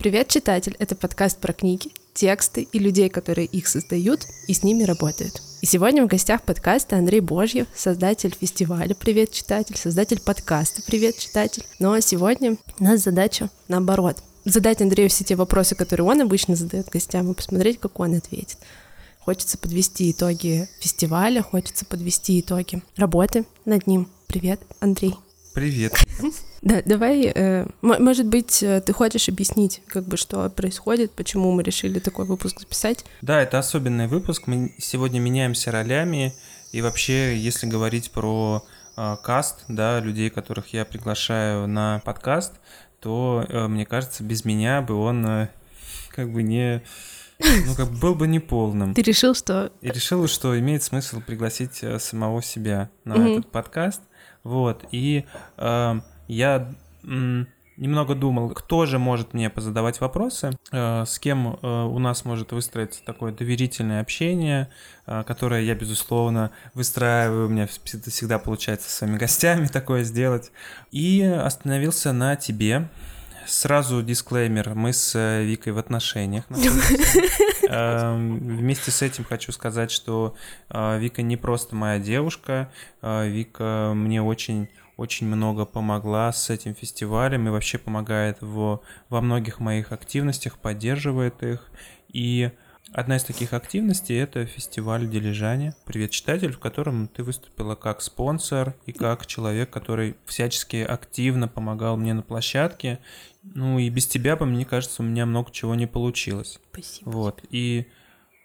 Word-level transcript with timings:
Привет, 0.00 0.28
читатель! 0.28 0.74
Это 0.78 0.96
подкаст 0.96 1.38
про 1.40 1.52
книги, 1.52 1.90
тексты 2.14 2.62
и 2.62 2.78
людей, 2.78 3.10
которые 3.10 3.46
их 3.46 3.68
создают 3.68 4.22
и 4.48 4.54
с 4.54 4.62
ними 4.62 4.84
работают. 4.84 5.42
И 5.60 5.66
сегодня 5.66 6.02
в 6.02 6.06
гостях 6.06 6.40
подкаста 6.40 6.96
Андрей 6.96 7.20
Божьев, 7.20 7.66
создатель 7.74 8.34
фестиваля 8.34 8.94
«Привет, 8.94 9.30
читатель», 9.30 9.76
создатель 9.76 10.18
подкаста 10.18 10.80
«Привет, 10.86 11.18
читатель». 11.18 11.64
Ну 11.78 11.92
а 11.92 12.00
сегодня 12.00 12.56
у 12.78 12.82
нас 12.82 13.02
задача 13.02 13.50
наоборот. 13.68 14.16
Задать 14.46 14.80
Андрею 14.80 15.10
все 15.10 15.22
те 15.22 15.36
вопросы, 15.36 15.74
которые 15.74 16.06
он 16.06 16.22
обычно 16.22 16.56
задает 16.56 16.88
гостям, 16.88 17.30
и 17.30 17.34
посмотреть, 17.34 17.78
как 17.78 18.00
он 18.00 18.14
ответит. 18.14 18.56
Хочется 19.18 19.58
подвести 19.58 20.12
итоги 20.12 20.66
фестиваля, 20.80 21.42
хочется 21.42 21.84
подвести 21.84 22.40
итоги 22.40 22.82
работы 22.96 23.44
над 23.66 23.86
ним. 23.86 24.08
Привет, 24.28 24.62
Андрей. 24.80 25.14
Привет. 25.52 25.92
Да, 26.62 26.82
давай, 26.84 27.32
э, 27.34 27.66
может 27.80 28.26
быть, 28.26 28.62
э, 28.62 28.80
ты 28.80 28.92
хочешь 28.92 29.28
объяснить, 29.28 29.82
как 29.86 30.04
бы, 30.04 30.16
что 30.16 30.48
происходит, 30.50 31.12
почему 31.12 31.52
мы 31.52 31.62
решили 31.62 31.98
такой 31.98 32.26
выпуск 32.26 32.60
записать? 32.60 33.04
Да, 33.22 33.42
это 33.42 33.58
особенный 33.58 34.06
выпуск. 34.06 34.46
Мы 34.46 34.74
сегодня 34.78 35.20
меняемся 35.20 35.70
ролями, 35.70 36.34
и 36.72 36.82
вообще, 36.82 37.36
если 37.36 37.66
говорить 37.66 38.10
про 38.10 38.64
э, 38.96 39.16
каст, 39.22 39.64
да, 39.68 40.00
людей, 40.00 40.30
которых 40.30 40.72
я 40.72 40.84
приглашаю 40.84 41.66
на 41.66 42.00
подкаст, 42.04 42.54
то 43.00 43.44
э, 43.48 43.66
мне 43.66 43.86
кажется, 43.86 44.22
без 44.22 44.44
меня 44.44 44.82
бы 44.82 44.94
он 44.94 45.26
э, 45.26 45.48
как 46.10 46.32
бы 46.32 46.42
не 46.42 46.82
ну, 47.38 47.74
как 47.74 47.90
был 47.90 48.14
бы 48.14 48.28
неполным. 48.28 48.94
Ты 48.94 49.00
решил, 49.02 49.34
что... 49.34 49.72
И 49.80 49.88
решил, 49.88 50.28
что 50.28 50.58
имеет 50.58 50.82
смысл 50.82 51.22
пригласить 51.26 51.82
самого 51.98 52.42
себя 52.42 52.90
на 53.04 53.14
mm-hmm. 53.14 53.38
этот 53.38 53.50
подкаст. 53.50 54.02
Вот, 54.42 54.84
и 54.90 55.24
э, 55.56 56.00
я 56.34 56.72
немного 57.80 58.14
думал, 58.14 58.50
кто 58.50 58.86
же 58.86 58.98
может 58.98 59.32
мне 59.32 59.48
позадавать 59.48 60.00
вопросы, 60.00 60.50
э, 60.70 61.04
с 61.06 61.18
кем 61.18 61.58
э, 61.62 61.66
у 61.66 61.98
нас 61.98 62.26
может 62.26 62.52
выстроиться 62.52 63.02
такое 63.04 63.32
доверительное 63.32 64.02
общение, 64.02 64.68
э, 65.06 65.24
которое 65.26 65.62
я, 65.62 65.74
безусловно, 65.74 66.50
выстраиваю, 66.74 67.46
у 67.46 67.48
меня 67.48 67.66
всегда 67.66 68.38
получается 68.38 68.90
с 68.90 68.94
своими 68.94 69.16
гостями 69.18 69.66
такое 69.66 70.04
сделать. 70.04 70.52
И 70.92 71.22
остановился 71.22 72.12
на 72.12 72.36
тебе, 72.36 72.88
Сразу 73.46 74.00
дисклеймер, 74.02 74.74
мы 74.76 74.92
с 74.92 75.40
Викой 75.42 75.72
в 75.72 75.78
отношениях. 75.78 76.44
эм, 77.68 78.38
Вместе 78.38 78.92
с 78.92 79.02
этим 79.02 79.24
хочу 79.24 79.50
сказать, 79.50 79.90
что 79.90 80.36
Вика 80.68 81.22
не 81.22 81.36
просто 81.36 81.74
моя 81.74 81.98
девушка, 81.98 82.70
Вика 83.02 83.92
мне 83.96 84.22
очень 84.22 84.68
очень 85.00 85.26
много 85.26 85.64
помогла 85.64 86.30
с 86.30 86.50
этим 86.50 86.74
фестивалем 86.74 87.48
и 87.48 87.50
вообще 87.50 87.78
помогает 87.78 88.36
в, 88.42 88.82
во 89.08 89.20
многих 89.22 89.58
моих 89.58 89.92
активностях, 89.92 90.58
поддерживает 90.58 91.42
их. 91.42 91.70
И 92.12 92.50
Одна 92.92 93.18
из 93.18 93.22
таких 93.22 93.52
активностей– 93.52 94.16
это 94.18 94.46
фестиваль 94.46 95.08
Дилижане 95.08 95.74
«Привет, 95.84 96.10
читатель», 96.10 96.50
в 96.50 96.58
котором 96.58 97.06
ты 97.06 97.22
выступила 97.22 97.76
как 97.76 98.02
спонсор 98.02 98.74
и 98.84 98.90
как 98.90 99.26
человек, 99.26 99.70
который 99.70 100.16
всячески 100.26 100.78
активно 100.78 101.46
помогал 101.46 101.96
мне 101.96 102.14
на 102.14 102.22
площадке. 102.22 102.98
Ну 103.44 103.78
и 103.78 103.88
без 103.90 104.08
тебя, 104.08 104.34
по 104.36 104.44
мне 104.44 104.64
кажется, 104.64 105.02
у 105.02 105.04
меня 105.04 105.24
много 105.24 105.52
чего 105.52 105.76
не 105.76 105.86
получилось. 105.86 106.58
Спасибо. 106.72 107.10
Вот. 107.10 107.44
И 107.50 107.86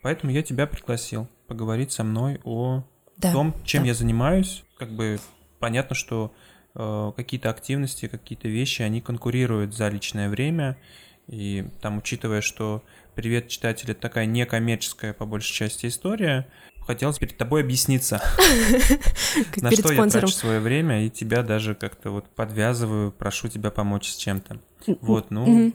поэтому 0.03 0.31
я 0.31 0.43
тебя 0.43 0.67
пригласил 0.67 1.27
поговорить 1.47 1.91
со 1.91 2.03
мной 2.03 2.39
о 2.43 2.83
да, 3.17 3.31
том, 3.31 3.55
чем 3.63 3.81
да. 3.81 3.87
я 3.87 3.93
занимаюсь. 3.95 4.63
Как 4.77 4.91
бы 4.91 5.19
понятно, 5.59 5.95
что 5.95 6.33
э, 6.75 7.11
какие-то 7.15 7.49
активности, 7.49 8.07
какие-то 8.07 8.47
вещи, 8.47 8.81
они 8.81 9.01
конкурируют 9.01 9.73
за 9.73 9.89
личное 9.89 10.29
время. 10.29 10.77
И 11.27 11.67
там, 11.81 11.97
учитывая, 11.97 12.41
что 12.41 12.83
«Привет, 13.15 13.47
читатель»— 13.47 13.89
это 13.91 14.01
такая 14.01 14.25
некоммерческая, 14.25 15.13
по 15.13 15.25
большей 15.25 15.53
части, 15.53 15.87
история, 15.87 16.47
хотелось 16.85 17.17
перед 17.17 17.37
тобой 17.37 17.61
объясниться, 17.61 18.21
на 19.57 19.71
что 19.71 19.91
я 19.91 20.07
трачу 20.07 20.27
свое 20.27 20.59
время, 20.59 21.05
и 21.05 21.09
тебя 21.09 21.41
даже 21.41 21.75
как-то 21.75 22.11
вот 22.11 22.27
подвязываю, 22.29 23.11
прошу 23.11 23.47
тебя 23.47 23.71
помочь 23.71 24.09
с 24.09 24.15
чем-то. 24.17 24.59
Вот, 25.01 25.31
ну, 25.31 25.73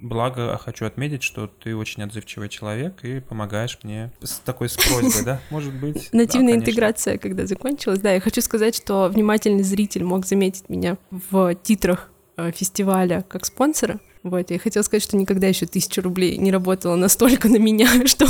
Благо, 0.00 0.56
хочу 0.58 0.86
отметить, 0.86 1.22
что 1.22 1.46
ты 1.46 1.76
очень 1.76 2.02
отзывчивый 2.02 2.48
человек 2.48 3.04
и 3.04 3.20
помогаешь 3.20 3.78
мне 3.82 4.10
с 4.22 4.38
такой 4.38 4.68
с 4.68 4.76
просьбой, 4.76 5.24
да? 5.24 5.40
Может 5.50 5.74
быть. 5.74 6.08
Нативная 6.12 6.54
да, 6.54 6.60
интеграция, 6.60 7.18
когда 7.18 7.46
закончилась. 7.46 8.00
Да, 8.00 8.12
я 8.12 8.20
хочу 8.20 8.40
сказать, 8.40 8.74
что 8.74 9.08
внимательный 9.08 9.62
зритель 9.62 10.04
мог 10.04 10.26
заметить 10.26 10.68
меня 10.68 10.96
в 11.10 11.54
титрах 11.56 12.10
э, 12.36 12.50
фестиваля 12.52 13.24
как 13.28 13.44
спонсора. 13.44 14.00
Вот, 14.28 14.50
я 14.50 14.58
хотела 14.58 14.82
сказать, 14.82 15.02
что 15.02 15.16
никогда 15.16 15.46
еще 15.46 15.66
тысяча 15.66 16.02
рублей 16.02 16.36
не 16.36 16.52
работала 16.52 16.96
настолько 16.96 17.48
на 17.48 17.56
меня, 17.56 17.88
что 18.06 18.26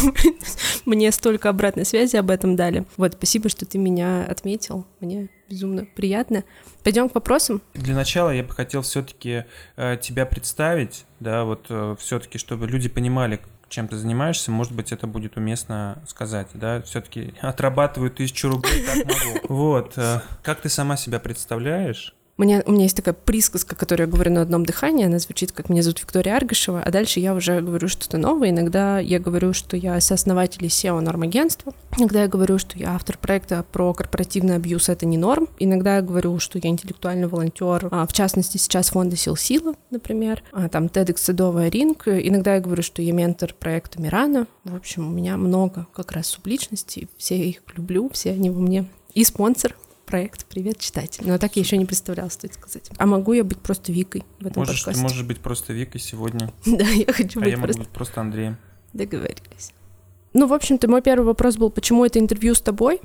мне 0.84 1.12
столько 1.12 1.48
обратной 1.48 1.84
связи 1.84 2.16
об 2.16 2.31
этом 2.31 2.56
дали. 2.56 2.84
Вот, 2.97 3.14
спасибо, 3.14 3.48
что 3.48 3.66
ты 3.66 3.78
меня 3.78 4.25
отметил. 4.25 4.87
Мне 5.00 5.28
безумно 5.48 5.87
приятно. 5.94 6.44
Пойдем 6.84 7.08
к 7.08 7.14
вопросам. 7.14 7.62
Для 7.75 7.94
начала 7.94 8.31
я 8.31 8.42
бы 8.42 8.50
хотел 8.50 8.82
все-таки 8.82 9.44
э, 9.76 9.97
тебя 10.00 10.26
представить, 10.26 11.04
да, 11.20 11.44
вот 11.44 11.66
э, 11.70 11.97
все-таки, 11.98 12.38
чтобы 12.38 12.66
люди 12.66 12.88
понимали, 12.88 13.41
чем 13.69 13.88
ты 13.88 13.97
занимаешься, 13.97 14.50
может 14.50 14.72
быть, 14.72 14.92
это 14.92 15.06
будет 15.06 15.37
уместно 15.37 16.03
сказать, 16.06 16.48
да, 16.54 16.81
все-таки 16.82 17.34
отрабатываю 17.41 18.10
тысячу 18.10 18.48
рублей, 18.48 18.84
как 18.84 18.97
могу. 19.04 19.38
Вот, 19.48 19.94
э, 19.97 20.20
как 20.42 20.60
ты 20.60 20.69
сама 20.69 20.97
себя 20.97 21.19
представляешь? 21.19 22.14
Мне, 22.38 22.62
у 22.66 22.71
меня 22.71 22.84
есть 22.84 22.97
такая 22.97 23.15
присказка, 23.15 23.75
которую 23.75 24.06
я 24.06 24.12
говорю 24.12 24.32
на 24.32 24.43
одном 24.43 24.65
дыхании, 24.65 25.04
она 25.04 25.19
звучит 25.19 25.50
как 25.50 25.69
«Меня 25.69 25.82
зовут 25.82 26.00
Виктория 26.00 26.37
Аргашева», 26.37 26.81
а 26.81 26.91
дальше 26.93 27.19
я 27.19 27.34
уже 27.34 27.60
говорю 27.60 27.88
что-то 27.88 28.16
новое. 28.16 28.50
Иногда 28.50 29.00
я 29.00 29.19
говорю, 29.19 29.53
что 29.53 29.76
я 29.76 30.00
сооснователь 30.00 30.65
SEO 30.65 31.00
нормагентства, 31.00 31.75
иногда 31.97 32.22
я 32.22 32.28
говорю, 32.28 32.59
что 32.59 32.78
я 32.78 32.94
автор 32.94 33.19
проекта 33.19 33.65
про 33.72 33.93
корпоративный 33.93 34.54
абьюз 34.54 34.88
«Это 34.88 35.04
не 35.04 35.19
норм», 35.19 35.49
иногда 35.59 35.97
я 35.97 36.03
говорю, 36.03 36.38
что 36.38 36.60
я 36.60 36.71
интеллектуальный 36.71 37.26
волонтер, 37.26 37.88
а, 37.91 38.06
в 38.06 38.12
частности, 38.12 38.56
сейчас 38.56 38.91
фонда 38.91 39.16
«Сил 39.16 39.34
Сила», 39.34 39.75
например, 39.91 40.44
а, 40.53 40.69
там 40.69 40.87
TEDx 40.87 41.16
Садовая 41.19 41.69
Ринг, 41.70 42.06
иногда 42.06 42.55
я 42.55 42.60
говорю, 42.60 42.84
что 42.84 43.03
я 43.03 43.12
ментор 43.12 43.53
проекта 43.53 44.00
Мирана. 44.00 44.47
В 44.62 44.76
общем, 44.76 45.09
у 45.09 45.10
меня 45.10 45.37
много 45.37 45.88
как 45.93 46.12
раз 46.12 46.28
субличностей, 46.28 47.09
все 47.16 47.37
их 47.37 47.62
люблю, 47.76 48.09
все 48.12 48.31
они 48.31 48.50
во 48.50 48.60
мне. 48.60 48.87
И 49.15 49.25
спонсор 49.25 49.75
проект 50.08 50.46
«Привет, 50.46 50.78
читатель». 50.78 51.22
Но 51.26 51.36
так 51.36 51.54
я 51.56 51.62
еще 51.62 51.76
не 51.76 51.84
представляла, 51.84 52.30
стоит 52.30 52.54
сказать. 52.54 52.91
А 52.96 53.04
могу 53.04 53.34
я 53.34 53.44
быть 53.44 53.58
просто 53.58 53.92
Викой 53.92 54.24
в 54.41 54.46
этом 54.46 54.62
можешь, 54.62 54.80
подкасте? 54.80 55.00
Ты 55.00 55.02
можешь 55.02 55.22
быть 55.22 55.38
просто 55.38 55.72
Викой 55.74 56.00
сегодня. 56.00 56.52
Да, 56.64 56.86
я 56.86 57.12
хочу 57.12 57.41
а 57.41 57.44
быть 57.44 57.52
я 57.52 57.58
просто... 57.58 57.78
могу 57.78 57.78
быть 57.80 57.88
просто 57.88 58.20
Андреем. 58.20 58.56
Договорились. 58.94 59.74
Ну, 60.32 60.46
в 60.46 60.54
общем-то, 60.54 60.88
мой 60.88 61.02
первый 61.02 61.26
вопрос 61.26 61.56
был, 61.56 61.70
почему 61.70 62.06
это 62.06 62.19
интервью 62.19 62.54
с 62.54 62.60
тобой? 62.62 63.00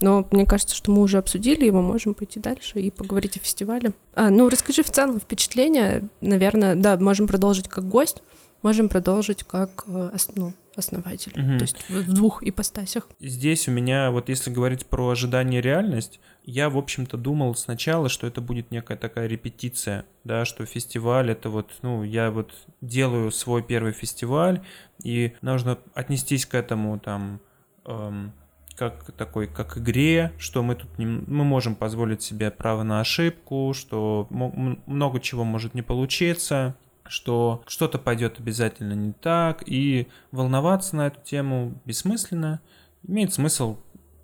Но 0.00 0.26
мне 0.30 0.46
кажется, 0.46 0.74
что 0.74 0.90
мы 0.90 1.02
уже 1.02 1.18
обсудили 1.18 1.66
его, 1.66 1.82
можем 1.82 2.14
пойти 2.14 2.40
дальше 2.40 2.80
и 2.80 2.90
поговорить 2.90 3.36
о 3.36 3.40
фестивале. 3.40 3.92
А, 4.14 4.30
ну, 4.30 4.48
расскажи 4.48 4.82
в 4.82 4.90
целом 4.90 5.20
впечатление. 5.20 6.08
Наверное, 6.22 6.74
да, 6.74 6.96
можем 6.96 7.26
продолжить 7.26 7.68
как 7.68 7.86
гость, 7.86 8.22
можем 8.62 8.88
продолжить 8.88 9.44
как 9.44 9.84
э, 9.86 10.16
ну, 10.34 10.52
основатель. 10.76 11.32
Угу. 11.32 11.58
То 11.58 11.62
есть 11.62 11.88
в 11.88 12.12
двух 12.12 12.42
ипостасях. 12.42 13.08
Здесь 13.20 13.68
у 13.68 13.70
меня, 13.70 14.10
вот 14.10 14.28
если 14.28 14.50
говорить 14.50 14.86
про 14.86 15.08
ожидание 15.08 15.60
и 15.60 15.62
реальность, 15.62 16.20
я, 16.46 16.70
в 16.70 16.78
общем-то, 16.78 17.16
думал 17.16 17.56
сначала, 17.56 18.08
что 18.08 18.26
это 18.26 18.40
будет 18.40 18.70
некая 18.70 18.96
такая 18.96 19.26
репетиция, 19.26 20.06
да, 20.22 20.44
что 20.44 20.64
фестиваль 20.64 21.30
это 21.30 21.50
вот, 21.50 21.72
ну, 21.82 22.04
я 22.04 22.30
вот 22.30 22.52
делаю 22.80 23.32
свой 23.32 23.64
первый 23.64 23.92
фестиваль, 23.92 24.64
и 25.02 25.34
нужно 25.42 25.78
отнестись 25.92 26.46
к 26.46 26.54
этому 26.54 27.00
там 27.00 27.40
эм, 27.84 28.32
как 28.76 29.10
такой, 29.12 29.48
как 29.48 29.76
игре, 29.76 30.32
что 30.38 30.62
мы 30.62 30.76
тут 30.76 30.96
не, 30.98 31.06
мы 31.06 31.44
можем 31.44 31.74
позволить 31.74 32.22
себе 32.22 32.52
право 32.52 32.84
на 32.84 33.00
ошибку, 33.00 33.72
что 33.74 34.28
много 34.30 35.18
чего 35.18 35.42
может 35.42 35.74
не 35.74 35.82
получиться, 35.82 36.76
что 37.08 37.64
что-то 37.66 37.98
пойдет 37.98 38.38
обязательно 38.38 38.92
не 38.92 39.12
так, 39.12 39.64
и 39.66 40.06
волноваться 40.30 40.94
на 40.94 41.08
эту 41.08 41.20
тему 41.22 41.74
бессмысленно. 41.84 42.60
Имеет 43.02 43.34
смысл 43.34 43.78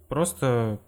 просто 0.09 0.79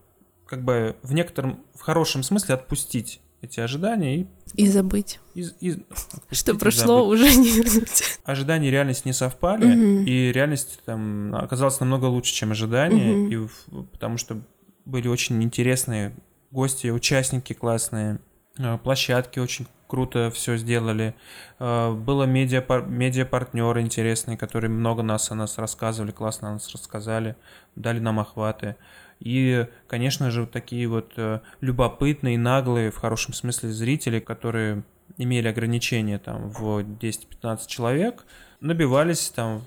как 0.46 0.64
бы 0.64 0.96
в 1.02 1.12
некотором, 1.12 1.64
в 1.74 1.80
хорошем 1.80 2.22
смысле 2.22 2.54
отпустить 2.54 3.20
эти 3.44 3.60
ожидания 3.60 4.20
и... 4.20 4.26
И 4.54 4.68
забыть. 4.68 5.20
И, 5.34 5.46
и, 5.60 5.84
Что 6.30 6.54
прошло, 6.54 7.04
забыть. 7.04 7.20
уже 7.20 7.36
не 7.36 7.50
вернуть. 7.50 8.18
Ожидания 8.24 8.68
и 8.68 8.70
реальность 8.70 9.04
не 9.04 9.12
совпали, 9.12 9.66
угу. 9.66 10.04
и 10.08 10.32
реальность 10.32 10.80
там 10.84 11.34
оказалась 11.34 11.80
намного 11.80 12.06
лучше, 12.06 12.32
чем 12.32 12.52
ожидания, 12.52 13.12
угу. 13.12 13.28
и, 13.28 13.84
потому 13.92 14.16
что 14.16 14.40
были 14.84 15.08
очень 15.08 15.42
интересные 15.42 16.14
гости, 16.50 16.88
участники 16.88 17.52
классные, 17.52 18.20
э, 18.58 18.78
площадки 18.78 19.38
очень 19.38 19.66
круто 19.86 20.30
все 20.30 20.56
сделали. 20.56 21.14
Э, 21.58 21.92
было 21.92 22.24
медиа, 22.24 22.64
медиа-партнеры 22.86 23.80
интересные, 23.80 24.36
которые 24.36 24.70
много 24.70 25.02
нас 25.02 25.30
о 25.30 25.34
нас 25.34 25.58
рассказывали, 25.58 26.12
классно 26.12 26.50
о 26.50 26.52
нас 26.52 26.72
рассказали, 26.72 27.36
дали 27.76 27.98
нам 27.98 28.20
охваты. 28.20 28.76
И, 29.20 29.66
конечно 29.86 30.30
же, 30.30 30.42
вот 30.42 30.50
такие 30.50 30.86
вот 30.86 31.12
э, 31.16 31.40
любопытные, 31.60 32.38
наглые, 32.38 32.90
в 32.90 32.96
хорошем 32.96 33.34
смысле, 33.34 33.70
зрители, 33.70 34.20
которые 34.20 34.82
имели 35.16 35.48
ограничения 35.48 36.18
там 36.18 36.50
в 36.50 36.80
10-15 36.80 37.66
человек, 37.66 38.24
набивались 38.60 39.30
там, 39.30 39.62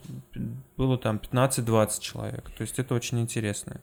было 0.75 0.97
там 0.97 1.17
15-20 1.17 2.01
человек. 2.01 2.49
То 2.57 2.61
есть 2.61 2.79
это 2.79 2.95
очень 2.95 3.19
интересно. 3.19 3.81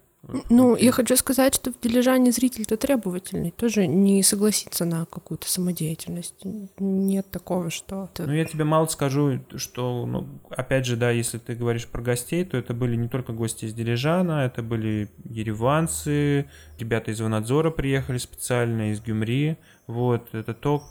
Ну, 0.50 0.76
я 0.76 0.92
хочу 0.92 1.16
сказать, 1.16 1.54
что 1.54 1.72
в 1.72 1.80
Дилижане 1.80 2.32
зритель-то 2.32 2.76
требовательный, 2.76 3.50
тоже 3.50 3.86
не 3.86 4.22
согласится 4.22 4.84
на 4.84 5.06
какую-то 5.06 5.50
самодеятельность. 5.50 6.44
Нет 6.78 7.30
такого, 7.30 7.70
что... 7.70 8.10
Ну, 8.18 8.32
я 8.32 8.44
тебе 8.44 8.64
мало 8.64 8.86
скажу, 8.86 9.40
что, 9.56 10.06
ну, 10.06 10.26
опять 10.50 10.86
же, 10.86 10.96
да, 10.96 11.10
если 11.10 11.38
ты 11.38 11.54
говоришь 11.54 11.86
про 11.86 12.02
гостей, 12.02 12.44
то 12.44 12.56
это 12.56 12.74
были 12.74 12.96
не 12.96 13.08
только 13.08 13.32
гости 13.32 13.66
из 13.66 13.74
Дилижана, 13.74 14.44
это 14.44 14.62
были 14.62 15.10
ереванцы, 15.24 16.46
ребята 16.78 17.10
из 17.10 17.20
Ванадзора 17.20 17.70
приехали 17.70 18.18
специально, 18.18 18.92
из 18.92 19.00
Гюмри, 19.00 19.56
вот, 19.86 20.28
это 20.32 20.54
то, 20.54 20.82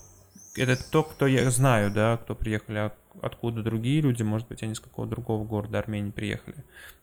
это 0.56 0.78
то, 0.92 1.04
кто 1.04 1.28
я 1.28 1.50
знаю, 1.50 1.92
да, 1.92 2.18
кто 2.18 2.36
приехали, 2.36 2.78
а 2.78 2.92
откуда 3.22 3.64
другие 3.64 4.02
люди, 4.02 4.24
может 4.24 4.48
быть, 4.48 4.64
они 4.64 4.74
из 4.74 4.80
какого-то 4.80 5.12
другого 5.12 5.46
города 5.46 5.80
Армении 5.80 6.12
приехали, 6.12 6.58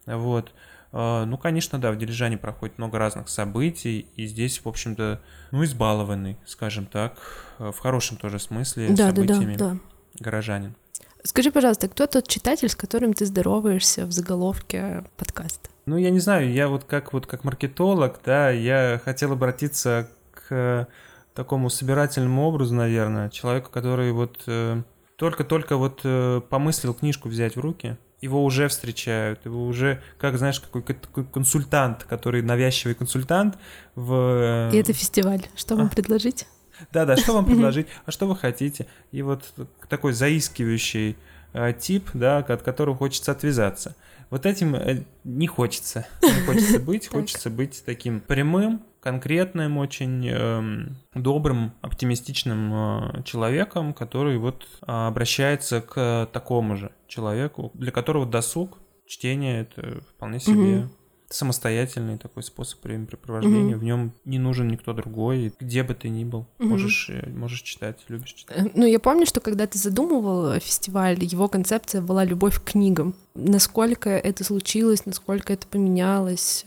вот, 0.05 0.53
а, 0.91 1.25
ну, 1.25 1.37
конечно, 1.37 1.79
да, 1.79 1.91
в 1.91 1.97
Дилижане 1.97 2.37
проходит 2.37 2.77
много 2.77 2.97
разных 2.97 3.29
событий, 3.29 4.07
и 4.15 4.25
здесь, 4.25 4.63
в 4.63 4.67
общем-то, 4.67 5.21
ну, 5.51 5.63
избалованный, 5.63 6.37
скажем 6.45 6.85
так, 6.85 7.17
в 7.59 7.77
хорошем 7.77 8.17
тоже 8.17 8.39
смысле 8.39 8.89
да, 8.89 9.07
событиями 9.07 9.55
да, 9.55 9.69
да, 9.69 9.73
да. 9.73 9.79
горожанин. 10.19 10.75
Скажи, 11.23 11.51
пожалуйста, 11.51 11.87
кто 11.87 12.07
тот 12.07 12.27
читатель, 12.27 12.67
с 12.67 12.75
которым 12.75 13.13
ты 13.13 13.25
здороваешься 13.25 14.05
в 14.07 14.11
заголовке 14.11 15.03
подкаста? 15.17 15.69
Ну, 15.85 15.97
я 15.97 16.09
не 16.09 16.19
знаю, 16.19 16.51
я 16.51 16.67
вот 16.67 16.83
как 16.83 17.13
вот 17.13 17.27
как 17.27 17.43
маркетолог, 17.43 18.19
да, 18.25 18.49
я 18.49 18.99
хотел 19.03 19.33
обратиться 19.33 20.09
к 20.31 20.87
такому 21.35 21.69
собирательному 21.69 22.43
образу, 22.43 22.73
наверное, 22.73 23.29
человеку, 23.29 23.69
который 23.69 24.11
вот 24.11 24.43
э, 24.47 24.81
только-только 25.21 25.77
вот 25.77 26.01
э, 26.03 26.41
помыслил 26.49 26.95
книжку 26.95 27.29
взять 27.29 27.55
в 27.55 27.59
руки, 27.59 27.95
его 28.21 28.43
уже 28.43 28.67
встречают, 28.69 29.45
его 29.45 29.67
уже, 29.67 30.01
как 30.17 30.35
знаешь, 30.39 30.59
какой 30.59 30.81
такой 30.81 31.25
консультант, 31.25 32.05
который 32.05 32.41
навязчивый 32.41 32.95
консультант 32.95 33.55
в... 33.93 34.71
И 34.73 34.77
это 34.77 34.93
фестиваль. 34.93 35.45
Что 35.55 35.75
вам 35.75 35.85
а? 35.85 35.89
предложить? 35.89 36.47
Да-да, 36.91 37.17
что 37.17 37.33
вам 37.33 37.45
предложить, 37.51 37.85
а 38.07 38.09
что 38.09 38.25
вы 38.25 38.35
хотите? 38.35 38.87
И 39.11 39.21
вот 39.21 39.43
такой 39.89 40.13
заискивающий 40.13 41.15
э, 41.53 41.73
тип, 41.79 42.09
да, 42.15 42.39
от 42.39 42.63
которого 42.63 42.97
хочется 42.97 43.31
отвязаться. 43.31 43.95
Вот 44.31 44.47
этим 44.47 44.73
э, 44.75 45.03
не 45.23 45.45
хочется. 45.45 46.07
Не 46.23 46.47
хочется 46.47 46.79
быть, 46.89 47.09
хочется 47.09 47.51
быть 47.51 47.83
таким 47.85 48.21
прямым, 48.21 48.81
конкретным, 49.01 49.77
очень 49.77 50.27
э, 50.29 51.19
добрым, 51.19 51.73
оптимистичным 51.81 52.73
э, 52.73 53.23
человеком, 53.23 53.93
который 53.93 54.37
вот 54.37 54.67
э, 54.81 54.85
обращается 54.85 55.81
к 55.81 56.29
такому 56.31 56.77
же 56.77 56.91
человеку, 57.07 57.71
для 57.73 57.91
которого 57.91 58.25
досуг, 58.25 58.77
чтение 59.07 59.61
это 59.61 60.01
вполне 60.01 60.39
себе 60.39 60.77
угу. 60.77 60.89
самостоятельный 61.29 62.19
такой 62.19 62.43
способ 62.43 62.83
времяпрепровождения. 62.83 63.75
Угу. 63.75 63.79
В 63.79 63.83
нем 63.83 64.13
не 64.23 64.37
нужен 64.37 64.67
никто 64.67 64.93
другой, 64.93 65.51
где 65.59 65.81
бы 65.81 65.95
ты 65.95 66.09
ни 66.09 66.23
был, 66.23 66.45
угу. 66.59 66.69
можешь 66.69 67.09
э, 67.09 67.27
можешь 67.27 67.63
читать, 67.63 67.97
любишь 68.07 68.33
читать. 68.33 68.55
Э, 68.55 68.69
ну 68.75 68.85
я 68.85 68.99
помню, 68.99 69.25
что 69.25 69.41
когда 69.41 69.65
ты 69.65 69.79
задумывал 69.79 70.59
фестиваль, 70.59 71.17
его 71.23 71.47
концепция 71.47 72.01
была 72.01 72.23
любовь 72.23 72.61
к 72.61 72.71
книгам. 72.71 73.15
Насколько 73.33 74.11
это 74.11 74.43
случилось, 74.43 75.07
насколько 75.07 75.53
это 75.53 75.65
поменялось? 75.65 76.65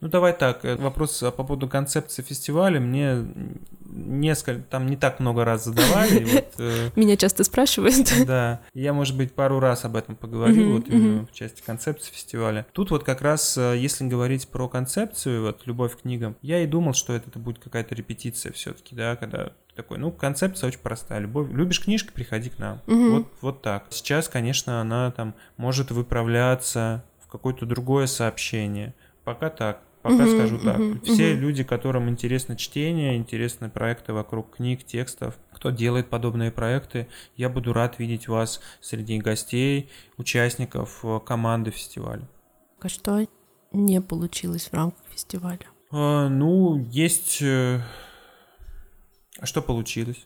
Ну, 0.00 0.08
давай 0.08 0.32
так, 0.34 0.64
э, 0.64 0.76
вопрос 0.76 1.18
по 1.20 1.30
поводу 1.30 1.68
концепции 1.68 2.22
фестиваля 2.22 2.80
мне 2.80 3.26
несколько, 3.96 4.62
там 4.62 4.86
не 4.86 4.96
так 4.96 5.20
много 5.20 5.44
раз 5.44 5.64
задавали. 5.64 6.24
Вот, 6.36 6.54
э, 6.58 6.90
Меня 6.96 7.16
часто 7.16 7.44
спрашивают. 7.44 8.12
Да, 8.26 8.60
я, 8.74 8.92
может 8.92 9.16
быть, 9.16 9.32
пару 9.32 9.60
раз 9.60 9.84
об 9.84 9.96
этом 9.96 10.16
поговорил, 10.16 10.74
вот 10.74 10.88
именно 10.88 11.26
в 11.26 11.32
части 11.32 11.62
концепции 11.64 12.12
фестиваля. 12.12 12.66
Тут 12.72 12.90
вот 12.90 13.04
как 13.04 13.22
раз, 13.22 13.56
э, 13.56 13.76
если 13.78 14.06
говорить 14.06 14.48
про 14.48 14.68
концепцию, 14.68 15.46
вот 15.46 15.62
любовь 15.66 15.96
к 15.96 16.02
книгам, 16.02 16.36
я 16.42 16.62
и 16.62 16.66
думал, 16.66 16.92
что 16.92 17.14
это, 17.14 17.30
это 17.30 17.38
будет 17.38 17.58
какая-то 17.58 17.94
репетиция 17.94 18.52
все-таки, 18.52 18.94
да, 18.94 19.16
когда 19.16 19.52
такой, 19.74 19.98
ну, 19.98 20.10
концепция 20.10 20.68
очень 20.68 20.80
простая. 20.80 21.20
Любовь, 21.20 21.50
любишь 21.52 21.82
книжки, 21.82 22.10
приходи 22.12 22.50
к 22.50 22.58
нам. 22.58 22.80
Угу. 22.86 23.10
Вот, 23.10 23.26
вот 23.42 23.62
так. 23.62 23.86
Сейчас, 23.90 24.28
конечно, 24.28 24.80
она 24.80 25.10
там 25.12 25.34
может 25.56 25.90
выправляться 25.90 27.04
в 27.20 27.28
какое-то 27.28 27.66
другое 27.66 28.06
сообщение. 28.06 28.94
Пока 29.26 29.50
так. 29.50 29.82
Пока 30.02 30.22
угу, 30.22 30.30
скажу 30.30 30.58
так. 30.60 30.78
Угу, 30.78 31.00
Все 31.02 31.32
угу. 31.32 31.40
люди, 31.40 31.64
которым 31.64 32.08
интересно 32.08 32.54
чтение, 32.56 33.16
интересны 33.16 33.68
проекты 33.68 34.12
вокруг 34.12 34.54
книг, 34.54 34.84
текстов, 34.84 35.36
кто 35.52 35.70
делает 35.70 36.08
подобные 36.08 36.52
проекты, 36.52 37.08
я 37.34 37.48
буду 37.48 37.72
рад 37.72 37.98
видеть 37.98 38.28
вас 38.28 38.60
среди 38.80 39.18
гостей, 39.18 39.90
участников 40.16 41.00
э, 41.02 41.18
команды 41.26 41.72
фестиваля. 41.72 42.28
А 42.80 42.88
что 42.88 43.26
не 43.72 44.00
получилось 44.00 44.68
в 44.70 44.74
рамках 44.74 45.02
фестиваля? 45.10 45.66
А, 45.90 46.28
ну, 46.28 46.78
есть... 46.78 47.42
Э, 47.42 47.80
а 49.40 49.46
что 49.46 49.60
получилось? 49.60 50.24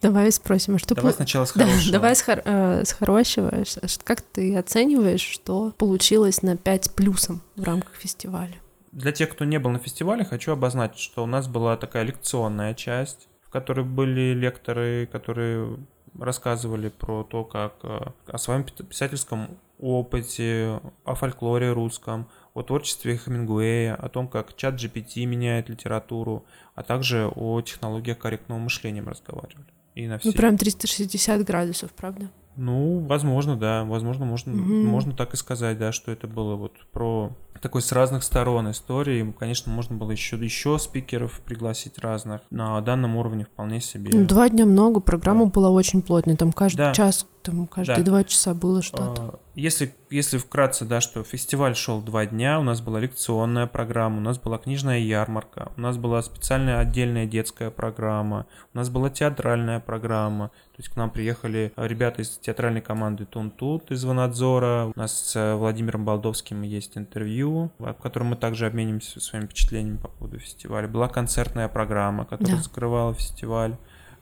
Давай 0.00 0.30
спросим, 0.30 0.76
а 0.76 0.78
что 0.78 0.94
Давай 0.94 1.12
сначала 1.12 1.44
с 1.44 1.50
хорошего. 1.52 1.86
Да, 1.86 1.92
давай 1.92 2.14
с, 2.14 2.22
хор... 2.22 2.40
э, 2.44 2.84
с 2.84 2.92
хорошего. 2.92 3.64
Как 4.04 4.20
ты 4.20 4.56
оцениваешь, 4.56 5.20
что 5.20 5.72
получилось 5.76 6.42
на 6.42 6.56
5 6.56 6.94
плюсом 6.94 7.42
в 7.56 7.64
рамках 7.64 7.94
фестиваля? 7.94 8.54
Для 8.92 9.12
тех, 9.12 9.30
кто 9.30 9.44
не 9.44 9.58
был 9.58 9.70
на 9.70 9.78
фестивале, 9.78 10.24
хочу 10.24 10.52
обозначить, 10.52 11.00
что 11.00 11.22
у 11.22 11.26
нас 11.26 11.46
была 11.46 11.76
такая 11.76 12.04
лекционная 12.04 12.74
часть, 12.74 13.28
в 13.42 13.50
которой 13.50 13.84
были 13.84 14.34
лекторы, 14.34 15.08
которые 15.10 15.78
рассказывали 16.18 16.88
про 16.88 17.24
то, 17.24 17.44
как 17.44 17.74
э, 17.82 18.00
о 18.26 18.38
своем 18.38 18.64
писательском 18.64 19.58
опыте, 19.78 20.80
о 21.04 21.14
фольклоре 21.14 21.72
русском, 21.72 22.28
о 22.54 22.62
творчестве 22.62 23.16
Хемингуэя, 23.16 23.94
о 23.94 24.08
том, 24.08 24.28
как 24.28 24.56
чат 24.56 24.74
GPT 24.74 25.24
меняет 25.26 25.68
литературу, 25.68 26.44
а 26.74 26.82
также 26.82 27.30
о 27.34 27.60
технологиях 27.60 28.18
корректного 28.18 28.58
мышления 28.58 29.02
мы 29.02 29.10
разговаривали. 29.10 29.66
И 29.98 30.06
на 30.06 30.18
все... 30.18 30.28
Ну, 30.28 30.34
прям 30.34 30.56
360 30.56 31.44
градусов, 31.44 31.90
правда? 31.90 32.30
Ну, 32.54 33.00
возможно, 33.00 33.56
да. 33.56 33.82
Возможно, 33.82 34.24
можно, 34.24 34.52
угу. 34.52 34.62
можно 34.62 35.12
так 35.12 35.34
и 35.34 35.36
сказать, 35.36 35.76
да, 35.76 35.90
что 35.90 36.12
это 36.12 36.28
было 36.28 36.54
вот 36.54 36.74
про 36.92 37.32
такой 37.60 37.82
с 37.82 37.90
разных 37.90 38.22
сторон 38.22 38.70
истории. 38.70 39.34
Конечно, 39.36 39.72
можно 39.72 39.96
было 39.96 40.12
еще, 40.12 40.36
еще 40.36 40.78
спикеров 40.78 41.40
пригласить 41.40 41.98
разных. 41.98 42.42
На 42.50 42.80
данном 42.80 43.16
уровне 43.16 43.44
вполне 43.44 43.80
себе. 43.80 44.12
Ну, 44.12 44.24
два 44.24 44.48
дня 44.48 44.66
много, 44.66 45.00
программа 45.00 45.46
да. 45.46 45.50
была 45.50 45.70
очень 45.70 46.00
плотной. 46.00 46.36
Там 46.36 46.52
каждый 46.52 46.78
да. 46.78 46.94
час, 46.94 47.26
там 47.42 47.66
каждые 47.66 47.98
да. 47.98 48.04
два 48.04 48.22
часа 48.22 48.54
было 48.54 48.82
что-то. 48.82 49.40
Если, 49.58 49.92
если 50.08 50.38
вкратце, 50.38 50.84
да, 50.84 51.00
что 51.00 51.24
фестиваль 51.24 51.74
шел 51.74 52.00
два 52.00 52.26
дня, 52.26 52.60
у 52.60 52.62
нас 52.62 52.80
была 52.80 53.00
лекционная 53.00 53.66
программа, 53.66 54.18
у 54.18 54.20
нас 54.20 54.38
была 54.38 54.56
книжная 54.56 55.00
ярмарка, 55.00 55.72
у 55.76 55.80
нас 55.80 55.96
была 55.96 56.22
специальная 56.22 56.78
отдельная 56.78 57.26
детская 57.26 57.72
программа, 57.72 58.46
у 58.72 58.78
нас 58.78 58.88
была 58.88 59.10
театральная 59.10 59.80
программа. 59.80 60.50
То 60.50 60.82
есть 60.82 60.90
к 60.90 60.96
нам 60.96 61.10
приехали 61.10 61.72
ребята 61.76 62.22
из 62.22 62.38
театральной 62.38 62.82
команды 62.82 63.26
Тунтут 63.26 63.90
из 63.90 64.04
Ванадзора. 64.04 64.92
У 64.94 64.96
нас 64.96 65.12
с 65.12 65.56
Владимиром 65.56 66.04
Балдовским 66.04 66.62
есть 66.62 66.96
интервью, 66.96 67.72
в 67.80 67.94
котором 67.94 68.28
мы 68.28 68.36
также 68.36 68.64
обменимся 68.64 69.18
своими 69.18 69.46
впечатлениями 69.46 69.96
по 69.96 70.06
поводу 70.06 70.38
фестиваля. 70.38 70.86
Была 70.86 71.08
концертная 71.08 71.66
программа, 71.66 72.26
которая 72.26 72.58
да. 72.58 72.62
закрывала 72.62 73.12
фестиваль. 73.12 73.76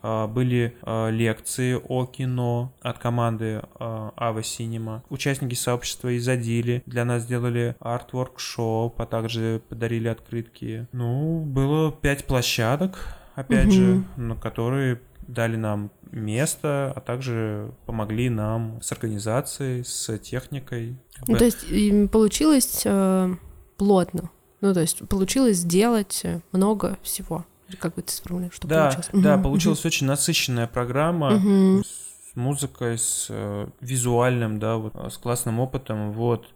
А, 0.08 0.28
были 0.28 0.76
а, 0.82 1.10
лекции 1.10 1.80
о 1.88 2.06
кино 2.06 2.72
от 2.80 2.98
команды 2.98 3.62
а, 3.75 4.12
Ава 4.16 4.40
Синема. 4.44 5.02
Участники 5.10 5.56
сообщества 5.56 6.16
из 6.16 6.28
Адили 6.28 6.84
для 6.86 7.04
нас 7.04 7.25
сделали 7.25 7.75
арт-воркшоп, 7.80 9.00
а 9.00 9.06
также 9.06 9.60
подарили 9.68 10.06
открытки. 10.06 10.86
Ну, 10.92 11.40
было 11.40 11.90
пять 11.90 12.25
площадок, 12.25 13.16
опять 13.34 13.66
угу. 13.66 13.72
же, 13.72 14.04
на 14.16 14.36
которые 14.36 15.00
дали 15.26 15.56
нам 15.56 15.90
место, 16.12 16.92
а 16.94 17.00
также 17.00 17.72
помогли 17.84 18.30
нам 18.30 18.80
с 18.82 18.92
организацией, 18.92 19.82
с 19.82 20.16
техникой. 20.18 20.96
Ну, 21.26 21.36
то 21.36 21.44
есть 21.44 21.66
получилось 22.12 22.82
э, 22.84 23.34
плотно. 23.76 24.30
Ну, 24.60 24.72
то 24.72 24.80
есть 24.80 25.08
получилось 25.08 25.56
сделать 25.56 26.25
много 26.52 26.96
всего. 27.02 27.44
Как 27.78 27.94
бы 27.94 28.02
ты 28.02 28.12
сформулировал, 28.12 28.54
что 28.54 28.68
да, 28.68 28.85
получилось? 28.85 29.08
Да, 29.12 29.35
угу, 29.35 29.42
получилась 29.44 29.80
угу. 29.80 29.88
очень 29.88 30.06
насыщенная 30.06 30.66
программа 30.66 31.37
угу. 31.37 31.82
с 31.82 32.37
музыкой, 32.37 32.99
с 32.99 33.26
э, 33.28 33.68
визуальным, 33.80 34.58
да, 34.58 34.76
вот, 34.76 34.94
с 34.94 35.18
классным 35.18 35.58
опытом, 35.61 36.12
вот. 36.12 36.46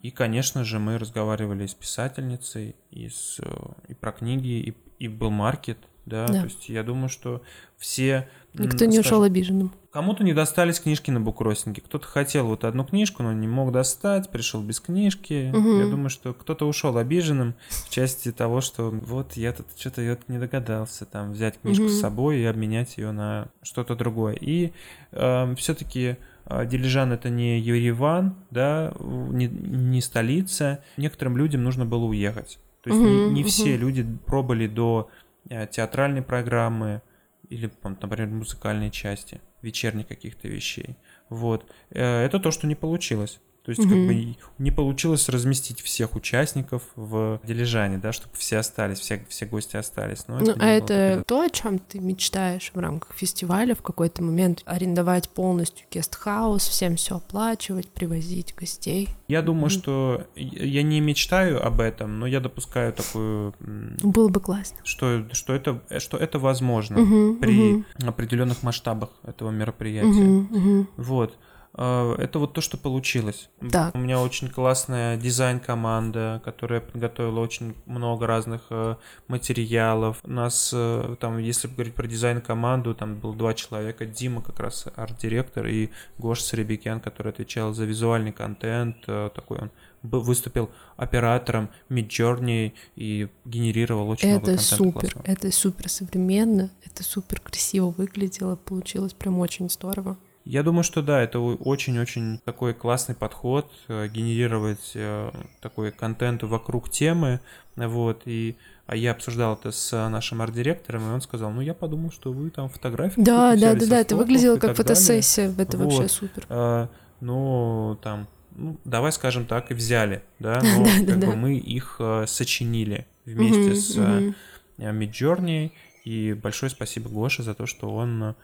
И, 0.00 0.10
конечно 0.10 0.64
же, 0.64 0.78
мы 0.78 0.96
разговаривали 0.98 1.66
с 1.66 1.74
писательницей, 1.74 2.76
и, 2.90 3.08
с, 3.08 3.38
э, 3.40 3.50
и 3.88 3.94
про 3.94 4.12
книги, 4.12 4.48
и, 4.48 4.76
и 4.98 5.08
был 5.08 5.30
маркет, 5.30 5.78
да, 6.10 6.26
да. 6.26 6.40
то 6.40 6.44
есть 6.44 6.68
я 6.68 6.82
думаю, 6.82 7.08
что 7.08 7.42
все... 7.78 8.28
Никто 8.52 8.84
не 8.84 8.92
скажем, 8.92 9.00
ушел 9.00 9.22
обиженным. 9.22 9.72
Кому-то 9.92 10.24
не 10.24 10.34
достались 10.34 10.80
книжки 10.80 11.10
на 11.10 11.20
буккроссинге, 11.20 11.82
кто-то 11.82 12.06
хотел 12.06 12.46
вот 12.46 12.64
одну 12.64 12.84
книжку, 12.84 13.22
но 13.22 13.32
не 13.32 13.48
мог 13.48 13.72
достать, 13.72 14.28
пришел 14.30 14.60
без 14.60 14.80
книжки. 14.80 15.50
Угу. 15.54 15.78
Я 15.78 15.86
думаю, 15.86 16.10
что 16.10 16.34
кто-то 16.34 16.66
ушел 16.66 16.98
обиженным 16.98 17.54
в 17.68 17.90
части 17.90 18.32
того, 18.32 18.60
что 18.60 18.90
вот 18.90 19.36
я 19.36 19.52
тут 19.52 19.66
что-то 19.78 20.02
я 20.02 20.18
не 20.28 20.38
догадался 20.38 21.06
там 21.06 21.32
взять 21.32 21.60
книжку 21.60 21.84
угу. 21.84 21.90
с 21.90 22.00
собой 22.00 22.40
и 22.40 22.44
обменять 22.44 22.98
ее 22.98 23.12
на 23.12 23.48
что-то 23.62 23.94
другое. 23.94 24.34
И 24.34 24.72
э, 25.12 25.54
все-таки 25.56 26.16
Дилижан 26.46 27.12
это 27.12 27.30
не 27.30 27.60
Ереван, 27.60 28.34
да, 28.50 28.92
не, 29.00 29.46
не 29.46 30.00
столица. 30.00 30.82
Некоторым 30.96 31.36
людям 31.36 31.62
нужно 31.62 31.86
было 31.86 32.04
уехать. 32.04 32.58
То 32.82 32.90
есть 32.90 33.00
угу, 33.00 33.08
не, 33.08 33.30
не 33.30 33.40
угу. 33.42 33.48
все 33.48 33.76
люди 33.76 34.06
пробовали 34.26 34.66
до 34.66 35.10
театральной 35.48 36.22
программы 36.22 37.02
или, 37.48 37.70
например, 37.82 38.28
музыкальной 38.28 38.90
части 38.90 39.40
вечерних 39.62 40.06
каких-то 40.06 40.48
вещей. 40.48 40.96
Вот. 41.28 41.70
Э, 41.90 42.24
это 42.24 42.38
то, 42.40 42.50
что 42.50 42.66
не 42.66 42.74
получилось. 42.74 43.40
То 43.62 43.72
есть, 43.72 43.80
угу. 43.80 43.90
как 43.90 43.98
бы 44.06 44.36
не 44.58 44.70
получилось 44.70 45.28
разместить 45.28 45.82
всех 45.82 46.14
участников 46.16 46.82
в 46.96 47.40
Дилижане, 47.44 47.98
да, 47.98 48.10
чтобы 48.12 48.34
все 48.36 48.58
остались, 48.58 48.98
все, 48.98 49.24
все 49.28 49.44
гости 49.44 49.76
остались. 49.76 50.26
Но 50.28 50.38
ну, 50.38 50.52
это 50.52 50.56
а 50.60 50.66
это 50.66 51.24
то, 51.26 51.42
о 51.42 51.50
чем 51.50 51.78
ты 51.78 52.00
мечтаешь 52.00 52.70
в 52.72 52.78
рамках 52.78 53.14
фестиваля 53.14 53.74
в 53.74 53.82
какой-то 53.82 54.22
момент 54.22 54.62
арендовать 54.64 55.28
полностью 55.28 55.86
гестхаус, 55.90 56.62
всем 56.66 56.96
все 56.96 57.16
оплачивать, 57.16 57.88
привозить 57.88 58.54
гостей? 58.56 59.10
Я 59.28 59.42
думаю, 59.42 59.66
mm. 59.66 59.78
что 59.78 60.26
я 60.34 60.82
не 60.82 61.00
мечтаю 61.00 61.64
об 61.64 61.80
этом, 61.80 62.18
но 62.18 62.26
я 62.26 62.40
допускаю 62.40 62.94
такую. 62.94 63.54
Было 63.60 64.28
бы 64.28 64.40
классно. 64.40 64.78
Что, 64.84 65.26
что, 65.32 65.52
это, 65.52 65.82
что 65.98 66.16
это 66.16 66.38
возможно 66.38 66.98
uh-huh, 66.98 67.38
при 67.38 67.74
uh-huh. 67.74 68.08
определенных 68.08 68.62
масштабах 68.62 69.10
этого 69.22 69.50
мероприятия. 69.50 70.08
Uh-huh, 70.08 70.50
uh-huh. 70.50 70.86
Вот. 70.96 71.36
А, 71.74 72.14
это 72.16 72.38
вот 72.38 72.52
то, 72.52 72.60
что 72.60 72.76
получилось. 72.76 73.48
Да. 73.60 73.90
У 73.94 73.98
меня 73.98 74.20
очень 74.20 74.48
классная 74.48 75.16
дизайн-команда, 75.16 76.42
которая 76.44 76.80
подготовила 76.80 77.40
очень 77.40 77.74
много 77.86 78.26
разных 78.26 78.62
э, 78.70 78.96
материалов. 79.28 80.18
У 80.24 80.30
нас 80.30 80.70
э, 80.74 81.16
там, 81.20 81.38
если 81.38 81.68
говорить 81.68 81.94
про 81.94 82.06
дизайн-команду, 82.06 82.94
там 82.94 83.16
было 83.16 83.34
два 83.34 83.54
человека. 83.54 84.04
Дима 84.04 84.42
как 84.42 84.58
раз 84.60 84.86
арт-директор 84.96 85.66
и 85.66 85.90
Гош 86.18 86.40
Саребекян, 86.40 87.00
который 87.00 87.32
отвечал 87.32 87.72
за 87.72 87.84
визуальный 87.84 88.32
контент. 88.32 88.96
Э, 89.06 89.30
такой 89.34 89.58
он 89.58 89.70
выступил 90.02 90.70
оператором 90.96 91.70
Midjourney 91.88 92.72
и 92.96 93.28
генерировал 93.44 94.08
очень 94.08 94.30
это 94.30 94.38
много 94.38 94.56
контента 94.56 94.76
супер, 94.76 94.92
классного. 94.92 95.24
Это 95.26 95.52
супер 95.52 95.88
современно, 95.88 96.70
это 96.84 97.04
супер 97.04 97.40
красиво 97.40 97.90
выглядело, 97.90 98.56
получилось 98.56 99.12
прям 99.12 99.38
очень 99.38 99.68
здорово. 99.68 100.16
Я 100.44 100.62
думаю, 100.62 100.84
что 100.84 101.02
да, 101.02 101.20
это 101.20 101.38
очень-очень 101.38 102.38
такой 102.44 102.72
классный 102.72 103.14
подход, 103.14 103.70
э, 103.88 104.08
генерировать 104.08 104.92
э, 104.94 105.30
такой 105.60 105.92
контент 105.92 106.42
вокруг 106.42 106.90
темы, 106.90 107.40
вот, 107.76 108.22
и 108.24 108.56
а 108.86 108.96
я 108.96 109.12
обсуждал 109.12 109.54
это 109.54 109.70
с 109.70 109.92
нашим 110.08 110.42
арт-директором, 110.42 111.08
и 111.08 111.12
он 111.14 111.20
сказал, 111.20 111.52
ну, 111.52 111.60
я 111.60 111.74
подумал, 111.74 112.10
что 112.10 112.32
вы 112.32 112.50
там 112.50 112.68
фотографии 112.68 113.20
Да, 113.20 113.54
да, 113.54 113.74
да, 113.74 113.86
да, 113.86 114.00
это 114.00 114.16
выглядело 114.16 114.58
как 114.58 114.76
фотосессия, 114.76 115.54
это 115.56 115.78
вот. 115.78 115.92
вообще 115.92 116.08
супер. 116.08 116.44
А, 116.48 116.88
ну, 117.20 117.96
там, 118.02 118.26
ну, 118.56 118.80
давай 118.84 119.12
скажем 119.12 119.46
так, 119.46 119.70
и 119.70 119.74
взяли, 119.74 120.24
да, 120.40 120.60
но 120.62 120.84
да, 120.84 120.90
как 121.06 121.20
да, 121.20 121.26
бы 121.26 121.32
да. 121.32 121.36
мы 121.36 121.56
их 121.56 121.96
а, 122.00 122.24
сочинили 122.26 123.06
вместе 123.24 123.70
угу, 123.70 123.74
с 123.76 123.96
угу. 123.96 124.34
Midjourney, 124.78 125.70
и 126.04 126.32
большое 126.32 126.70
спасибо 126.70 127.08
Гоше 127.08 127.44
за 127.44 127.54
то, 127.54 127.66
что 127.66 127.94
он 127.94 128.34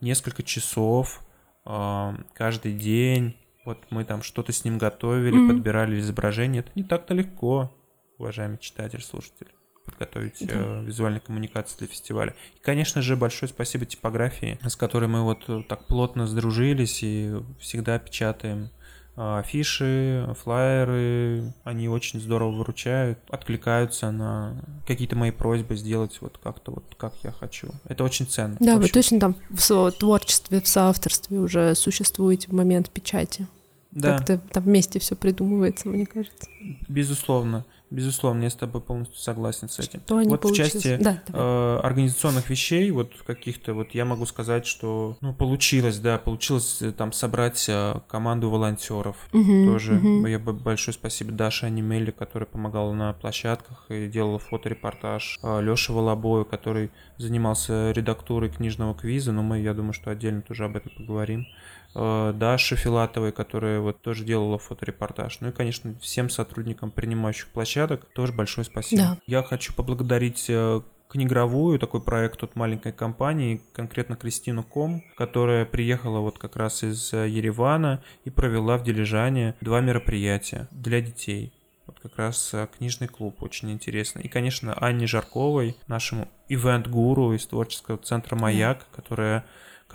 несколько 0.00 0.42
часов 0.42 1.20
э, 1.66 2.14
каждый 2.34 2.72
день. 2.72 3.36
Вот 3.64 3.78
мы 3.90 4.04
там 4.04 4.22
что-то 4.22 4.52
с 4.52 4.64
ним 4.64 4.78
готовили, 4.78 5.38
mm-hmm. 5.38 5.48
подбирали 5.48 5.98
изображение. 5.98 6.60
Это 6.60 6.70
не 6.74 6.82
так-то 6.82 7.14
легко, 7.14 7.74
уважаемый 8.18 8.58
читатель, 8.58 9.02
слушатель, 9.02 9.48
подготовить 9.86 10.46
да. 10.46 10.54
э, 10.54 10.84
визуальные 10.84 11.20
коммуникации 11.20 11.78
для 11.78 11.86
фестиваля. 11.86 12.34
И, 12.56 12.60
конечно 12.60 13.02
же, 13.02 13.16
большое 13.16 13.48
спасибо 13.48 13.86
типографии, 13.86 14.58
с 14.62 14.76
которой 14.76 15.08
мы 15.08 15.22
вот 15.22 15.66
так 15.68 15.86
плотно 15.86 16.26
сдружились 16.26 17.02
и 17.02 17.34
всегда 17.58 17.98
печатаем 17.98 18.70
афиши, 19.16 20.34
флайеры, 20.42 21.52
они 21.62 21.88
очень 21.88 22.20
здорово 22.20 22.50
выручают, 22.50 23.18
откликаются 23.30 24.10
на 24.10 24.56
какие-то 24.86 25.16
мои 25.16 25.30
просьбы 25.30 25.76
сделать 25.76 26.18
вот 26.20 26.38
как-то 26.42 26.72
вот 26.72 26.84
как 26.96 27.14
я 27.22 27.30
хочу. 27.30 27.68
Это 27.86 28.04
очень 28.04 28.26
ценно. 28.26 28.56
Да, 28.60 28.76
вы 28.76 28.88
точно 28.88 29.20
там 29.20 29.36
в 29.50 29.90
творчестве, 29.92 30.60
в 30.60 30.68
соавторстве 30.68 31.38
уже 31.38 31.74
существуете 31.74 32.48
в 32.48 32.52
момент 32.52 32.90
печати. 32.90 33.46
Да. 33.92 34.18
Как-то 34.18 34.38
там 34.38 34.64
вместе 34.64 34.98
все 34.98 35.14
придумывается, 35.14 35.88
мне 35.88 36.06
кажется. 36.06 36.48
Безусловно. 36.88 37.64
Безусловно, 37.94 38.42
я 38.42 38.50
с 38.50 38.54
тобой 38.54 38.80
полностью 38.80 39.18
согласен 39.18 39.68
с 39.68 39.78
этим. 39.78 40.00
Что 40.04 40.16
вот 40.16 40.40
получилось? 40.40 40.70
в 40.70 40.72
части 40.74 40.96
да, 41.00 41.22
э, 41.28 41.80
организационных 41.80 42.50
вещей, 42.50 42.90
вот 42.90 43.12
каких-то, 43.24 43.72
вот 43.72 43.94
я 43.94 44.04
могу 44.04 44.26
сказать, 44.26 44.66
что 44.66 45.16
ну, 45.20 45.32
получилось, 45.32 45.98
да, 45.98 46.18
получилось 46.18 46.82
э, 46.82 46.90
там 46.90 47.12
собрать 47.12 47.64
э, 47.68 48.00
команду 48.08 48.50
волонтеров. 48.50 49.16
Угу, 49.32 49.66
Тоже 49.66 49.94
угу. 49.94 50.26
я 50.26 50.40
большое 50.40 50.92
спасибо 50.92 51.30
Даше 51.30 51.66
Анимелли, 51.66 52.10
которая 52.10 52.48
помогала 52.48 52.92
на 52.92 53.12
площадках 53.12 53.86
и 53.90 54.08
делала 54.08 54.40
фоторепортаж. 54.40 55.38
Э, 55.44 55.60
Лёше 55.62 55.92
Волобою, 55.92 56.44
который 56.44 56.90
занимался 57.18 57.92
редактурой 57.92 58.50
книжного 58.50 58.94
квиза, 58.94 59.30
но 59.30 59.44
мы, 59.44 59.60
я 59.60 59.72
думаю, 59.72 59.92
что 59.92 60.10
отдельно 60.10 60.42
тоже 60.42 60.64
об 60.64 60.74
этом 60.74 60.90
поговорим. 60.96 61.46
Э, 61.94 62.32
Даша 62.34 62.76
Филатовой, 62.76 63.32
которая 63.32 63.80
вот 63.80 64.02
тоже 64.02 64.24
делала 64.24 64.58
фоторепортаж. 64.58 65.38
Ну 65.40 65.48
и, 65.48 65.52
конечно, 65.52 65.94
всем 66.00 66.28
сотрудникам 66.28 66.90
принимающих 66.90 67.48
площадок 67.48 68.06
тоже 68.14 68.32
большое 68.32 68.64
спасибо. 68.64 69.02
Да. 69.02 69.18
Я 69.26 69.42
хочу 69.42 69.72
поблагодарить 69.72 70.46
э, 70.48 70.80
книгровую, 71.08 71.78
такой 71.78 72.00
проект 72.00 72.42
от 72.42 72.56
маленькой 72.56 72.92
компании, 72.92 73.62
конкретно 73.72 74.16
Кристину 74.16 74.64
Ком, 74.64 75.04
которая 75.16 75.64
приехала 75.64 76.18
вот 76.18 76.38
как 76.38 76.56
раз 76.56 76.82
из 76.82 77.12
э, 77.12 77.28
Еревана 77.28 78.02
и 78.24 78.30
провела 78.30 78.76
в 78.76 78.82
Дилижане 78.82 79.54
два 79.60 79.80
мероприятия 79.80 80.66
для 80.72 81.00
детей. 81.00 81.52
Вот 81.86 82.00
как 82.00 82.16
раз 82.16 82.54
книжный 82.78 83.08
клуб, 83.08 83.42
очень 83.42 83.70
интересно. 83.70 84.18
И, 84.20 84.28
конечно, 84.28 84.72
Анне 84.72 85.06
Жарковой, 85.06 85.76
нашему 85.86 86.28
ивент-гуру 86.48 87.34
из 87.34 87.46
творческого 87.46 87.98
центра 87.98 88.36
«Маяк», 88.36 88.86
которая 88.90 89.44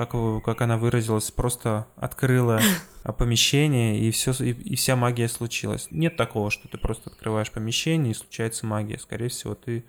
как, 0.06 0.44
как 0.44 0.62
она 0.62 0.78
выразилась, 0.78 1.32
просто 1.32 1.88
открыла 1.96 2.62
помещение, 3.18 4.00
и, 4.00 4.12
все, 4.12 4.32
и, 4.40 4.52
и 4.52 4.76
вся 4.76 4.96
магия 4.96 5.28
случилась. 5.28 5.88
Нет 5.92 6.16
такого, 6.16 6.52
что 6.52 6.68
ты 6.68 6.78
просто 6.78 7.10
открываешь 7.10 7.52
помещение, 7.52 8.12
и 8.12 8.16
случается 8.16 8.66
магия. 8.66 8.98
Скорее 8.98 9.30
всего, 9.30 9.56
ты 9.56 9.84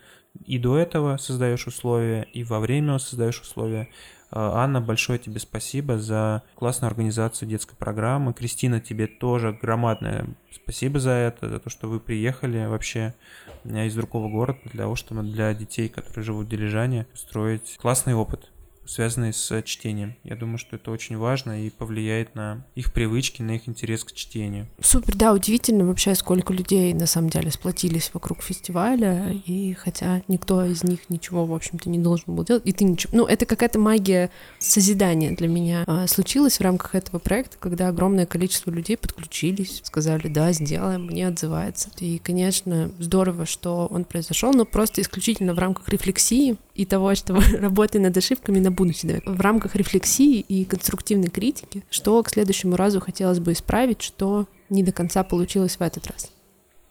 и 0.46 0.58
до 0.58 0.76
этого 0.78 1.16
создаешь 1.16 1.66
условия, 1.66 2.22
и 2.32 2.44
во 2.44 2.60
время 2.60 2.98
создаешь 2.98 3.40
условия. 3.40 3.88
А, 4.30 4.62
Анна, 4.62 4.80
большое 4.80 5.18
тебе 5.18 5.40
спасибо 5.40 5.98
за 5.98 6.42
классную 6.54 6.88
организацию 6.88 7.48
детской 7.48 7.74
программы. 7.74 8.32
Кристина, 8.32 8.80
тебе 8.80 9.06
тоже 9.06 9.58
громадное 9.60 10.26
спасибо 10.52 11.00
за 11.00 11.10
это, 11.10 11.48
за 11.48 11.58
то, 11.58 11.68
что 11.68 11.88
вы 11.88 12.00
приехали 12.00 12.64
вообще 12.66 13.14
из 13.64 13.94
другого 13.94 14.28
города 14.28 14.58
для 14.64 14.84
того, 14.84 14.96
чтобы 14.96 15.22
для 15.22 15.52
детей, 15.52 15.88
которые 15.88 16.24
живут 16.24 16.46
в 16.46 16.48
Дилижане, 16.48 17.06
устроить 17.12 17.76
классный 17.80 18.14
опыт 18.14 18.50
связанные 18.90 19.32
с 19.32 19.62
чтением. 19.62 20.16
Я 20.24 20.34
думаю, 20.34 20.58
что 20.58 20.74
это 20.74 20.90
очень 20.90 21.16
важно 21.16 21.64
и 21.64 21.70
повлияет 21.70 22.34
на 22.34 22.66
их 22.74 22.92
привычки, 22.92 23.40
на 23.40 23.52
их 23.52 23.68
интерес 23.68 24.02
к 24.02 24.12
чтению. 24.12 24.66
Супер, 24.80 25.14
да, 25.14 25.32
удивительно 25.32 25.86
вообще, 25.86 26.14
сколько 26.16 26.52
людей 26.52 26.92
на 26.92 27.06
самом 27.06 27.30
деле 27.30 27.52
сплотились 27.52 28.10
вокруг 28.12 28.42
фестиваля, 28.42 29.32
и 29.46 29.74
хотя 29.74 30.22
никто 30.26 30.64
из 30.64 30.82
них 30.82 31.08
ничего, 31.08 31.46
в 31.46 31.54
общем-то, 31.54 31.88
не 31.88 32.00
должен 32.00 32.34
был 32.34 32.44
делать, 32.44 32.62
и 32.66 32.72
ты 32.72 32.82
ничего... 32.84 33.16
Ну, 33.16 33.26
это 33.26 33.46
какая-то 33.46 33.78
магия 33.78 34.30
созидания 34.58 35.36
для 35.36 35.46
меня 35.46 35.84
а, 35.86 36.08
случилась 36.08 36.58
в 36.58 36.62
рамках 36.62 36.96
этого 36.96 37.20
проекта, 37.20 37.58
когда 37.60 37.88
огромное 37.88 38.26
количество 38.26 38.72
людей 38.72 38.96
подключились, 38.96 39.82
сказали, 39.84 40.26
да, 40.26 40.52
сделаем, 40.52 41.06
мне 41.06 41.28
отзывается. 41.28 41.90
И, 42.00 42.18
конечно, 42.18 42.90
здорово, 42.98 43.46
что 43.46 43.86
он 43.86 44.04
произошел, 44.04 44.52
но 44.52 44.64
просто 44.64 45.00
исключительно 45.00 45.54
в 45.54 45.60
рамках 45.60 45.88
рефлексии 45.88 46.56
и 46.80 46.86
того, 46.86 47.14
что 47.14 47.34
работая 47.60 48.00
над 48.00 48.16
ошибками 48.16 48.58
на 48.58 48.70
будущее. 48.70 49.20
В 49.26 49.40
рамках 49.42 49.76
рефлексии 49.76 50.40
и 50.40 50.64
конструктивной 50.64 51.28
критики, 51.28 51.84
что 51.90 52.22
к 52.22 52.30
следующему 52.30 52.76
разу 52.76 53.00
хотелось 53.00 53.38
бы 53.38 53.52
исправить, 53.52 54.00
что 54.00 54.46
не 54.70 54.82
до 54.82 54.90
конца 54.90 55.22
получилось 55.22 55.76
в 55.76 55.82
этот 55.82 56.06
раз. 56.06 56.30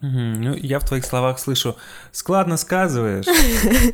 Угу. 0.02 0.10
Ну, 0.10 0.56
я 0.56 0.80
в 0.80 0.88
твоих 0.88 1.06
словах 1.06 1.40
слышу, 1.40 1.76
складно 2.12 2.58
сказываешь, 2.58 3.26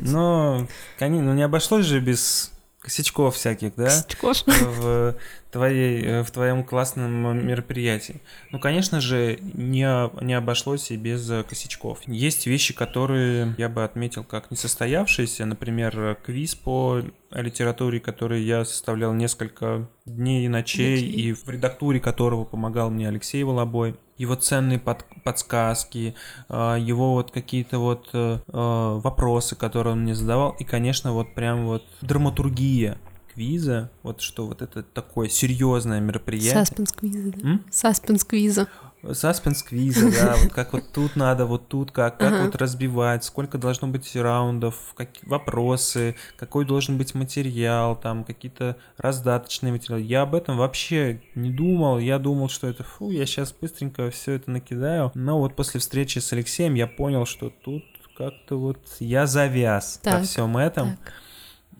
но, 0.02 0.68
конечно, 0.98 1.24
ну 1.24 1.34
не 1.34 1.42
обошлось 1.42 1.86
же 1.86 1.98
без 2.00 2.52
косячков 2.80 3.34
всяких, 3.34 3.74
да? 3.76 3.86
Косячков. 3.86 4.44
В 4.76 5.14
твоей, 5.50 6.02
э, 6.04 6.22
в 6.22 6.30
твоем 6.30 6.64
классном 6.64 7.46
мероприятии. 7.46 8.20
Ну, 8.50 8.58
конечно 8.58 9.00
же, 9.00 9.38
не, 9.40 10.24
не 10.24 10.34
обошлось 10.34 10.90
и 10.90 10.96
без 10.96 11.30
косячков. 11.48 12.00
Есть 12.06 12.46
вещи, 12.46 12.74
которые 12.74 13.54
я 13.58 13.68
бы 13.68 13.84
отметил 13.84 14.24
как 14.24 14.50
несостоявшиеся, 14.50 15.46
например, 15.46 16.18
квиз 16.24 16.54
по 16.54 17.02
литературе, 17.30 18.00
который 18.00 18.42
я 18.42 18.64
составлял 18.64 19.12
несколько 19.12 19.88
дней 20.04 20.46
и 20.46 20.48
ночей, 20.48 20.96
ночей. 20.96 21.10
и 21.10 21.32
в 21.32 21.48
редактуре 21.48 22.00
которого 22.00 22.44
помогал 22.44 22.90
мне 22.90 23.08
Алексей 23.08 23.42
Волобой 23.42 23.96
его 24.18 24.34
ценные 24.34 24.78
под, 24.78 25.04
подсказки, 25.24 26.14
а, 26.48 26.76
его 26.76 27.12
вот 27.12 27.30
какие-то 27.30 27.78
вот 27.78 28.08
э, 28.12 28.38
э, 28.46 29.00
вопросы, 29.02 29.56
которые 29.56 29.92
он 29.92 30.02
мне 30.02 30.14
задавал, 30.14 30.52
и, 30.58 30.64
конечно, 30.64 31.12
вот 31.12 31.34
прям 31.34 31.66
вот 31.66 31.84
драматургия 32.00 32.98
квиза, 33.36 33.90
вот 34.02 34.22
что 34.22 34.46
вот 34.46 34.62
это 34.62 34.82
такое 34.82 35.28
серьезное 35.28 36.00
мероприятие. 36.00 36.54
Саспенс 36.54 36.92
квиза, 36.92 37.32
да? 37.36 37.60
Саспенс 37.70 38.24
квиза. 38.24 38.66
Саспенс 39.12 39.62
квиза, 39.62 40.10
да, 40.10 40.36
вот 40.42 40.52
как 40.54 40.72
вот 40.72 40.84
тут 40.92 41.16
надо, 41.16 41.44
вот 41.44 41.68
тут 41.68 41.92
как, 41.92 42.18
как 42.18 42.46
вот 42.46 42.56
разбивать, 42.56 43.24
сколько 43.24 43.58
должно 43.58 43.88
быть 43.88 44.16
раундов, 44.16 44.94
какие 44.96 45.28
вопросы, 45.28 46.16
какой 46.38 46.64
должен 46.64 46.96
быть 46.96 47.14
материал, 47.14 47.94
там 47.94 48.24
какие-то 48.24 48.78
раздаточные 48.96 49.72
материалы. 49.72 50.00
Я 50.00 50.22
об 50.22 50.34
этом 50.34 50.56
вообще 50.56 51.20
не 51.34 51.50
думал, 51.50 51.98
я 51.98 52.18
думал, 52.18 52.48
что 52.48 52.66
это, 52.68 52.84
фу, 52.84 53.10
я 53.10 53.26
сейчас 53.26 53.52
быстренько 53.52 54.10
все 54.10 54.32
это 54.32 54.50
накидаю. 54.50 55.12
Но 55.14 55.38
вот 55.38 55.54
после 55.54 55.78
встречи 55.78 56.20
с 56.20 56.32
Алексеем 56.32 56.72
я 56.72 56.86
понял, 56.86 57.26
что 57.26 57.50
тут 57.50 57.84
как-то 58.16 58.58
вот 58.58 58.78
я 58.98 59.26
завяз 59.26 60.00
так, 60.02 60.14
во 60.14 60.22
всем 60.22 60.56
этом. 60.56 60.96
Так. 60.96 61.12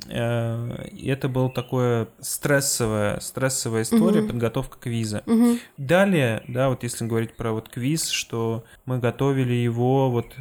Э, 0.09 0.89
и 0.93 1.09
это 1.09 1.29
была 1.29 1.49
такое 1.49 2.09
стрессовая, 2.21 3.21
стрессовая 3.21 3.83
история, 3.83 4.21
угу. 4.21 4.29
подготовка 4.29 4.79
квиза. 4.79 5.23
Угу. 5.27 5.59
Далее, 5.79 6.43
да, 6.49 6.69
вот 6.69 6.83
если 6.83 7.07
говорить 7.07 7.35
про 7.35 7.53
вот 7.53 7.69
квиз, 7.69 8.09
что 8.09 8.65
мы 8.85 8.99
готовили 8.99 9.55
его 9.55 10.11
вот 10.11 10.35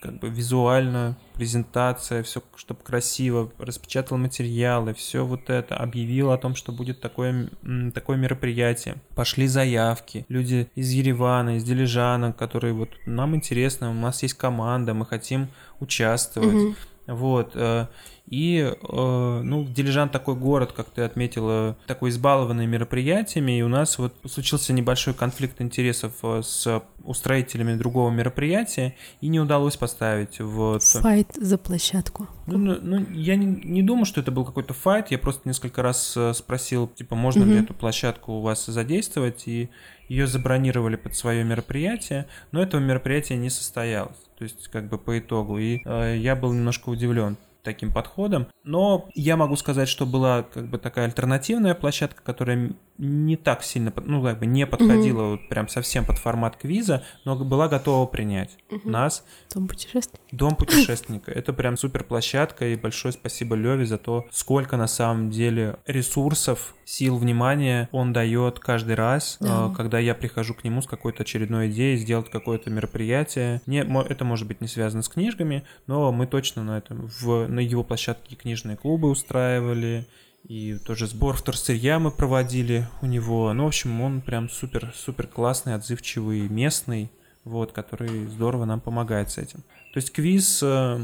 как 0.00 0.18
бы 0.20 0.28
визуально, 0.28 1.16
презентация, 1.34 2.22
все, 2.22 2.42
чтобы 2.56 2.80
красиво, 2.82 3.50
распечатал 3.58 4.16
материалы, 4.16 4.94
все 4.94 5.24
вот 5.24 5.50
это, 5.50 5.76
объявил 5.76 6.30
о 6.30 6.38
том, 6.38 6.54
что 6.54 6.72
будет 6.72 7.00
такое, 7.00 7.50
такое 7.92 8.16
мероприятие. 8.16 8.96
Пошли 9.14 9.48
заявки, 9.48 10.24
люди 10.28 10.68
из 10.76 10.90
Еревана, 10.90 11.56
из 11.56 11.64
Дилижана, 11.64 12.32
которые 12.32 12.72
вот 12.72 12.90
нам 13.04 13.34
интересно, 13.34 13.90
у 13.90 13.94
нас 13.94 14.22
есть 14.22 14.34
команда, 14.34 14.94
мы 14.94 15.04
хотим 15.04 15.48
участвовать. 15.80 16.54
Угу. 16.54 16.74
Вот. 17.06 17.52
Э, 17.54 17.88
и, 18.26 18.58
э, 18.60 19.40
ну, 19.44 19.64
Дилижан 19.64 20.08
такой 20.08 20.34
город, 20.34 20.72
как 20.72 20.88
ты 20.88 21.02
отметила, 21.02 21.76
такой 21.86 22.10
избалованный 22.10 22.66
мероприятиями, 22.66 23.58
и 23.58 23.62
у 23.62 23.68
нас 23.68 23.98
вот 23.98 24.14
случился 24.26 24.72
небольшой 24.72 25.12
конфликт 25.12 25.60
интересов 25.60 26.14
э, 26.22 26.40
с 26.42 26.82
устроителями 27.04 27.74
другого 27.74 28.10
мероприятия, 28.10 28.94
и 29.20 29.28
не 29.28 29.40
удалось 29.40 29.76
поставить 29.76 30.40
вот... 30.40 30.82
Файт 30.82 31.28
за 31.34 31.58
площадку. 31.58 32.28
Ну, 32.46 32.56
ну, 32.56 32.78
ну 32.80 33.06
я 33.12 33.36
не, 33.36 33.46
не 33.46 33.82
думаю, 33.82 34.06
что 34.06 34.22
это 34.22 34.32
был 34.32 34.46
какой-то 34.46 34.72
файт, 34.72 35.10
я 35.10 35.18
просто 35.18 35.46
несколько 35.46 35.82
раз 35.82 36.16
спросил, 36.32 36.88
типа, 36.88 37.14
можно 37.14 37.42
угу. 37.42 37.50
ли 37.50 37.58
эту 37.58 37.74
площадку 37.74 38.32
у 38.32 38.40
вас 38.40 38.64
задействовать, 38.64 39.46
и 39.46 39.68
ее 40.08 40.26
забронировали 40.26 40.96
под 40.96 41.14
свое 41.14 41.44
мероприятие, 41.44 42.26
но 42.52 42.62
этого 42.62 42.80
мероприятия 42.80 43.36
не 43.36 43.50
состоялось, 43.50 44.18
то 44.38 44.44
есть 44.44 44.68
как 44.68 44.88
бы 44.88 44.98
по 44.98 45.18
итогу, 45.18 45.58
и 45.58 45.80
э, 45.84 46.16
я 46.16 46.36
был 46.36 46.52
немножко 46.52 46.88
удивлен 46.88 47.36
таким 47.64 47.92
подходом. 47.92 48.46
Но 48.62 49.08
я 49.14 49.36
могу 49.36 49.56
сказать, 49.56 49.88
что 49.88 50.06
была 50.06 50.42
как 50.42 50.68
бы 50.68 50.78
такая 50.78 51.06
альтернативная 51.06 51.74
площадка, 51.74 52.22
которая 52.22 52.74
не 52.98 53.36
так 53.36 53.64
сильно, 53.64 53.92
ну, 54.04 54.22
как 54.22 54.38
бы 54.38 54.46
не 54.46 54.66
подходила 54.66 55.22
угу. 55.22 55.30
вот 55.32 55.48
прям 55.48 55.68
совсем 55.68 56.04
под 56.04 56.18
формат 56.18 56.56
квиза, 56.56 57.02
но 57.24 57.36
была 57.36 57.68
готова 57.68 58.06
принять 58.06 58.56
угу. 58.70 58.88
нас. 58.88 59.24
Дом 59.52 59.66
путешественника. 59.66 60.24
Дом 60.30 60.54
путешественника. 60.54 61.32
Это 61.32 61.52
прям 61.52 61.76
супер 61.76 62.04
площадка, 62.04 62.66
и 62.66 62.76
большое 62.76 63.12
спасибо 63.12 63.56
Леве 63.56 63.86
за 63.86 63.98
то, 63.98 64.26
сколько 64.30 64.76
на 64.76 64.86
самом 64.86 65.30
деле 65.30 65.76
ресурсов, 65.86 66.74
сил, 66.84 67.16
внимания 67.16 67.88
он 67.92 68.12
дает 68.12 68.60
каждый 68.60 68.94
раз, 68.94 69.38
да. 69.40 69.70
Э, 69.70 69.74
когда 69.74 69.98
я 69.98 70.14
прихожу 70.14 70.54
к 70.54 70.64
нему 70.64 70.82
с 70.82 70.86
какой-то 70.86 71.22
очередной 71.22 71.70
идеей 71.70 71.96
сделать 71.96 72.30
какое-то 72.30 72.70
мероприятие. 72.70 73.60
Не, 73.66 73.80
это 73.80 74.24
может 74.24 74.46
быть 74.46 74.60
не 74.60 74.68
связано 74.68 75.02
с 75.02 75.08
книжками, 75.08 75.64
но 75.86 76.12
мы 76.12 76.26
точно 76.26 76.62
на 76.62 76.78
этом, 76.78 77.10
в, 77.20 77.48
на 77.54 77.60
его 77.60 77.82
площадке 77.82 78.36
книжные 78.36 78.76
клубы 78.76 79.08
устраивали, 79.08 80.06
и 80.46 80.76
тоже 80.84 81.06
сбор 81.06 81.36
вторсырья 81.36 81.98
мы 81.98 82.10
проводили 82.10 82.86
у 83.00 83.06
него. 83.06 83.52
Ну, 83.52 83.64
в 83.64 83.68
общем, 83.68 84.00
он 84.02 84.20
прям 84.20 84.50
супер-супер 84.50 85.26
классный, 85.26 85.74
отзывчивый, 85.74 86.48
местный, 86.48 87.10
вот, 87.44 87.72
который 87.72 88.26
здорово 88.26 88.64
нам 88.64 88.80
помогает 88.80 89.30
с 89.30 89.38
этим. 89.38 89.60
То 89.92 89.98
есть 89.98 90.12
квиз, 90.12 90.60
э, 90.62 91.00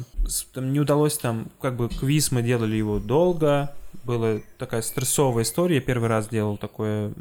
там 0.52 0.72
не 0.72 0.80
удалось 0.80 1.16
там, 1.16 1.50
как 1.60 1.76
бы 1.76 1.88
квиз 1.88 2.32
мы 2.32 2.42
делали 2.42 2.76
его 2.76 2.98
долго, 2.98 3.72
была 4.04 4.40
такая 4.58 4.82
стрессовая 4.82 5.44
история, 5.44 5.76
я 5.76 5.80
первый 5.80 6.08
раз 6.08 6.28
делал 6.28 6.56
такое 6.56 7.12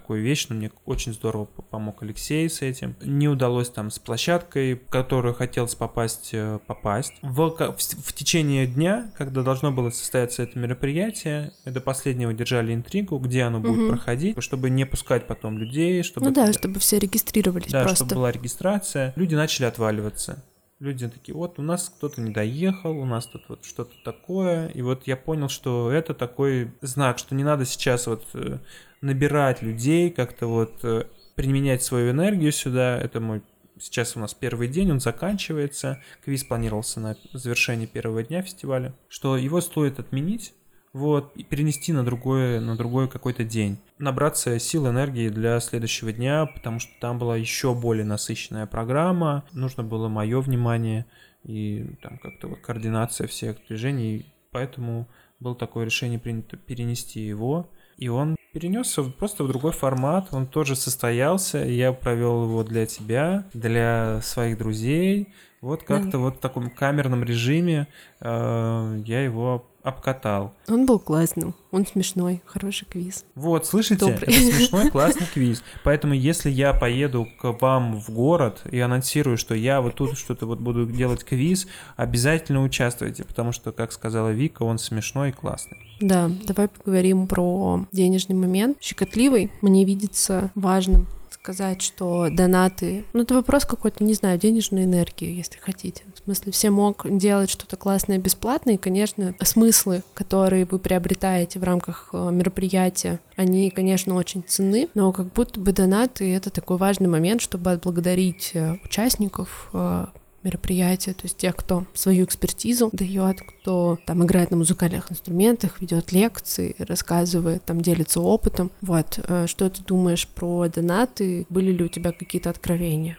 такую 0.00 0.22
вещь, 0.22 0.46
но 0.48 0.56
мне 0.56 0.70
очень 0.84 1.14
здорово 1.14 1.46
помог 1.46 2.02
Алексей 2.02 2.48
с 2.50 2.60
этим. 2.60 2.96
Не 3.02 3.28
удалось 3.28 3.70
там 3.70 3.90
с 3.90 3.98
площадкой, 3.98 4.74
в 4.74 4.90
которую 4.90 5.34
хотелось 5.34 5.74
попасть, 5.74 6.30
э, 6.32 6.58
попасть. 6.66 7.14
В, 7.22 7.50
в, 7.50 7.76
в 7.78 8.12
течение 8.12 8.66
дня, 8.66 9.10
когда 9.16 9.42
должно 9.42 9.72
было 9.72 9.90
состояться 9.90 10.42
это 10.42 10.58
мероприятие, 10.58 11.52
до 11.64 11.80
последнего 11.80 12.34
держали 12.34 12.74
интригу, 12.74 13.18
где 13.18 13.44
оно 13.44 13.60
будет 13.60 13.78
угу. 13.78 13.88
проходить, 13.88 14.42
чтобы 14.42 14.68
не 14.68 14.84
пускать 14.84 15.26
потом 15.26 15.56
людей, 15.58 16.02
чтобы... 16.02 16.26
Ну 16.26 16.34
да, 16.34 16.52
чтобы 16.52 16.78
все 16.78 16.98
регистрировались 16.98 17.72
да, 17.72 17.82
просто. 17.82 18.04
чтобы 18.04 18.16
была 18.16 18.32
регистрация. 18.32 19.14
Люди 19.16 19.34
начали 19.34 19.64
отваливаться. 19.64 20.44
Люди 20.78 21.08
такие, 21.08 21.34
вот 21.34 21.58
у 21.58 21.62
нас 21.62 21.88
кто-то 21.88 22.20
не 22.20 22.32
доехал, 22.32 22.98
у 22.98 23.06
нас 23.06 23.26
тут 23.26 23.48
вот 23.48 23.64
что-то 23.64 23.94
такое. 24.04 24.68
И 24.68 24.82
вот 24.82 25.06
я 25.06 25.16
понял, 25.16 25.48
что 25.48 25.90
это 25.90 26.12
такой 26.12 26.70
знак, 26.82 27.18
что 27.18 27.34
не 27.34 27.44
надо 27.44 27.64
сейчас 27.64 28.06
вот 28.06 28.24
э, 28.34 28.58
набирать 29.06 29.62
людей, 29.62 30.10
как-то 30.10 30.46
вот 30.46 30.80
э, 30.82 31.04
применять 31.34 31.82
свою 31.82 32.10
энергию 32.10 32.52
сюда. 32.52 32.98
Это 32.98 33.20
мой 33.20 33.42
Сейчас 33.78 34.16
у 34.16 34.20
нас 34.20 34.32
первый 34.32 34.68
день, 34.68 34.90
он 34.90 35.00
заканчивается. 35.00 36.00
Квиз 36.24 36.44
планировался 36.44 36.98
на 36.98 37.14
завершение 37.34 37.86
первого 37.86 38.22
дня 38.22 38.40
фестиваля. 38.40 38.94
Что 39.08 39.36
его 39.36 39.60
стоит 39.60 39.98
отменить, 39.98 40.54
вот, 40.94 41.32
и 41.36 41.44
перенести 41.44 41.92
на 41.92 42.02
другой, 42.02 42.58
на 42.58 42.74
другой 42.74 43.06
какой-то 43.06 43.44
день. 43.44 43.78
Набраться 43.98 44.58
сил, 44.58 44.88
энергии 44.88 45.28
для 45.28 45.60
следующего 45.60 46.10
дня, 46.10 46.46
потому 46.46 46.80
что 46.80 46.90
там 47.00 47.18
была 47.18 47.36
еще 47.36 47.74
более 47.74 48.06
насыщенная 48.06 48.64
программа, 48.64 49.44
нужно 49.52 49.82
было 49.82 50.08
мое 50.08 50.40
внимание 50.40 51.04
и 51.44 51.86
там 52.02 52.16
как-то 52.16 52.48
вот 52.48 52.60
координация 52.60 53.26
всех 53.26 53.58
движений, 53.68 54.32
поэтому 54.50 55.06
было 55.38 55.54
такое 55.54 55.84
решение 55.84 56.18
принято 56.18 56.56
перенести 56.56 57.20
его. 57.20 57.70
И 57.96 58.08
он 58.08 58.36
перенесся 58.52 59.02
просто 59.02 59.44
в 59.44 59.48
другой 59.48 59.72
формат. 59.72 60.28
Он 60.32 60.46
тоже 60.46 60.76
состоялся. 60.76 61.58
Я 61.58 61.92
провел 61.92 62.44
его 62.44 62.62
для 62.62 62.86
тебя, 62.86 63.44
для 63.52 64.20
своих 64.22 64.58
друзей. 64.58 65.32
Вот 65.60 65.82
как-то 65.82 66.18
вот 66.18 66.36
в 66.36 66.40
таком 66.40 66.70
камерном 66.70 67.24
режиме 67.24 67.88
э, 68.20 69.02
я 69.04 69.22
его 69.22 69.66
обкатал. 69.86 70.52
Он 70.68 70.84
был 70.84 70.98
классным, 70.98 71.54
он 71.70 71.86
смешной, 71.86 72.42
хороший 72.44 72.86
квиз. 72.86 73.24
Вот, 73.36 73.66
слышите? 73.66 74.04
Добрый. 74.04 74.34
Это 74.34 74.56
смешной, 74.56 74.90
классный 74.90 75.26
квиз. 75.32 75.62
Поэтому, 75.84 76.12
если 76.12 76.50
я 76.50 76.74
поеду 76.74 77.28
к 77.40 77.52
вам 77.60 78.00
в 78.00 78.10
город 78.10 78.62
и 78.70 78.80
анонсирую, 78.80 79.38
что 79.38 79.54
я 79.54 79.80
вот 79.80 79.94
тут 79.94 80.18
что-то 80.18 80.46
вот 80.46 80.58
буду 80.58 80.86
делать 80.86 81.22
квиз, 81.22 81.68
обязательно 81.96 82.64
участвуйте, 82.64 83.22
потому 83.24 83.52
что, 83.52 83.70
как 83.70 83.92
сказала 83.92 84.30
Вика, 84.30 84.64
он 84.64 84.78
смешной 84.78 85.28
и 85.28 85.32
классный. 85.32 85.78
Да, 86.00 86.30
давай 86.44 86.66
поговорим 86.66 87.28
про 87.28 87.86
денежный 87.92 88.34
момент. 88.34 88.78
Щекотливый 88.80 89.52
мне 89.62 89.84
видится 89.84 90.50
важным 90.56 91.06
сказать, 91.46 91.80
что 91.80 92.28
донаты... 92.28 93.04
Ну, 93.12 93.22
это 93.22 93.34
вопрос 93.34 93.64
какой-то, 93.64 94.02
не 94.02 94.14
знаю, 94.14 94.36
денежной 94.36 94.82
энергии, 94.82 95.32
если 95.32 95.58
хотите. 95.58 96.02
В 96.12 96.24
смысле, 96.24 96.50
все 96.50 96.70
мог 96.70 97.06
делать 97.08 97.50
что-то 97.50 97.76
классное 97.76 98.18
бесплатно, 98.18 98.72
и, 98.72 98.76
конечно, 98.76 99.32
смыслы, 99.40 100.02
которые 100.14 100.64
вы 100.64 100.80
приобретаете 100.80 101.60
в 101.60 101.64
рамках 101.64 102.08
э, 102.12 102.30
мероприятия, 102.32 103.20
они, 103.36 103.70
конечно, 103.70 104.16
очень 104.16 104.42
ценны, 104.42 104.88
но 104.94 105.12
как 105.12 105.32
будто 105.32 105.60
бы 105.60 105.70
донаты— 105.70 106.34
это 106.34 106.50
такой 106.50 106.78
важный 106.78 107.08
момент, 107.08 107.40
чтобы 107.40 107.70
отблагодарить 107.70 108.50
э, 108.54 108.78
участников, 108.84 109.68
э, 109.72 110.06
мероприятия, 110.46 111.12
то 111.12 111.24
есть 111.24 111.36
тех, 111.36 111.56
кто 111.56 111.84
свою 111.92 112.24
экспертизу 112.24 112.90
дает, 112.92 113.40
кто 113.40 113.98
там 114.06 114.24
играет 114.24 114.50
на 114.50 114.56
музыкальных 114.56 115.10
инструментах, 115.10 115.80
ведет 115.80 116.12
лекции, 116.12 116.76
рассказывает, 116.78 117.64
там 117.64 117.80
делится 117.80 118.20
опытом. 118.20 118.70
Вот, 118.80 119.18
э, 119.22 119.46
что 119.48 119.68
ты 119.68 119.82
думаешь 119.82 120.26
про 120.28 120.68
донаты? 120.68 121.46
Были 121.48 121.72
ли 121.72 121.84
у 121.84 121.88
тебя 121.88 122.12
какие-то 122.12 122.50
откровения? 122.50 123.18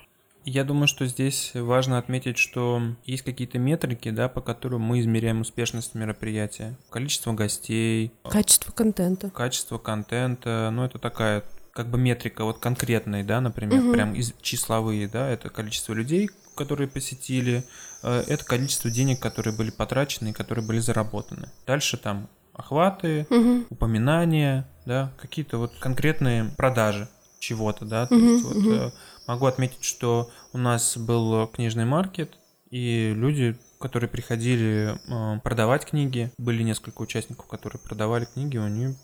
Я 0.50 0.64
думаю, 0.64 0.88
что 0.88 1.06
здесь 1.08 1.52
важно 1.54 1.98
отметить, 1.98 2.38
что 2.38 2.82
есть 3.06 3.24
какие-то 3.24 3.60
метрики, 3.60 4.10
да, 4.12 4.30
по 4.30 4.40
которым 4.40 4.80
мы 4.80 5.02
измеряем 5.02 5.42
успешность 5.42 5.94
мероприятия. 5.94 6.78
Количество 6.90 7.34
гостей. 7.34 8.14
Качество 8.24 8.72
контента. 8.72 9.30
Качество 9.30 9.78
контента. 9.78 10.70
Ну, 10.72 10.86
это 10.86 11.00
такая 11.00 11.44
как 11.74 11.90
бы 11.90 11.98
метрика 11.98 12.46
вот 12.46 12.60
конкретная, 12.60 13.24
да, 13.24 13.42
например, 13.42 13.84
угу. 13.84 13.92
прям 13.92 14.16
из 14.16 14.34
числовые, 14.42 15.08
да, 15.08 15.30
это 15.30 15.50
количество 15.50 15.94
людей, 15.94 16.30
которые 16.58 16.90
посетили, 16.90 17.64
э, 18.04 18.24
это 18.28 18.44
количество 18.44 18.90
денег, 18.90 19.22
которые 19.22 19.56
были 19.56 19.70
потрачены 19.70 20.30
и 20.30 20.34
которые 20.34 20.66
были 20.66 20.80
заработаны. 20.80 21.50
Дальше 21.66 21.98
там 21.98 22.30
охваты, 22.54 23.28
угу. 23.30 23.66
упоминания, 23.70 24.68
да, 24.86 25.14
какие-то 25.18 25.58
вот 25.60 25.74
конкретные 25.80 26.52
продажи 26.58 27.08
чего-то, 27.40 27.86
да, 27.86 28.08
то 28.08 28.16
угу, 28.16 28.26
есть 28.26 28.44
вот 28.44 28.58
угу. 28.58 28.92
могу 29.28 29.46
отметить, 29.46 29.84
что 29.84 30.30
у 30.54 30.58
нас 30.58 30.98
был 30.98 31.48
книжный 31.48 31.86
маркет, 31.86 32.38
и 32.72 33.14
люди, 33.16 33.58
которые 33.80 34.10
приходили 34.10 34.98
э, 35.08 35.40
продавать 35.42 35.86
книги, 35.86 36.32
были 36.38 36.64
несколько 36.64 37.02
участников, 37.02 37.48
которые 37.48 37.80
продавали 37.80 38.26
книги, 38.26 38.58
они 38.58 38.96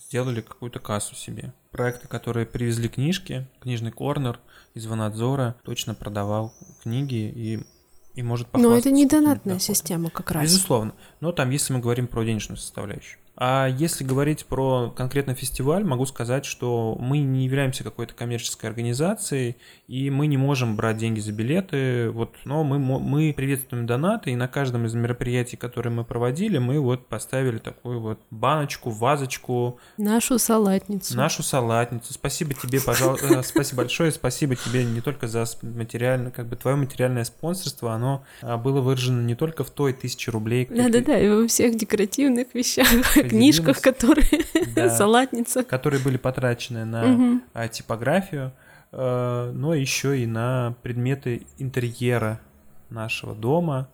сделали 0.00 0.40
какую-то 0.40 0.78
кассу 0.78 1.14
себе. 1.14 1.52
Проекты, 1.72 2.06
которые 2.06 2.46
привезли 2.46 2.88
книжки, 2.88 3.48
книжный 3.60 3.90
корнер 3.90 4.38
из 4.74 4.86
Ванадзора 4.86 5.56
точно 5.64 5.94
продавал 5.94 6.54
книги 6.82 7.32
и 7.34 7.66
и 8.14 8.22
может 8.22 8.46
Но 8.52 8.76
это 8.76 8.90
не 8.90 9.06
донатная 9.06 9.58
система 9.58 10.10
как 10.10 10.32
раз. 10.32 10.42
Безусловно. 10.42 10.92
Но 11.20 11.32
там, 11.32 11.48
если 11.48 11.72
мы 11.72 11.80
говорим 11.80 12.06
про 12.06 12.24
денежную 12.24 12.58
составляющую. 12.58 13.18
А 13.34 13.66
если 13.66 14.04
говорить 14.04 14.44
про 14.44 14.92
конкретно 14.94 15.34
фестиваль, 15.34 15.84
могу 15.84 16.04
сказать, 16.04 16.44
что 16.44 16.96
мы 17.00 17.18
не 17.18 17.44
являемся 17.44 17.82
какой-то 17.82 18.12
коммерческой 18.14 18.66
организацией, 18.66 19.56
и 19.88 20.10
мы 20.10 20.26
не 20.26 20.36
можем 20.36 20.76
брать 20.76 20.98
деньги 20.98 21.20
за 21.20 21.32
билеты, 21.32 22.10
вот, 22.10 22.34
но 22.44 22.62
мы, 22.62 22.78
мы 22.78 23.32
приветствуем 23.34 23.86
донаты, 23.86 24.32
и 24.32 24.36
на 24.36 24.48
каждом 24.48 24.84
из 24.84 24.94
мероприятий, 24.94 25.56
которые 25.56 25.92
мы 25.92 26.04
проводили, 26.04 26.58
мы 26.58 26.78
вот 26.78 27.06
поставили 27.08 27.58
такую 27.58 28.00
вот 28.00 28.20
баночку, 28.30 28.90
вазочку. 28.90 29.78
Нашу 29.96 30.38
салатницу. 30.38 31.16
Нашу 31.16 31.42
салатницу. 31.42 32.12
Спасибо 32.12 32.52
тебе, 32.52 32.80
пожалуйста, 32.80 33.26
э, 33.26 33.42
спасибо 33.42 33.82
большое, 33.82 34.12
спасибо 34.12 34.56
тебе 34.56 34.84
не 34.84 35.00
только 35.00 35.26
за 35.26 35.46
материально, 35.62 36.30
как 36.30 36.48
бы 36.48 36.56
твое 36.56 36.76
материальное 36.76 37.24
спонсорство, 37.24 37.92
оно 37.92 38.24
а, 38.42 38.58
было 38.58 38.80
выражено 38.80 39.22
не 39.22 39.34
только 39.34 39.64
в 39.64 39.70
той 39.70 39.94
тысяче 39.94 40.30
рублей. 40.30 40.68
Да-да-да, 40.70 41.18
и 41.18 41.28
во 41.28 41.48
всех 41.48 41.76
декоративных 41.76 42.54
вещах 42.54 42.86
книжках, 43.28 43.80
которые 43.80 44.26
да, 44.74 44.88
салатница. 44.90 45.64
Которые 45.64 46.00
были 46.00 46.16
потрачены 46.16 46.84
на 46.84 47.04
угу. 47.04 47.40
типографию, 47.68 48.52
э, 48.92 49.52
но 49.54 49.74
еще 49.74 50.18
и 50.18 50.26
на 50.26 50.74
предметы 50.82 51.46
интерьера 51.58 52.40
нашего 52.90 53.34
дома, 53.34 53.88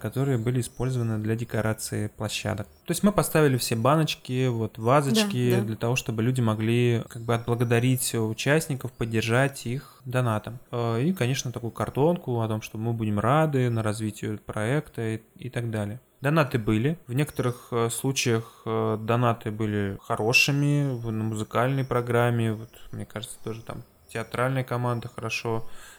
которые 0.00 0.38
были 0.38 0.60
использованы 0.60 1.18
для 1.18 1.34
декорации 1.36 2.08
площадок. 2.08 2.66
То 2.86 2.90
есть 2.90 3.02
мы 3.02 3.12
поставили 3.12 3.56
все 3.56 3.76
баночки, 3.76 4.48
вот 4.48 4.78
вазочки 4.78 5.50
да, 5.50 5.56
да. 5.58 5.64
для 5.64 5.76
того, 5.76 5.96
чтобы 5.96 6.22
люди 6.22 6.40
могли 6.40 7.02
как 7.08 7.22
бы 7.22 7.34
отблагодарить 7.34 8.14
участников, 8.14 8.92
поддержать 8.92 9.66
их 9.66 10.00
донатом. 10.04 10.58
Э, 10.70 11.00
и, 11.00 11.12
конечно, 11.12 11.52
такую 11.52 11.70
картонку 11.70 12.40
о 12.40 12.48
том, 12.48 12.62
что 12.62 12.78
мы 12.78 12.92
будем 12.92 13.18
рады 13.18 13.70
на 13.70 13.82
развитие 13.82 14.38
проекта 14.38 15.02
и, 15.02 15.22
и 15.36 15.50
так 15.50 15.70
далее. 15.70 16.00
Донаты 16.22 16.58
были. 16.58 16.98
В 17.08 17.14
некоторых 17.14 17.68
э, 17.72 17.90
случаях 17.90 18.62
э, 18.64 18.96
донаты 19.00 19.50
были 19.50 19.98
хорошими 20.02 20.94
в, 20.94 21.10
на 21.10 21.24
музыкальной 21.24 21.84
программе. 21.84 22.52
Вот, 22.52 22.70
мне 22.92 23.04
кажется, 23.04 23.36
тоже 23.42 23.62
там 23.62 23.82
театральная 24.08 24.62
команда 24.62 25.08
хорошо 25.08 25.68
э, 25.68 25.91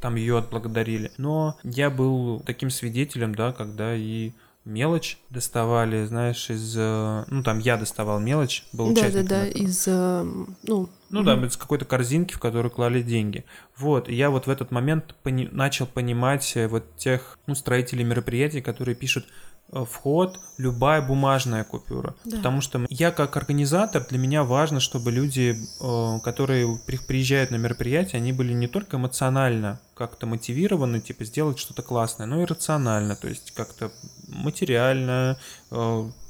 там 0.00 0.14
ее 0.14 0.38
отблагодарили. 0.38 1.10
Но 1.16 1.56
я 1.62 1.90
был 1.90 2.40
таким 2.40 2.70
свидетелем, 2.70 3.34
да, 3.34 3.52
когда 3.52 3.94
и 3.94 4.32
мелочь 4.64 5.18
доставали, 5.30 6.04
знаешь, 6.04 6.50
из... 6.50 6.76
Ну, 6.76 7.42
там 7.42 7.58
я 7.58 7.76
доставал 7.76 8.20
мелочь, 8.20 8.64
был 8.72 8.86
да, 8.86 8.92
участником. 8.92 9.26
Да-да-да, 9.26 9.48
из... 9.48 9.86
Ну, 9.86 10.88
ну 11.10 11.22
да, 11.22 11.34
из 11.34 11.56
какой-то 11.56 11.84
корзинки, 11.84 12.34
в 12.34 12.38
которую 12.38 12.70
клали 12.70 13.02
деньги. 13.02 13.44
Вот, 13.76 14.08
и 14.08 14.14
я 14.14 14.30
вот 14.30 14.46
в 14.46 14.50
этот 14.50 14.70
момент 14.70 15.14
пони- 15.22 15.48
начал 15.50 15.86
понимать 15.86 16.52
э, 16.56 16.68
вот 16.68 16.96
тех 16.96 17.38
ну, 17.46 17.54
строителей 17.54 18.04
мероприятий, 18.04 18.60
которые 18.60 18.94
пишут 18.94 19.26
э, 19.26 19.49
вход 19.72 20.40
любая 20.58 21.02
бумажная 21.02 21.64
купюра. 21.64 22.14
Да. 22.24 22.38
Потому 22.38 22.60
что 22.60 22.86
я 22.88 23.10
как 23.10 23.36
организатор, 23.36 24.04
для 24.08 24.18
меня 24.18 24.44
важно, 24.44 24.80
чтобы 24.80 25.12
люди, 25.12 25.56
э, 25.80 26.20
которые 26.22 26.78
приезжают 27.06 27.50
на 27.50 27.56
мероприятие, 27.56 28.18
они 28.18 28.32
были 28.32 28.52
не 28.52 28.68
только 28.68 28.96
эмоционально 28.96 29.80
как-то 29.94 30.26
мотивированы, 30.26 31.00
типа 31.00 31.24
сделать 31.24 31.58
что-то 31.58 31.82
классное, 31.82 32.26
но 32.26 32.42
и 32.42 32.46
рационально, 32.46 33.16
то 33.16 33.28
есть 33.28 33.52
как-то 33.52 33.92
материально 34.28 35.36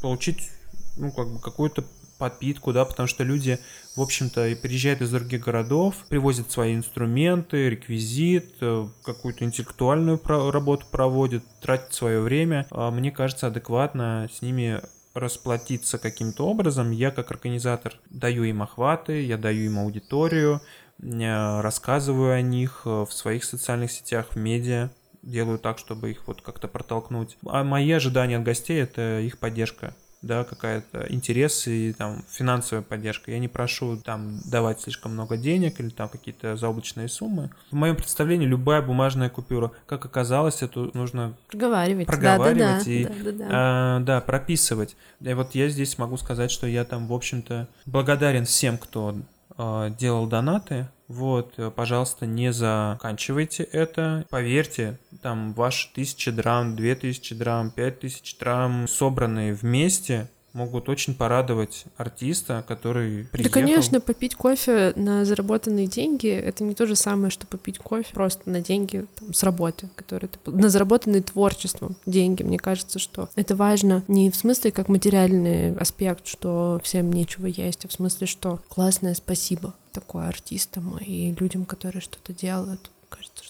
получить 0.00 0.50
ну, 0.96 1.10
как 1.12 1.32
бы 1.32 1.38
какую-то 1.38 1.84
подпитку, 2.20 2.72
да, 2.72 2.84
потому 2.84 3.08
что 3.08 3.24
люди, 3.24 3.58
в 3.96 4.00
общем-то, 4.00 4.46
и 4.46 4.54
приезжают 4.54 5.00
из 5.00 5.10
других 5.10 5.42
городов, 5.42 5.96
привозят 6.08 6.52
свои 6.52 6.76
инструменты, 6.76 7.70
реквизит, 7.70 8.54
э, 8.60 8.86
какую-то 9.02 9.44
интеллектуальную 9.44 10.20
работу 10.24 10.86
проводят, 10.90 11.42
тратят 11.60 11.92
свое 11.92 12.20
время. 12.20 12.66
А 12.70 12.92
мне 12.92 13.10
кажется, 13.10 13.48
адекватно 13.48 14.28
с 14.32 14.42
ними 14.42 14.80
расплатиться 15.14 15.98
каким-то 15.98 16.46
образом. 16.46 16.92
Я 16.92 17.10
как 17.10 17.30
организатор 17.32 17.94
даю 18.10 18.44
им 18.44 18.62
охваты, 18.62 19.22
я 19.22 19.36
даю 19.36 19.64
им 19.64 19.78
аудиторию, 19.78 20.60
рассказываю 21.00 22.34
о 22.34 22.42
них 22.42 22.82
э, 22.84 23.06
в 23.08 23.12
своих 23.12 23.44
социальных 23.44 23.90
сетях, 23.90 24.26
в 24.30 24.36
медиа, 24.36 24.90
делаю 25.22 25.58
так, 25.58 25.78
чтобы 25.78 26.10
их 26.10 26.26
вот 26.26 26.42
как-то 26.42 26.68
протолкнуть. 26.68 27.38
А 27.46 27.64
мои 27.64 27.90
ожидания 27.90 28.36
от 28.36 28.44
гостей— 28.44 28.80
это 28.82 29.20
их 29.20 29.38
поддержка 29.38 29.94
да, 30.22 30.44
какая-то 30.44 31.06
интерес 31.08 31.66
и 31.66 31.92
там 31.92 32.24
финансовая 32.30 32.82
поддержка. 32.82 33.30
Я 33.30 33.38
не 33.38 33.48
прошу 33.48 33.96
там 33.96 34.40
давать 34.44 34.80
слишком 34.80 35.12
много 35.12 35.36
денег 35.36 35.80
или 35.80 35.88
там 35.88 36.08
какие-то 36.08 36.56
заоблачные 36.56 37.08
суммы. 37.08 37.50
В 37.70 37.74
моем 37.74 37.96
представлении 37.96 38.46
любая 38.46 38.82
бумажная 38.82 39.30
купюра, 39.30 39.72
как 39.86 40.04
оказалось, 40.04 40.62
это 40.62 40.90
нужно 40.94 41.34
проговаривать, 41.48 42.06
проговаривать 42.06 42.84
да, 42.84 42.90
и 42.90 43.04
да, 43.04 43.10
да, 43.24 43.32
да. 43.32 43.46
А, 43.50 44.00
да, 44.00 44.20
прописывать. 44.20 44.96
И 45.20 45.32
вот 45.32 45.54
я 45.54 45.68
здесь 45.68 45.96
могу 45.98 46.16
сказать, 46.16 46.50
что 46.50 46.66
я 46.66 46.84
там, 46.84 47.06
в 47.06 47.12
общем-то, 47.12 47.68
благодарен 47.86 48.44
всем, 48.44 48.76
кто 48.78 49.16
а, 49.56 49.90
делал 49.90 50.26
донаты, 50.26 50.88
вот, 51.10 51.54
э, 51.56 51.72
пожалуйста, 51.74 52.24
не 52.24 52.52
заканчивайте 52.52 53.64
это. 53.64 54.24
Поверьте, 54.30 54.96
там 55.22 55.54
ваши 55.54 55.92
тысячи 55.92 56.30
драм, 56.30 56.76
две 56.76 56.94
тысячи 56.94 57.34
драм, 57.34 57.72
пять 57.72 57.98
тысяч 57.98 58.38
драм, 58.38 58.86
собранные 58.86 59.52
вместе, 59.52 60.30
могут 60.52 60.88
очень 60.88 61.14
порадовать 61.14 61.84
артиста, 61.96 62.64
который 62.66 63.24
приехал. 63.24 63.54
Да, 63.54 63.60
конечно, 63.60 64.00
попить 64.00 64.34
кофе 64.34 64.92
на 64.96 65.24
заработанные 65.24 65.86
деньги— 65.86 66.28
это 66.28 66.64
не 66.64 66.74
то 66.74 66.86
же 66.86 66.96
самое, 66.96 67.30
что 67.30 67.46
попить 67.46 67.78
кофе 67.78 68.12
просто 68.12 68.48
на 68.50 68.60
деньги 68.60 69.06
там, 69.18 69.32
с 69.32 69.42
работы, 69.42 69.88
которые 69.94 70.28
ты... 70.28 70.50
на 70.50 70.68
заработанные 70.68 71.22
творчеством 71.22 71.96
деньги. 72.06 72.42
Мне 72.42 72.58
кажется, 72.58 72.98
что 72.98 73.28
это 73.36 73.54
важно 73.54 74.02
не 74.08 74.30
в 74.30 74.36
смысле 74.36 74.72
как 74.72 74.88
материальный 74.88 75.74
аспект, 75.76 76.26
что 76.26 76.80
всем 76.82 77.12
нечего 77.12 77.46
есть, 77.46 77.84
а 77.84 77.88
в 77.88 77.92
смысле, 77.92 78.26
что 78.26 78.60
классное 78.68 79.14
спасибо 79.14 79.74
такое 79.92 80.28
артистам 80.28 80.98
и 80.98 81.34
людям, 81.38 81.64
которые 81.64 82.02
что-то 82.02 82.32
делают. 82.32 82.90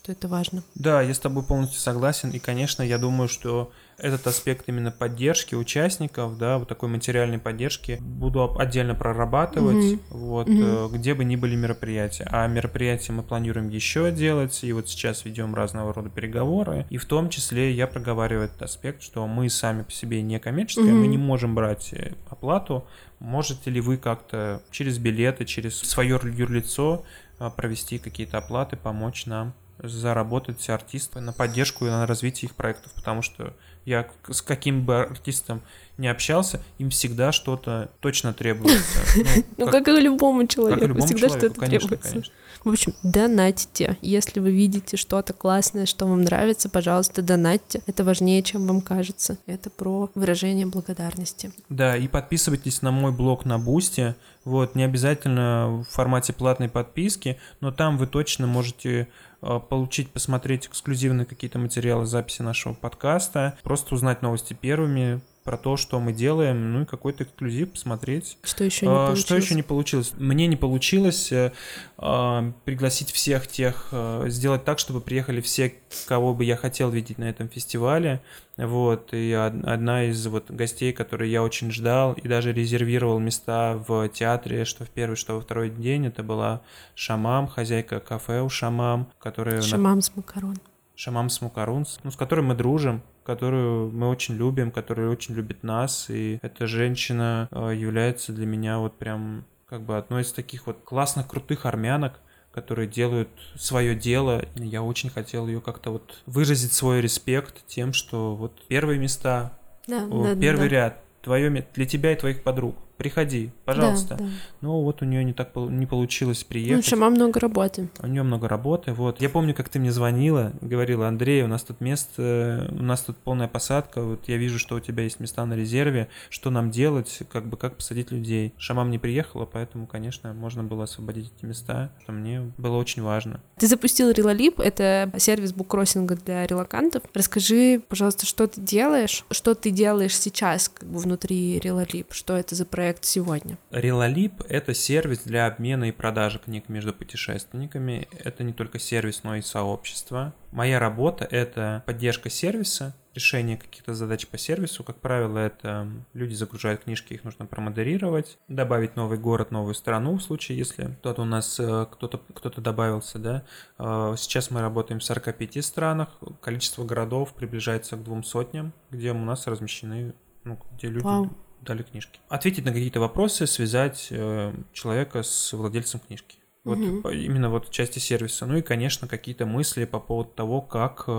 Что 0.03 0.13
это 0.13 0.29
важно. 0.29 0.63
Да, 0.75 1.03
я 1.03 1.13
с 1.13 1.19
тобой 1.19 1.43
полностью 1.43 1.79
согласен. 1.79 2.31
И, 2.31 2.39
конечно, 2.39 2.83
я 2.83 2.97
думаю, 2.97 3.29
что 3.29 3.71
этот 3.99 4.27
аспект 4.27 4.67
именно 4.67 4.91
поддержки 4.91 5.55
участников, 5.55 6.39
да, 6.39 6.57
вот 6.57 6.69
такой 6.69 6.89
материальной 6.89 7.39
поддержки 7.39 7.99
буду 8.01 8.57
отдельно 8.59 8.95
прорабатывать, 8.95 9.85
mm-hmm. 9.85 10.01
вот, 10.09 10.49
mm-hmm. 10.49 10.93
где 10.93 11.13
бы 11.13 11.25
ни 11.25 11.37
были 11.37 11.55
мероприятия. 11.55 12.27
А 12.31 12.47
мероприятия 12.47 13.13
мы 13.13 13.23
планируем 13.23 13.69
еще 13.69 14.11
делать, 14.11 14.65
и 14.65 14.73
вот 14.73 14.89
сейчас 14.89 15.27
ведем 15.27 15.55
разного 15.55 15.93
рода 15.93 16.09
переговоры, 16.09 16.87
и 16.89 16.97
в 16.97 17.05
том 17.05 17.29
числе 17.29 17.73
я 17.73 17.87
проговариваю 17.87 18.47
этот 18.47 18.63
аспект, 18.63 19.03
что 19.03 19.27
мы 19.27 19.51
сами 19.51 19.83
по 19.83 19.93
себе 19.93 20.23
не 20.23 20.39
коммерческие, 20.39 20.87
mm-hmm. 20.87 21.01
мы 21.01 21.07
не 21.09 21.19
можем 21.19 21.55
брать 21.55 21.93
э, 21.93 22.15
оплату. 22.31 22.87
Можете 23.19 23.69
ли 23.71 23.83
вы 23.83 23.99
как-то 23.99 24.63
через 24.71 24.97
билеты, 24.97 25.45
через 25.45 25.79
свое 25.79 26.19
юрлицо 26.23 27.05
а, 27.39 27.51
провести 27.51 27.99
какие-то 27.99 28.39
оплаты, 28.39 28.77
помочь 28.77 29.27
нам 29.27 29.53
заработать 29.83 30.69
артисты 30.69 31.21
на 31.21 31.33
поддержку 31.33 31.87
и 31.87 31.89
на 31.89 32.07
развитие 32.07 32.49
их 32.49 32.55
проектов, 32.55 32.93
потому 32.95 33.23
что 33.23 33.55
я 33.85 34.07
с 34.29 34.43
каким 34.43 34.85
бы 34.85 35.01
артистом 35.03 35.63
не 35.97 36.09
общался, 36.09 36.63
им 36.79 36.91
всегда 36.91 37.33
что-то 37.33 37.91
точно 38.01 38.33
требуется. 38.33 39.01
Ну, 39.57 39.67
как 39.67 39.89
и 39.89 39.93
любому 39.93 40.47
человеку, 40.47 41.01
всегда 41.03 41.29
что-то 41.29 41.61
требуется. 41.61 42.23
В 42.65 42.69
общем, 42.69 42.95
донатьте. 43.03 43.97
Если 44.03 44.39
вы 44.39 44.51
видите 44.51 44.97
что-то 44.97 45.33
классное, 45.33 45.87
что 45.87 46.07
вам 46.07 46.23
нравится, 46.23 46.69
пожалуйста, 46.69 47.23
донатьте. 47.23 47.83
Это 47.87 48.05
важнее, 48.05 48.43
чем 48.43 48.67
вам 48.67 48.83
кажется. 48.83 49.39
Это 49.47 49.71
про 49.71 50.11
выражение 50.15 50.67
благодарности. 50.67 51.53
Да, 51.69 51.97
и 51.97 52.07
подписывайтесь 52.07 52.83
на 52.83 52.91
мой 52.91 53.13
блог 53.13 53.45
на 53.47 53.59
Бусте. 53.59 54.17
Вот, 54.45 54.75
не 54.75 54.85
обязательно 54.85 55.85
в 55.89 55.93
формате 55.93 56.33
платной 56.33 56.69
подписки, 56.69 57.39
но 57.61 57.73
там 57.73 57.97
вы 57.97 58.07
точно 58.07 58.47
можете 58.47 59.09
получить, 59.41 60.11
посмотреть 60.11 60.67
эксклюзивные 60.67 61.27
какие-то 61.27 61.59
материалы 61.59 62.07
записи 62.07 62.43
нашего 62.43 62.75
подкаста, 62.75 63.59
просто 63.63 63.95
узнать 63.95 64.23
новости 64.23 64.55
первыми, 64.55 65.21
про 65.45 65.57
то, 65.57 65.77
что 65.77 65.99
мы 66.01 66.13
делаем, 66.13 66.73
ну 66.73 66.83
и 66.83 66.85
какой-то 66.85 67.25
эксклюзив 67.25 67.73
посмотреть. 67.73 68.37
Что 68.43 68.65
еще 68.65 68.87
не 68.87 68.93
получилось? 68.93 69.21
Что 69.25 69.37
еще 69.37 69.55
не 69.55 69.63
получилось? 69.63 70.13
Мне 70.19 70.47
не 70.47 70.57
получилось 70.57 71.33
э, 71.33 71.53
э, 71.99 72.53
пригласить 72.65 73.11
всех 73.11 73.47
тех, 73.47 73.89
э, 73.93 74.25
сделать 74.29 74.65
так, 74.65 74.79
чтобы 74.79 75.01
приехали 75.01 75.41
все, 75.41 75.75
кого 76.07 76.35
бы 76.35 76.45
я 76.45 76.57
хотел 76.57 76.91
видеть 76.91 77.19
на 77.19 77.25
этом 77.25 77.49
фестивале. 77.49 78.21
Вот, 78.59 79.15
и 79.15 79.33
одна 79.33 80.05
из 80.05 80.27
вот 80.27 80.51
гостей, 80.51 80.93
которые 80.93 81.33
я 81.33 81.43
очень 81.43 81.71
ждал 81.71 82.13
и 82.13 82.29
даже 82.29 82.53
резервировал 82.53 83.19
места 83.19 83.83
в 83.89 84.07
театре, 84.11 84.67
что 84.67 84.85
в 84.85 84.91
первый, 84.91 85.17
что 85.17 85.37
во 85.37 85.41
второй 85.41 85.71
день, 85.71 86.07
это 86.07 86.23
была 86.23 86.61
Шамам, 86.95 87.49
хозяйка 87.49 88.01
кафе 88.01 88.43
у 88.43 88.51
Шамам, 88.51 89.11
которая... 89.19 89.63
Шамам 89.63 90.03
с 90.03 90.15
макарон. 90.15 90.59
Шамам 90.95 91.31
с 91.31 91.41
макарон, 91.41 91.87
ну, 92.05 92.11
с 92.11 92.17
которой 92.17 92.43
мы 92.43 92.55
дружим 92.55 93.03
которую 93.31 93.93
мы 93.93 94.09
очень 94.09 94.35
любим, 94.35 94.73
которая 94.73 95.09
очень 95.09 95.37
любит 95.37 95.63
нас, 95.63 96.11
и 96.11 96.41
эта 96.43 96.67
женщина 96.67 97.49
э, 97.53 97.75
является 97.77 98.33
для 98.33 98.45
меня 98.45 98.79
вот 98.79 98.99
прям 98.99 99.45
как 99.69 99.83
бы 99.83 99.97
одной 99.97 100.23
из 100.23 100.33
таких 100.33 100.67
вот 100.67 100.79
классных, 100.83 101.29
крутых 101.29 101.65
армянок, 101.65 102.19
которые 102.51 102.89
делают 102.89 103.29
свое 103.55 103.95
дело. 103.95 104.45
Я 104.57 104.83
очень 104.83 105.11
хотел 105.11 105.47
ее 105.47 105.61
как-то 105.61 105.93
вот 105.93 106.23
выразить 106.27 106.73
свой 106.73 107.01
респект 107.01 107.65
тем, 107.69 107.93
что 107.93 108.35
вот 108.35 108.61
первые 108.67 108.99
места, 108.99 109.57
да, 109.87 110.05
да, 110.07 110.35
первый 110.35 110.69
да. 110.69 110.75
ряд, 110.75 111.03
твое 111.23 111.65
для 111.73 111.87
тебя 111.87 112.13
и 112.13 112.17
твоих 112.17 112.43
подруг 112.43 112.75
приходи, 113.01 113.51
пожалуйста. 113.65 114.17
Да, 114.17 114.25
да. 114.25 114.31
Но 114.61 114.83
вот 114.83 115.01
у 115.01 115.07
нее 115.07 115.25
не 115.25 115.33
так 115.33 115.57
не 115.57 115.87
получилось 115.87 116.45
приехать. 116.45 116.85
Ну, 116.85 116.91
сама 116.91 117.09
много 117.09 117.41
работы. 117.41 117.89
У 118.01 118.07
нее 118.07 118.23
много 118.23 118.47
работы, 118.47 118.93
вот. 118.93 119.23
Я 119.23 119.31
помню, 119.31 119.55
как 119.55 119.71
ты 119.71 119.79
мне 119.79 119.91
звонила, 119.91 120.53
говорила, 120.61 121.09
Андрей, 121.09 121.43
у 121.43 121.47
нас 121.47 121.63
тут 121.63 121.81
место, 121.81 122.69
у 122.71 122.83
нас 122.83 123.01
тут 123.01 123.17
полная 123.17 123.49
посадка, 123.49 124.03
вот 124.03 124.29
я 124.29 124.37
вижу, 124.37 124.59
что 124.59 124.75
у 124.75 124.81
тебя 124.81 125.05
есть 125.05 125.19
места 125.19 125.47
на 125.47 125.55
резерве, 125.55 126.09
что 126.29 126.51
нам 126.51 126.71
делать, 126.71 127.21
как 127.33 127.47
бы, 127.47 127.57
как 127.57 127.77
посадить 127.77 128.11
людей. 128.11 128.53
Шамам 128.59 128.91
не 128.91 128.99
приехала, 128.99 129.47
поэтому, 129.47 129.87
конечно, 129.87 130.35
можно 130.35 130.63
было 130.63 130.85
освободить 130.85 131.33
эти 131.35 131.47
места, 131.47 131.91
что 132.03 132.13
мне 132.13 132.53
было 132.59 132.77
очень 132.77 133.03
важно. 133.03 133.41
Ты 133.57 133.67
запустил 133.67 134.11
Релалип, 134.11 134.61
это 134.61 135.11
сервис 135.17 135.55
буккроссинга 135.55 136.17
для 136.17 136.47
релакантов. 136.47 137.05
Расскажи, 137.15 137.81
пожалуйста, 137.89 138.27
что 138.27 138.47
ты 138.47 138.61
делаешь, 138.61 139.25
что 139.31 139.55
ты 139.55 139.71
делаешь 139.71 140.19
сейчас, 140.19 140.69
как 140.69 140.87
бы, 140.87 140.99
внутри 140.99 141.59
Релалип, 141.59 142.13
что 142.13 142.37
это 142.37 142.55
за 142.55 142.67
проект? 142.67 142.90
Проект 142.91 143.05
сегодня? 143.05 143.57
Релалип— 143.71 144.43
это 144.49 144.75
сервис 144.75 145.21
для 145.21 145.47
обмена 145.47 145.85
и 145.85 145.93
продажи 145.93 146.41
книг 146.41 146.69
между 146.69 146.93
путешественниками. 146.93 148.09
Это 148.25 148.43
не 148.43 148.53
только 148.53 148.81
сервис, 148.81 149.23
но 149.23 149.37
и 149.37 149.43
сообщество. 149.43 150.35
Моя 150.51 150.81
работа— 150.81 151.25
это 151.31 151.85
поддержка 151.87 152.31
сервиса, 152.31 152.97
решение 153.15 153.57
каких-то 153.57 153.95
задач 153.95 154.27
по 154.27 154.39
сервису. 154.39 154.83
Как 154.83 154.97
правило, 154.97 155.39
это 155.39 155.89
люди 156.15 156.35
загружают 156.35 156.83
книжки, 156.83 157.15
их 157.15 157.23
нужно 157.23 157.47
промодерировать, 157.47 158.39
добавить 158.49 158.97
новый 158.97 159.19
город, 159.19 159.53
новую 159.53 159.75
страну 159.75 160.17
в 160.17 160.23
случае, 160.23 160.59
если 160.59 160.97
кто-то 161.01 161.23
у 161.23 161.25
нас, 161.25 161.61
э, 161.61 161.87
кто-то 161.93 162.21
кто 162.35 162.51
добавился, 162.61 163.19
да. 163.21 163.45
Э, 163.79 164.15
сейчас 164.17 164.51
мы 164.51 164.61
работаем 164.63 164.99
в 164.99 165.05
45 165.05 165.63
странах, 165.63 166.09
количество 166.41 166.85
городов 166.85 167.35
приближается 167.35 167.97
к 167.97 168.03
двум 168.03 168.25
сотням, 168.25 168.73
где 168.91 169.13
у 169.13 169.19
нас 169.19 169.47
размещены, 169.47 170.15
ну, 170.45 170.59
где 170.73 170.89
люди 170.89 171.05
Вау 171.05 171.31
дали 171.63 171.83
книжки. 171.83 172.21
Ответить 172.29 172.65
на 172.65 172.73
какие-то 172.73 173.01
вопросы, 173.01 173.47
связать 173.47 174.09
э, 174.11 174.55
человека 174.73 175.23
с 175.23 175.53
владельцем 175.53 176.01
книжки. 176.01 176.39
Вот 176.63 176.79
угу. 176.79 177.09
именно 177.09 177.49
вот 177.49 177.71
части 177.71 177.99
сервиса. 177.99 178.45
Ну 178.45 178.59
и, 178.59 178.63
конечно, 178.63 179.09
какие-то 179.09 179.47
мысли 179.47 179.87
по 179.87 179.99
поводу 179.99 180.31
того, 180.31 180.61
как 180.61 181.05
э, 181.07 181.11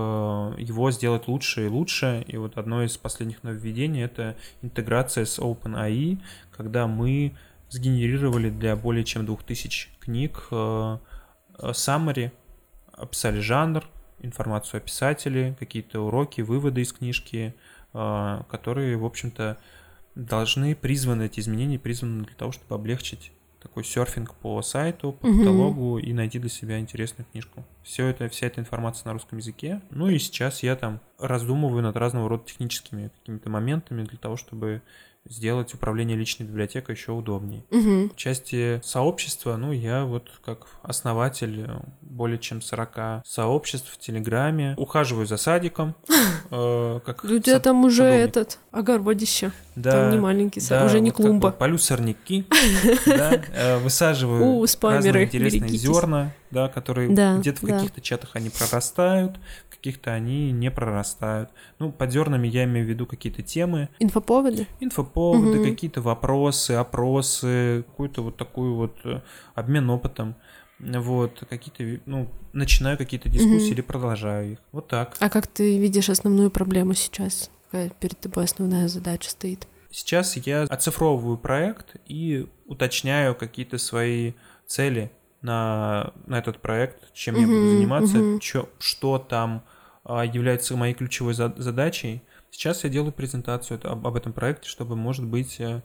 его 0.60 0.92
сделать 0.92 1.28
лучше 1.28 1.66
и 1.66 1.68
лучше. 1.68 2.24
И 2.28 2.38
вот 2.38 2.58
одно 2.58 2.84
из 2.84 2.98
последних 2.98 3.42
нововведений 3.44 4.04
это 4.04 4.38
интеграция 4.62 5.26
с 5.26 5.40
OpenAI, 5.40 6.20
когда 6.56 6.86
мы 6.86 7.36
сгенерировали 7.70 8.50
для 8.50 8.76
более 8.76 9.04
чем 9.04 9.26
2000 9.26 9.90
книг 10.00 10.48
э, 10.52 10.98
summary, 11.60 12.32
описали 12.94 13.40
жанр, 13.40 13.84
информацию 14.20 14.78
о 14.78 14.82
писателе, 14.82 15.56
какие-то 15.58 16.02
уроки, 16.02 16.42
выводы 16.42 16.82
из 16.82 16.94
книжки, 16.94 17.56
э, 17.94 18.42
которые, 18.48 18.96
в 18.98 19.06
общем-то, 19.06 19.58
должны 20.16 20.76
призваны, 20.76 21.24
эти 21.24 21.40
изменения 21.40 21.80
призваны 21.80 22.26
для 22.26 22.36
того, 22.36 22.52
чтобы 22.52 22.76
облегчить 22.76 23.32
такой 23.62 23.84
серфинг 23.84 24.34
по 24.36 24.62
сайту, 24.62 25.14
по 25.14 25.28
каталогу 25.28 26.00
и 26.00 26.14
найти 26.14 26.40
для 26.40 26.50
себя 26.50 26.80
интересную 26.80 27.28
книжку. 27.32 27.64
Все 27.84 28.08
это, 28.08 28.28
вся 28.28 28.48
эта 28.48 28.60
информация 28.60 29.06
на 29.08 29.14
русском 29.14 29.38
языке. 29.38 29.82
Ну 29.92 30.10
и 30.10 30.18
сейчас 30.18 30.64
я 30.64 30.76
там 30.76 31.00
раздумываю 31.20 31.84
над 31.84 31.96
разного 31.96 32.28
рода 32.28 32.44
техническими 32.46 33.12
какими-то 33.20 33.50
моментами 33.50 34.04
для 34.04 34.18
того, 34.18 34.36
чтобы 34.36 34.82
сделать 35.30 35.74
управление 35.74 36.18
личной 36.18 36.46
библиотекой 36.46 36.96
еще 36.96 37.12
удобнее. 37.12 37.64
Угу. 37.70 38.14
В 38.14 38.16
части 38.16 38.82
сообщества, 38.84 39.56
ну, 39.56 39.72
я 39.72 40.06
вот 40.06 40.30
как 40.44 40.68
основатель 40.82 41.70
более 42.02 42.40
чем 42.40 42.62
40 42.62 43.22
сообществ 43.26 43.92
в 43.92 43.98
Телеграме, 44.00 44.74
ухаживаю 44.78 45.28
за 45.28 45.38
садиком. 45.38 45.96
Э, 46.54 47.00
как 47.06 47.24
У 47.24 47.40
тебя 47.40 47.62
там 47.62 47.86
уже 47.86 48.04
этот 48.04 48.60
огородище. 48.72 49.54
Да, 49.82 49.92
там 49.92 50.12
не 50.12 50.20
маленький 50.20 50.60
сад, 50.60 50.86
уже 50.86 51.00
не 51.00 51.12
клумба. 51.12 51.52
Полю 51.52 51.78
сорняки, 51.78 52.46
э, 53.06 53.78
высаживаю 53.80 54.66
разные 54.82 55.26
интересные 55.26 55.78
зерна, 55.78 56.34
да, 56.52 56.68
которые 56.68 57.10
где-то 57.10 57.66
в 57.66 57.70
каких-то 57.70 58.02
чатах 58.02 58.32
они 58.36 58.50
прорастают, 58.50 59.38
каких-то 59.70 60.14
они 60.14 60.52
не 60.52 60.70
прорастают. 60.70 61.50
Ну, 61.80 61.92
под 61.92 62.12
зернами 62.12 62.48
я 62.48 62.66
имею 62.66 62.86
в 62.86 62.90
виду 62.90 63.08
какие-то 63.08 63.42
темы. 63.42 63.90
Инфоповоды? 64.00 64.68
Инфоповоды, 64.80 65.64
какие-то 65.64 66.02
вопросы, 66.02 66.72
опросы, 66.72 67.84
какой-то 67.88 68.22
вот 68.22 68.38
такой 68.38 68.70
вот 68.70 68.96
э, 69.04 69.22
обмен 69.56 69.90
опытом. 69.90 70.36
Вот, 70.80 71.44
какие-то, 71.50 72.02
ну, 72.06 72.28
начинаю 72.54 72.98
какие-то 72.98 73.30
дискуссии 73.30 73.72
или 73.72 73.82
продолжаю 73.82 74.54
их. 74.54 74.60
Вот 74.72 74.88
так. 74.88 75.16
А 75.20 75.30
как 75.30 75.48
ты 75.48 75.80
видишь 75.80 76.10
основную 76.10 76.52
проблему 76.52 76.94
сейчас? 76.94 77.50
Какая 77.72 77.90
перед 77.90 78.20
тобой 78.20 78.44
основная 78.44 78.90
задача 78.90 79.30
стоит? 79.30 79.66
Сейчас 79.92 80.36
я 80.36 80.64
оцифровываю 80.64 81.38
проект 81.38 81.96
и 82.06 82.50
уточняю 82.66 83.34
какие-то 83.34 83.78
свои 83.78 84.34
цели 84.66 85.10
на, 85.42 86.14
на 86.28 86.38
этот 86.38 86.60
проект, 86.60 87.14
чем 87.14 87.36
uh-huh, 87.36 87.42
я 87.42 87.48
буду 87.48 87.70
заниматься, 87.70 88.18
uh-huh. 88.18 88.40
чё, 88.40 88.70
что 88.80 89.20
там 89.20 89.64
а, 90.04 90.26
является 90.26 90.76
моей 90.76 90.94
ключевой 90.94 91.34
за- 91.34 91.54
задачей. 91.58 92.22
Сейчас 92.52 92.84
я 92.84 92.90
делаю 92.90 93.14
презентацию 93.14 93.80
об, 93.84 94.06
об 94.06 94.16
этом 94.18 94.34
проекте, 94.34 94.68
чтобы, 94.68 94.98
может 94.98 95.26
быть, 95.26 95.56
э, 95.62 95.82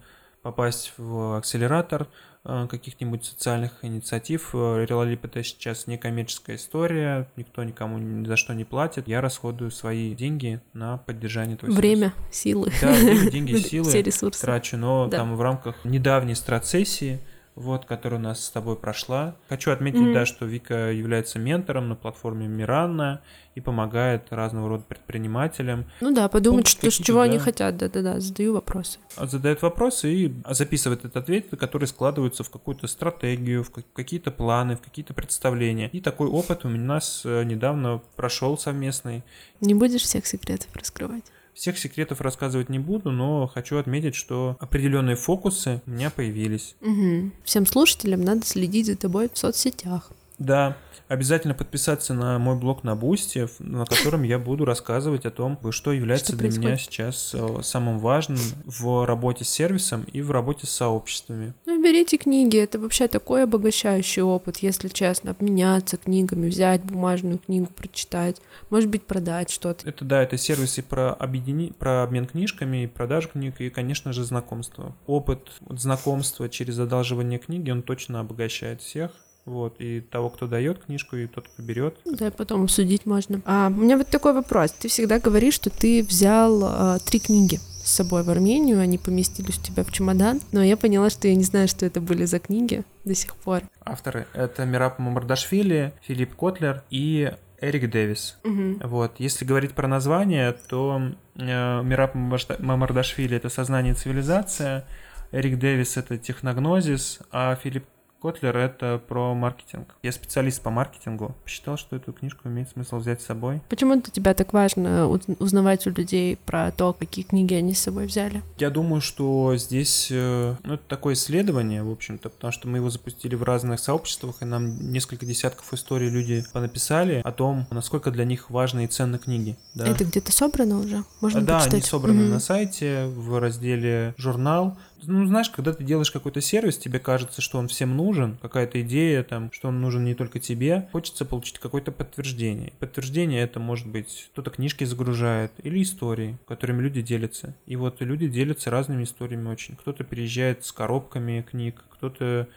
попасть 0.46 0.92
в 0.96 1.37
акселератор 1.38 2.06
э, 2.44 2.68
каких-нибудь 2.70 3.24
социальных 3.24 3.72
инициатив. 3.82 4.54
Релалип 4.54 5.24
это 5.24 5.42
сейчас 5.42 5.88
не 5.88 5.98
коммерческая 5.98 6.54
история, 6.54 7.28
никто 7.35 7.64
никому 7.64 7.98
ни 7.98 8.24
за 8.24 8.37
что 8.37 8.54
не 8.54 8.62
платит. 8.64 9.09
Я 9.09 9.20
расходую 9.20 9.72
свои 9.72 10.14
деньги 10.14 10.61
на 10.72 10.98
поддержание 10.98 11.56
этого 11.56 11.72
Время, 11.72 12.12
сервиса. 12.30 12.70
силы. 12.70 12.72
Да, 12.80 12.92
время, 12.92 13.30
деньги, 13.32 13.56
силы 13.70 13.88
Все 13.88 14.02
ресурсы. 14.02 14.40
трачу, 14.40 14.76
но 14.76 15.09
да. 15.09 15.16
там 15.16 15.35
в 15.35 15.42
рамках 15.42 15.85
недавней 15.85 16.37
страцессии 16.37 17.18
вот, 17.56 17.86
которая 17.86 18.20
у 18.20 18.22
нас 18.22 18.44
с 18.44 18.50
тобой 18.50 18.76
прошла. 18.76 19.34
Хочу 19.48 19.70
отметить, 19.70 19.98
mm-hmm. 19.98 20.14
да, 20.14 20.26
что 20.26 20.44
Вика 20.44 20.92
является 20.92 21.38
ментором 21.38 21.88
на 21.88 21.96
платформе 21.96 22.46
Миранна 22.46 23.22
и 23.54 23.62
помогает 23.62 24.26
разного 24.30 24.68
рода 24.68 24.84
предпринимателям. 24.86 25.86
Ну 26.02 26.14
да, 26.14 26.28
подумать, 26.28 26.68
что, 26.68 26.90
с 26.90 26.94
чего 26.94 27.20
да. 27.20 27.24
они 27.24 27.38
хотят, 27.38 27.78
да-да-да, 27.78 28.20
задаю 28.20 28.52
вопросы. 28.52 28.98
А 29.16 29.26
задает 29.26 29.62
вопросы 29.62 30.12
и 30.12 30.34
записывает 30.50 31.06
этот 31.06 31.16
ответ, 31.16 31.46
который 31.58 31.88
складывается 31.88 32.44
в 32.44 32.50
какую-то 32.50 32.86
стратегию, 32.86 33.64
в 33.64 33.70
какие-то 33.70 34.30
планы, 34.30 34.76
в 34.76 34.82
какие-то 34.82 35.14
представления. 35.14 35.88
И 35.88 36.02
такой 36.02 36.28
опыт 36.28 36.66
у 36.66 36.68
нас 36.68 37.22
э, 37.24 37.44
недавно 37.44 38.02
прошел 38.16 38.58
совместный. 38.58 39.24
Не 39.62 39.72
будешь 39.72 40.02
всех 40.02 40.26
секретов 40.26 40.68
раскрывать? 40.74 41.24
Всех 41.56 41.78
секретов 41.78 42.20
рассказывать 42.20 42.68
не 42.68 42.78
буду, 42.78 43.10
но 43.10 43.46
хочу 43.46 43.78
отметить, 43.78 44.14
что 44.14 44.58
определенные 44.60 45.16
фокусы 45.16 45.80
у 45.86 45.90
меня 45.90 46.10
появились. 46.10 46.76
Угу. 46.82 47.30
Всем 47.44 47.64
слушателям 47.64 48.20
надо 48.20 48.44
следить 48.44 48.84
за 48.84 48.94
тобой 48.94 49.30
в 49.32 49.38
соцсетях. 49.38 50.10
Да, 50.38 50.77
обязательно 51.09 51.55
подписаться 51.55 52.12
на 52.12 52.38
мой 52.38 52.57
блог 52.57 52.85
на 52.85 52.94
Boosty, 52.94 53.48
на 53.59 53.87
котором 53.87 54.22
я 54.22 54.38
буду 54.38 54.64
рассказывать 54.64 55.25
о 55.25 55.31
том, 55.31 55.59
что 55.70 55.92
является 55.92 56.33
что 56.33 56.37
для 56.37 56.49
происходит? 56.49 56.68
меня 56.68 56.79
сейчас 56.79 57.35
э, 57.35 57.62
самым 57.62 57.99
важным 57.99 58.38
в 58.64 59.07
работе 59.07 59.44
с 59.44 59.49
сервисом 59.49 60.05
и 60.12 60.20
в 60.20 60.31
работе 60.31 60.66
с 60.66 60.70
сообществами. 60.70 61.55
Ну, 61.64 61.83
берите 61.83 62.18
книги, 62.18 62.59
это 62.59 62.79
вообще 62.79 63.09
такой 63.09 63.44
обогащающий 63.44 64.22
опыт, 64.22 64.59
если 64.59 64.88
честно, 64.88 65.31
обменяться 65.31 65.96
книгами, 65.96 66.49
взять 66.49 66.83
бумажную 66.83 67.38
книгу, 67.38 67.68
прочитать, 67.75 68.40
может 68.70 68.90
быть, 68.90 69.05
продать 69.05 69.51
что-то. 69.51 69.88
Это 69.88 70.05
да, 70.05 70.22
это 70.22 70.37
сервисы 70.37 70.83
про, 70.83 71.12
объедини... 71.14 71.72
про 71.79 72.03
обмен 72.03 72.27
книжками, 72.27 72.87
продажу 72.87 73.29
книг 73.29 73.61
и, 73.61 73.70
конечно 73.70 74.12
же, 74.12 74.25
знакомство. 74.25 74.94
Опыт 75.07 75.53
знакомства 75.70 76.49
через 76.49 76.79
одалживание 76.79 77.38
книги, 77.38 77.70
он 77.70 77.83
точно 77.83 78.20
обогащает 78.20 78.83
всех. 78.83 79.12
Вот, 79.46 79.76
и 79.78 80.00
того, 80.00 80.28
кто 80.28 80.46
дает 80.46 80.85
книжку, 80.85 81.16
и 81.16 81.26
тот, 81.26 81.48
кто 81.48 81.62
берет. 81.62 81.96
Да, 82.04 82.30
потом 82.32 82.64
обсудить 82.64 83.06
можно. 83.06 83.40
А 83.46 83.68
у 83.68 83.80
меня 83.80 83.96
вот 83.96 84.09
такой 84.09 84.35
вопрос. 84.35 84.72
Ты 84.72 84.88
всегда 84.88 85.20
говоришь, 85.20 85.54
что 85.54 85.70
ты 85.70 86.02
взял 86.02 86.64
а, 86.64 86.98
три 86.98 87.20
книги 87.20 87.61
с 87.85 87.92
собой 87.92 88.24
в 88.24 88.30
Армению, 88.30 88.80
они 88.80 88.98
поместились 88.98 89.59
у 89.59 89.62
тебя 89.62 89.85
в 89.85 89.92
чемодан, 89.92 90.40
но 90.50 90.62
я 90.62 90.76
поняла, 90.76 91.09
что 91.09 91.28
я 91.28 91.37
не 91.37 91.44
знаю, 91.44 91.68
что 91.68 91.87
это 91.87 92.00
были 92.00 92.24
за 92.24 92.40
книги 92.40 92.82
до 93.04 93.14
сих 93.14 93.37
пор. 93.37 93.62
Авторы— 93.85 94.26
это 94.35 94.64
Мераб 94.64 94.98
Мамардашвили, 94.98 95.92
Филипп 96.02 96.35
Котлер 96.35 96.82
и 96.90 97.32
Эрик 97.61 97.88
Дэвис. 97.88 98.38
Угу. 98.42 98.88
Вот, 98.88 99.14
если 99.18 99.44
говорить 99.44 99.72
про 99.72 99.87
название, 99.87 100.56
то 100.68 101.00
э, 101.37 101.82
Мераб 101.82 102.14
Мамардашвили— 102.14 103.37
это 103.38 103.48
«Сознание 103.48 103.92
и 103.92 103.96
цивилизация», 103.96 104.85
Эрик 105.30 105.59
Дэвис— 105.59 105.96
это 105.98 106.18
«Техногнозис», 106.18 107.20
а 107.30 107.54
Филипп 107.54 107.85
Котлер— 108.26 108.56
это 108.58 109.00
про 109.06 109.34
маркетинг. 109.34 109.94
Я 110.02 110.10
специалист 110.10 110.60
по 110.60 110.70
маркетингу. 110.70 111.36
Посчитал, 111.44 111.76
что 111.76 111.94
эту 111.94 112.12
книжку 112.12 112.48
имеет 112.48 112.68
смысл 112.68 112.96
взять 112.96 113.22
с 113.22 113.26
собой. 113.26 113.60
Почему 113.68 113.94
для 113.94 114.10
тебя 114.10 114.34
так 114.34 114.52
важно 114.52 115.08
узнавать 115.38 115.86
у 115.86 115.90
людей 115.90 116.36
про 116.44 116.72
то, 116.72 116.92
какие 116.92 117.24
книги 117.24 117.54
они 117.54 117.72
с 117.72 117.78
собой 117.78 118.06
взяли? 118.06 118.42
Я 118.58 118.70
думаю, 118.70 119.00
что 119.00 119.54
здесь 119.56 120.08
э, 120.10 120.56
ну, 120.64 120.74
это 120.74 120.82
такое 120.88 121.14
исследование, 121.14 121.84
в 121.84 121.90
общем-то, 121.90 122.28
потому 122.30 122.52
что 122.52 122.66
мы 122.66 122.78
его 122.78 122.90
запустили 122.90 123.36
в 123.36 123.44
разных 123.44 123.78
сообществах, 123.78 124.42
и 124.42 124.44
нам 124.44 124.90
несколько 124.90 125.24
десятков 125.24 125.72
историй 125.72 126.08
люди 126.08 126.44
понаписали 126.52 127.22
о 127.24 127.30
том, 127.30 127.68
насколько 127.70 128.10
для 128.10 128.24
них 128.24 128.50
важны 128.50 128.86
и 128.86 128.88
ценны 128.88 129.18
книги. 129.18 129.56
Да? 129.74 129.86
Это 129.86 130.04
где-то 130.04 130.32
собрано 130.32 130.80
уже? 130.80 131.04
Можно 131.20 131.42
да, 131.42 131.58
почитать? 131.58 131.74
они 131.74 131.82
собраны 131.82 132.22
mm-hmm. 132.22 132.30
на 132.30 132.40
сайте 132.40 133.06
в 133.06 133.38
разделе 133.38 134.14
«Журнал». 134.18 134.76
Ну, 135.02 135.26
знаешь, 135.26 135.50
когда 135.50 135.72
ты 135.72 135.85
делаешь 135.85 136.11
какой-то 136.11 136.40
сервис, 136.40 136.78
тебе 136.78 136.98
кажется, 136.98 137.40
что 137.40 137.59
он 137.59 137.68
всем 137.68 137.96
нужен, 137.96 138.37
какая-то 138.40 138.80
идея, 138.82 139.22
там, 139.22 139.52
что 139.52 139.68
он 139.68 139.80
нужен 139.80 140.04
не 140.04 140.14
только 140.14 140.40
тебе, 140.40 140.88
хочется 140.92 141.24
получить 141.24 141.59
какое-то 141.59 141.92
подтверждение. 141.92 142.72
Подтверждение 142.78 143.42
это 143.42 143.61
может 143.61 143.87
быть, 143.87 144.28
кто-то 144.32 144.50
книжки 144.50 144.85
загружает 144.85 145.52
или 145.62 145.82
истории, 145.82 146.38
которыми 146.48 146.82
люди 146.82 147.02
делятся. 147.02 147.54
И 147.66 147.76
вот 147.76 148.00
люди 148.00 148.28
делятся 148.28 148.70
разными 148.70 149.04
историями 149.04 149.48
очень. 149.48 149.76
Кто-то 149.76 150.04
переезжает 150.04 150.64
с 150.64 150.72
коробками 150.72 151.44
книг, 151.48 151.85
кто-то 151.90 152.48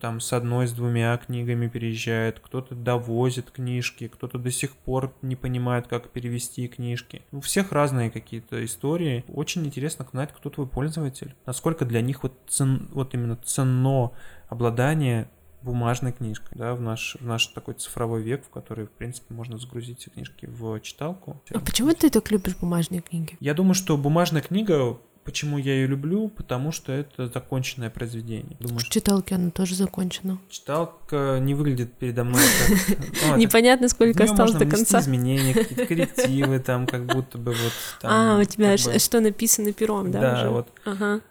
там 0.00 0.20
с 0.20 0.32
одной, 0.32 0.66
с 0.66 0.72
двумя 0.72 1.16
книгами 1.16 1.68
переезжает, 1.68 2.40
кто-то 2.40 2.74
довозит 2.74 3.50
книжки, 3.50 4.08
кто-то 4.08 4.38
до 4.38 4.50
сих 4.50 4.74
пор 4.76 5.14
не 5.22 5.36
понимает, 5.36 5.86
как 5.86 6.10
перевести 6.10 6.68
книжки. 6.68 7.22
У 7.32 7.40
всех 7.40 7.72
разные 7.72 8.10
какие-то 8.10 8.64
истории. 8.64 9.24
Очень 9.28 9.66
интересно 9.66 10.06
знать, 10.10 10.32
кто 10.32 10.50
твой 10.50 10.66
пользователь, 10.66 11.34
насколько 11.46 11.84
для 11.84 12.00
них 12.00 12.22
вот, 12.22 12.32
цен, 12.48 12.88
вот 12.92 13.14
именно 13.14 13.36
ценно 13.36 14.12
обладание 14.48 15.28
бумажной 15.62 16.12
книжкой, 16.12 16.56
да, 16.56 16.74
в 16.74 16.80
наш, 16.80 17.16
в 17.20 17.26
наш 17.26 17.46
такой 17.48 17.74
цифровой 17.74 18.22
век, 18.22 18.44
в 18.44 18.50
который, 18.50 18.86
в 18.86 18.90
принципе, 18.90 19.34
можно 19.34 19.58
загрузить 19.58 20.00
все 20.00 20.10
книжки 20.10 20.46
в 20.46 20.80
читалку. 20.80 21.42
А 21.52 21.58
почему 21.58 21.92
ты 21.94 22.10
так 22.10 22.30
любишь 22.30 22.56
бумажные 22.56 23.00
книги? 23.00 23.36
Я 23.40 23.54
думаю, 23.54 23.74
что 23.74 23.96
бумажная 23.96 24.42
книга 24.42 24.98
Почему 25.28 25.58
я 25.58 25.74
ее 25.74 25.86
люблю? 25.86 26.30
Потому 26.30 26.72
что 26.72 26.90
это 26.90 27.28
законченное 27.28 27.90
произведение. 27.90 28.56
Думаю, 28.60 28.78
в 28.78 28.88
читалке 28.88 29.34
она 29.34 29.50
тоже 29.50 29.74
закончена. 29.74 30.38
Читалка 30.48 31.36
не 31.38 31.52
выглядит 31.52 31.92
передо 31.92 32.24
мной 32.24 32.40
как... 32.40 32.98
Ну, 33.28 33.36
Непонятно, 33.36 33.90
сколько 33.90 34.24
осталось 34.24 34.54
до 34.54 34.64
конца. 34.64 35.00
изменения, 35.00 35.52
какие-то 35.54 35.84
коррективы, 35.84 36.60
там 36.60 36.86
как 36.86 37.04
будто 37.04 37.36
бы 37.36 37.52
вот... 37.52 37.72
А, 38.04 38.38
у 38.40 38.44
тебя 38.44 38.78
что 38.78 39.20
написано 39.20 39.74
пером, 39.74 40.10
да? 40.10 40.20
Да, 40.20 40.50
вот. 40.50 40.68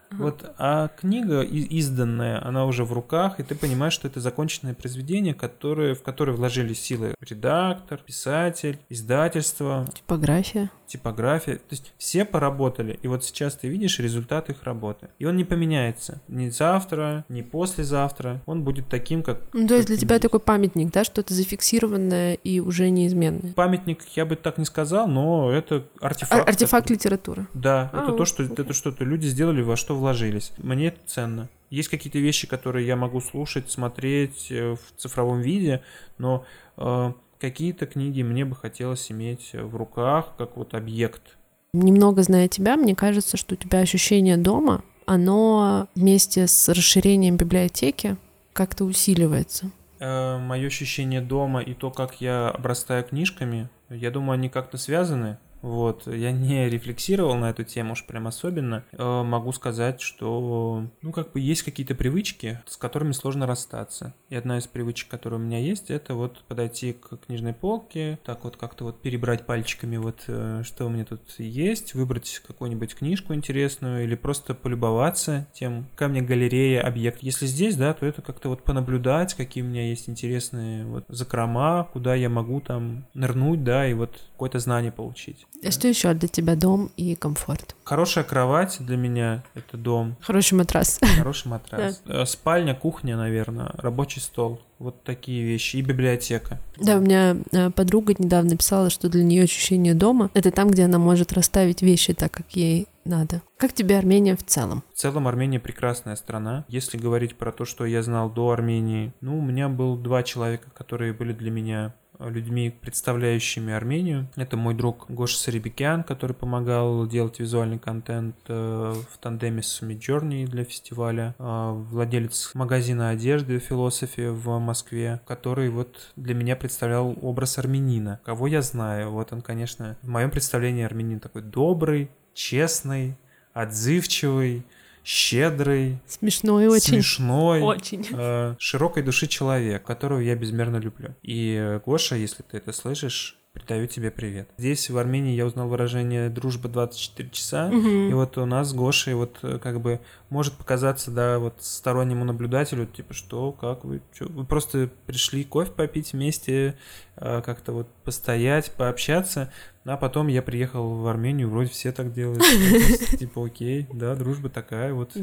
Ага. 0.10 0.24
Вот, 0.24 0.52
а 0.58 0.90
книга 0.90 1.42
изданная, 1.42 2.46
она 2.46 2.66
уже 2.66 2.84
в 2.84 2.94
руках, 2.94 3.40
и 3.40 3.44
ты 3.44 3.56
понимаешь, 3.56 3.94
что 3.94 4.08
это 4.08 4.20
законченное 4.20 4.74
произведение, 4.74 5.34
которое, 5.34 5.96
в 5.96 6.04
которое 6.04 6.34
вложили 6.34 6.74
силы 6.74 7.14
редактор, 7.20 8.00
писатель, 8.00 8.80
издательство. 8.90 9.88
Типография. 9.94 10.70
Типография. 10.88 11.56
То 11.56 11.72
есть 11.72 11.94
все 11.98 12.24
поработали, 12.24 12.98
и 13.02 13.08
вот 13.08 13.26
сейчас 13.26 13.56
ты 13.56 13.68
видишь 13.68 14.00
результат 14.00 14.50
их 14.50 14.64
работы. 14.64 15.10
И 15.20 15.26
он 15.26 15.36
не 15.36 15.44
поменяется 15.44 16.22
ни 16.30 16.50
завтра, 16.50 17.26
ни 17.28 17.42
послезавтра. 17.42 18.42
Он 18.46 18.64
будет 18.64 18.88
таким, 18.88 19.24
как... 19.24 19.42
Ну, 19.52 19.68
то 19.68 19.76
есть 19.76 19.88
для 19.88 19.98
тебя 19.98 20.16
есть. 20.16 20.24
такой 20.24 20.40
памятник, 20.40 20.92
да, 20.92 21.04
что-то 21.04 21.34
зафиксированное 21.34 22.36
и 22.36 22.62
уже 22.62 22.90
неизменное? 22.90 23.52
Памятник 23.54 24.04
я 24.16 24.26
бы 24.26 24.38
так 24.38 24.58
не 24.58 24.66
сказал, 24.66 25.10
но 25.10 25.52
это 25.52 25.86
артефакт. 26.00 26.42
Ар- 26.42 26.48
артефакт 26.48 26.86
это... 26.86 26.94
литературы. 26.94 27.48
Да, 27.54 27.90
а, 27.92 28.04
это 28.04 28.14
то, 28.14 28.24
что, 28.24 28.44
это 28.44 28.72
что-то 28.72 29.04
люди 29.04 29.28
сделали, 29.28 29.62
во 29.62 29.76
что 29.76 29.97
вложились. 29.98 30.52
Мне 30.58 30.88
это 30.88 31.00
ценно. 31.06 31.50
Есть 31.70 31.90
какие-то 31.90 32.20
вещи, 32.20 32.48
которые 32.48 32.88
я 32.88 32.96
могу 32.96 33.20
слушать, 33.20 33.70
смотреть 33.70 34.48
э, 34.52 34.76
в 34.76 35.00
цифровом 35.00 35.42
виде, 35.42 35.82
но 36.18 36.46
э, 36.78 37.12
какие-то 37.40 37.86
книги 37.86 38.22
мне 38.22 38.46
бы 38.46 38.56
хотелось 38.56 39.12
иметь 39.12 39.52
в 39.54 39.76
руках, 39.76 40.34
как 40.38 40.56
вот 40.56 40.74
объект. 40.74 41.38
Немного 41.74 42.24
зная 42.24 42.48
тебя, 42.48 42.78
мне 42.78 42.96
кажется, 42.96 43.36
что 43.36 43.56
у 43.56 43.58
тебя 43.58 43.80
ощущение 43.80 44.38
дома, 44.38 44.84
оно 45.06 45.88
вместе 45.96 46.48
с 46.48 46.70
расширением 46.70 47.38
библиотеки 47.38 48.18
как-то 48.54 48.86
усиливается. 48.86 49.72
Э, 50.00 50.38
мое 50.38 50.68
ощущение 50.68 51.22
дома 51.22 51.62
и 51.62 51.74
то, 51.74 51.92
как 51.92 52.22
я 52.22 52.50
обрастаю 52.50 53.04
книжками, 53.04 53.70
я 53.90 54.12
думаю, 54.12 54.36
они 54.36 54.50
как-то 54.50 54.78
связаны. 54.78 55.38
Вот, 55.62 56.08
я 56.08 56.32
не 56.32 56.70
рефлексировал 56.70 57.36
на 57.36 57.50
эту 57.50 57.64
тему 57.64 57.94
уж 57.94 58.06
прям 58.06 58.28
особенно. 58.28 58.84
Э, 58.92 59.24
могу 59.24 59.52
сказать, 59.52 60.02
что, 60.02 60.86
ну, 61.02 61.12
как 61.12 61.32
бы 61.32 61.40
есть 61.40 61.64
какие-то 61.64 61.96
привычки, 61.96 62.62
с 62.66 62.78
которыми 62.78 63.12
сложно 63.12 63.48
расстаться. 63.48 64.14
И 64.30 64.36
одна 64.36 64.58
из 64.58 64.68
привычек, 64.68 65.10
которая 65.10 65.40
у 65.40 65.44
меня 65.44 65.60
есть, 65.60 65.90
это 65.90 66.14
вот 66.14 66.44
подойти 66.48 66.94
к 66.94 67.18
книжной 67.18 67.54
полке, 67.54 68.20
так 68.24 68.44
вот 68.44 68.58
как-то 68.58 68.86
вот 68.86 69.02
перебрать 69.02 69.46
пальчиками 69.46 69.98
вот, 69.98 70.24
э, 70.28 70.62
что 70.64 70.86
у 70.86 70.90
меня 70.90 71.06
тут 71.06 71.22
есть, 71.40 71.94
выбрать 71.94 72.42
какую-нибудь 72.46 72.96
книжку 72.96 73.34
интересную 73.34 74.04
или 74.04 74.16
просто 74.16 74.54
полюбоваться 74.54 75.48
тем, 75.54 75.88
меня 76.00 76.22
галерея, 76.22 76.82
объект. 76.82 77.24
Если 77.24 77.46
здесь, 77.46 77.76
да, 77.76 77.94
то 77.94 78.06
это 78.06 78.22
как-то 78.22 78.50
вот 78.50 78.64
понаблюдать, 78.64 79.34
какие 79.34 79.64
у 79.64 79.68
меня 79.68 79.88
есть 79.88 80.10
интересные 80.10 80.86
вот 80.86 81.06
закрома, 81.08 81.90
куда 81.92 82.16
я 82.16 82.30
могу 82.30 82.62
там 82.62 83.06
нырнуть, 83.14 83.64
да, 83.64 83.88
и 83.88 83.94
вот 83.94 84.22
какое-то 84.34 84.60
знание 84.60 84.92
получить. 84.92 85.47
А 85.66 85.72
что 85.72 85.88
еще 85.88 86.14
для 86.14 86.28
тебя 86.28 86.56
дом 86.56 86.92
и 86.98 87.16
комфорт? 87.16 87.76
Хорошая 87.84 88.24
кровать 88.24 88.78
для 88.80 88.98
меня— 88.98 89.44
это 89.56 89.78
дом. 89.78 90.16
Хороший 90.22 90.54
матрас. 90.54 91.00
Хороший 91.18 91.48
матрас. 91.48 92.02
Э, 92.08 92.26
спальня, 92.26 92.76
кухня, 92.76 93.18
наверное, 93.18 93.72
рабочий 93.78 94.22
стол. 94.22 94.62
Вот 94.80 95.04
такие 95.04 95.44
вещи. 95.44 95.78
И 95.78 95.82
библиотека. 95.82 96.60
Да, 96.78 96.98
у 96.98 97.02
меня 97.02 97.38
э, 97.52 97.72
подруга 97.72 98.14
недавно 98.18 98.56
писала, 98.56 98.90
что 98.90 99.10
для 99.10 99.24
нее 99.24 99.44
ощущение 99.44 99.94
дома— 99.94 100.30
это 100.34 100.52
там, 100.52 100.70
где 100.70 100.86
она 100.86 101.00
может 101.00 101.34
расставить 101.34 101.82
вещи 101.82 102.14
так, 102.14 102.32
как 102.32 102.52
ей 102.52 102.88
надо. 103.04 103.42
Как 103.58 103.74
тебе 103.74 103.98
Армения 103.98 104.36
в 104.36 104.44
целом? 104.46 104.84
В 104.94 104.98
целом 104.98 105.28
Армения 105.28 105.60
прекрасная 105.60 106.16
страна. 106.16 106.66
Если 106.68 106.98
говорить 106.98 107.36
про 107.36 107.52
то, 107.52 107.66
что 107.66 107.86
я 107.86 108.04
знал 108.04 108.30
до 108.30 108.52
Армении, 108.52 109.14
ну, 109.22 109.40
у 109.40 109.42
меня 109.42 109.70
был 109.70 109.98
два 109.98 110.24
человека, 110.24 110.70
которые 110.74 111.14
были 111.14 111.34
для 111.34 111.50
меня 111.50 111.96
людьми, 112.20 112.70
представляющими 112.70 113.74
Армению. 113.74 114.28
Это 114.36 114.58
мой 114.58 114.74
друг 114.74 115.06
Гоша 115.10 115.38
Сарибикян, 115.38 116.04
который 116.04 116.34
помогал 116.34 117.08
делать 117.08 117.40
визуальный 117.40 117.80
контент 117.80 118.36
э, 118.48 118.94
в 119.10 119.18
тандеме 119.20 119.62
с 119.62 119.82
Midjourney 119.82 120.46
для 120.46 120.64
фестиваля. 120.64 121.36
А, 121.40 121.72
владелец 121.74 122.52
магазина 122.54 123.10
одежды 123.10 123.60
Философия 123.60 124.32
в 124.32 124.60
Москве, 124.60 125.22
который 125.28 125.70
вот 125.70 126.12
для 126.16 126.34
меня 126.34 126.56
представлял 126.56 127.16
образ 127.22 127.58
армянина. 127.58 128.20
Кого 128.24 128.48
я 128.48 128.62
знаю? 128.62 129.12
Вот 129.12 129.32
он, 129.34 129.42
конечно, 129.42 129.98
в 130.02 130.10
моем 130.10 130.32
представлении 130.32 130.84
армянин 130.84 131.20
такой 131.20 131.42
добрый, 131.42 132.10
честный, 132.34 133.18
отзывчивый, 133.54 134.66
щедрый, 135.08 136.00
смешной 136.06 136.68
очень, 136.68 136.96
смешной, 136.96 137.62
очень. 137.62 138.06
Э, 138.12 138.56
широкой 138.60 139.04
души 139.04 139.28
человек, 139.28 139.84
которого 139.84 140.20
я 140.20 140.36
безмерно 140.36 140.78
люблю. 140.78 141.16
И 141.24 141.56
э, 141.58 141.80
Гоша, 141.86 142.18
если 142.18 142.44
ты 142.44 142.58
это 142.58 142.74
слышишь, 142.74 143.40
передаю 143.54 143.88
тебе 143.88 144.12
привет. 144.12 144.50
Здесь 144.58 144.90
в 144.90 144.98
Армении 144.98 145.34
я 145.34 145.46
узнал 145.46 145.70
выражение 145.70 146.30
«дружба 146.30 146.68
24 146.68 147.30
часа», 147.30 147.68
угу. 147.68 147.88
и 147.88 148.14
вот 148.14 148.38
у 148.38 148.46
нас 148.46 148.70
с 148.70 148.74
Гошей 148.74 149.14
вот 149.14 149.38
э, 149.44 149.60
как 149.64 149.80
бы 149.80 150.02
может 150.30 150.54
показаться, 150.54 151.12
да, 151.12 151.40
вот 151.40 151.56
стороннему 151.60 152.26
наблюдателю, 152.26 152.86
типа, 152.86 153.14
что, 153.14 153.52
как 153.52 153.86
вы, 153.86 154.02
что, 154.14 154.26
вы 154.26 154.46
просто 154.46 154.90
пришли 155.06 155.44
кофе 155.44 155.72
попить 155.72 156.14
вместе, 156.14 156.78
э, 157.16 157.42
как-то 157.42 157.72
вот 157.72 157.88
постоять, 158.04 158.72
пообщаться, 158.72 159.52
а 159.86 159.96
потом 159.96 160.28
я 160.28 160.42
приехал 160.42 160.96
в 160.96 161.08
Армению, 161.08 161.50
вроде 161.50 161.70
все 161.70 161.92
так 161.92 162.14
делают, 162.14 162.44
ну, 163.12 163.18
типа, 163.18 163.46
окей, 163.46 163.88
да, 163.94 164.16
дружба 164.16 164.50
такая, 164.50 164.94
вот 164.94 165.16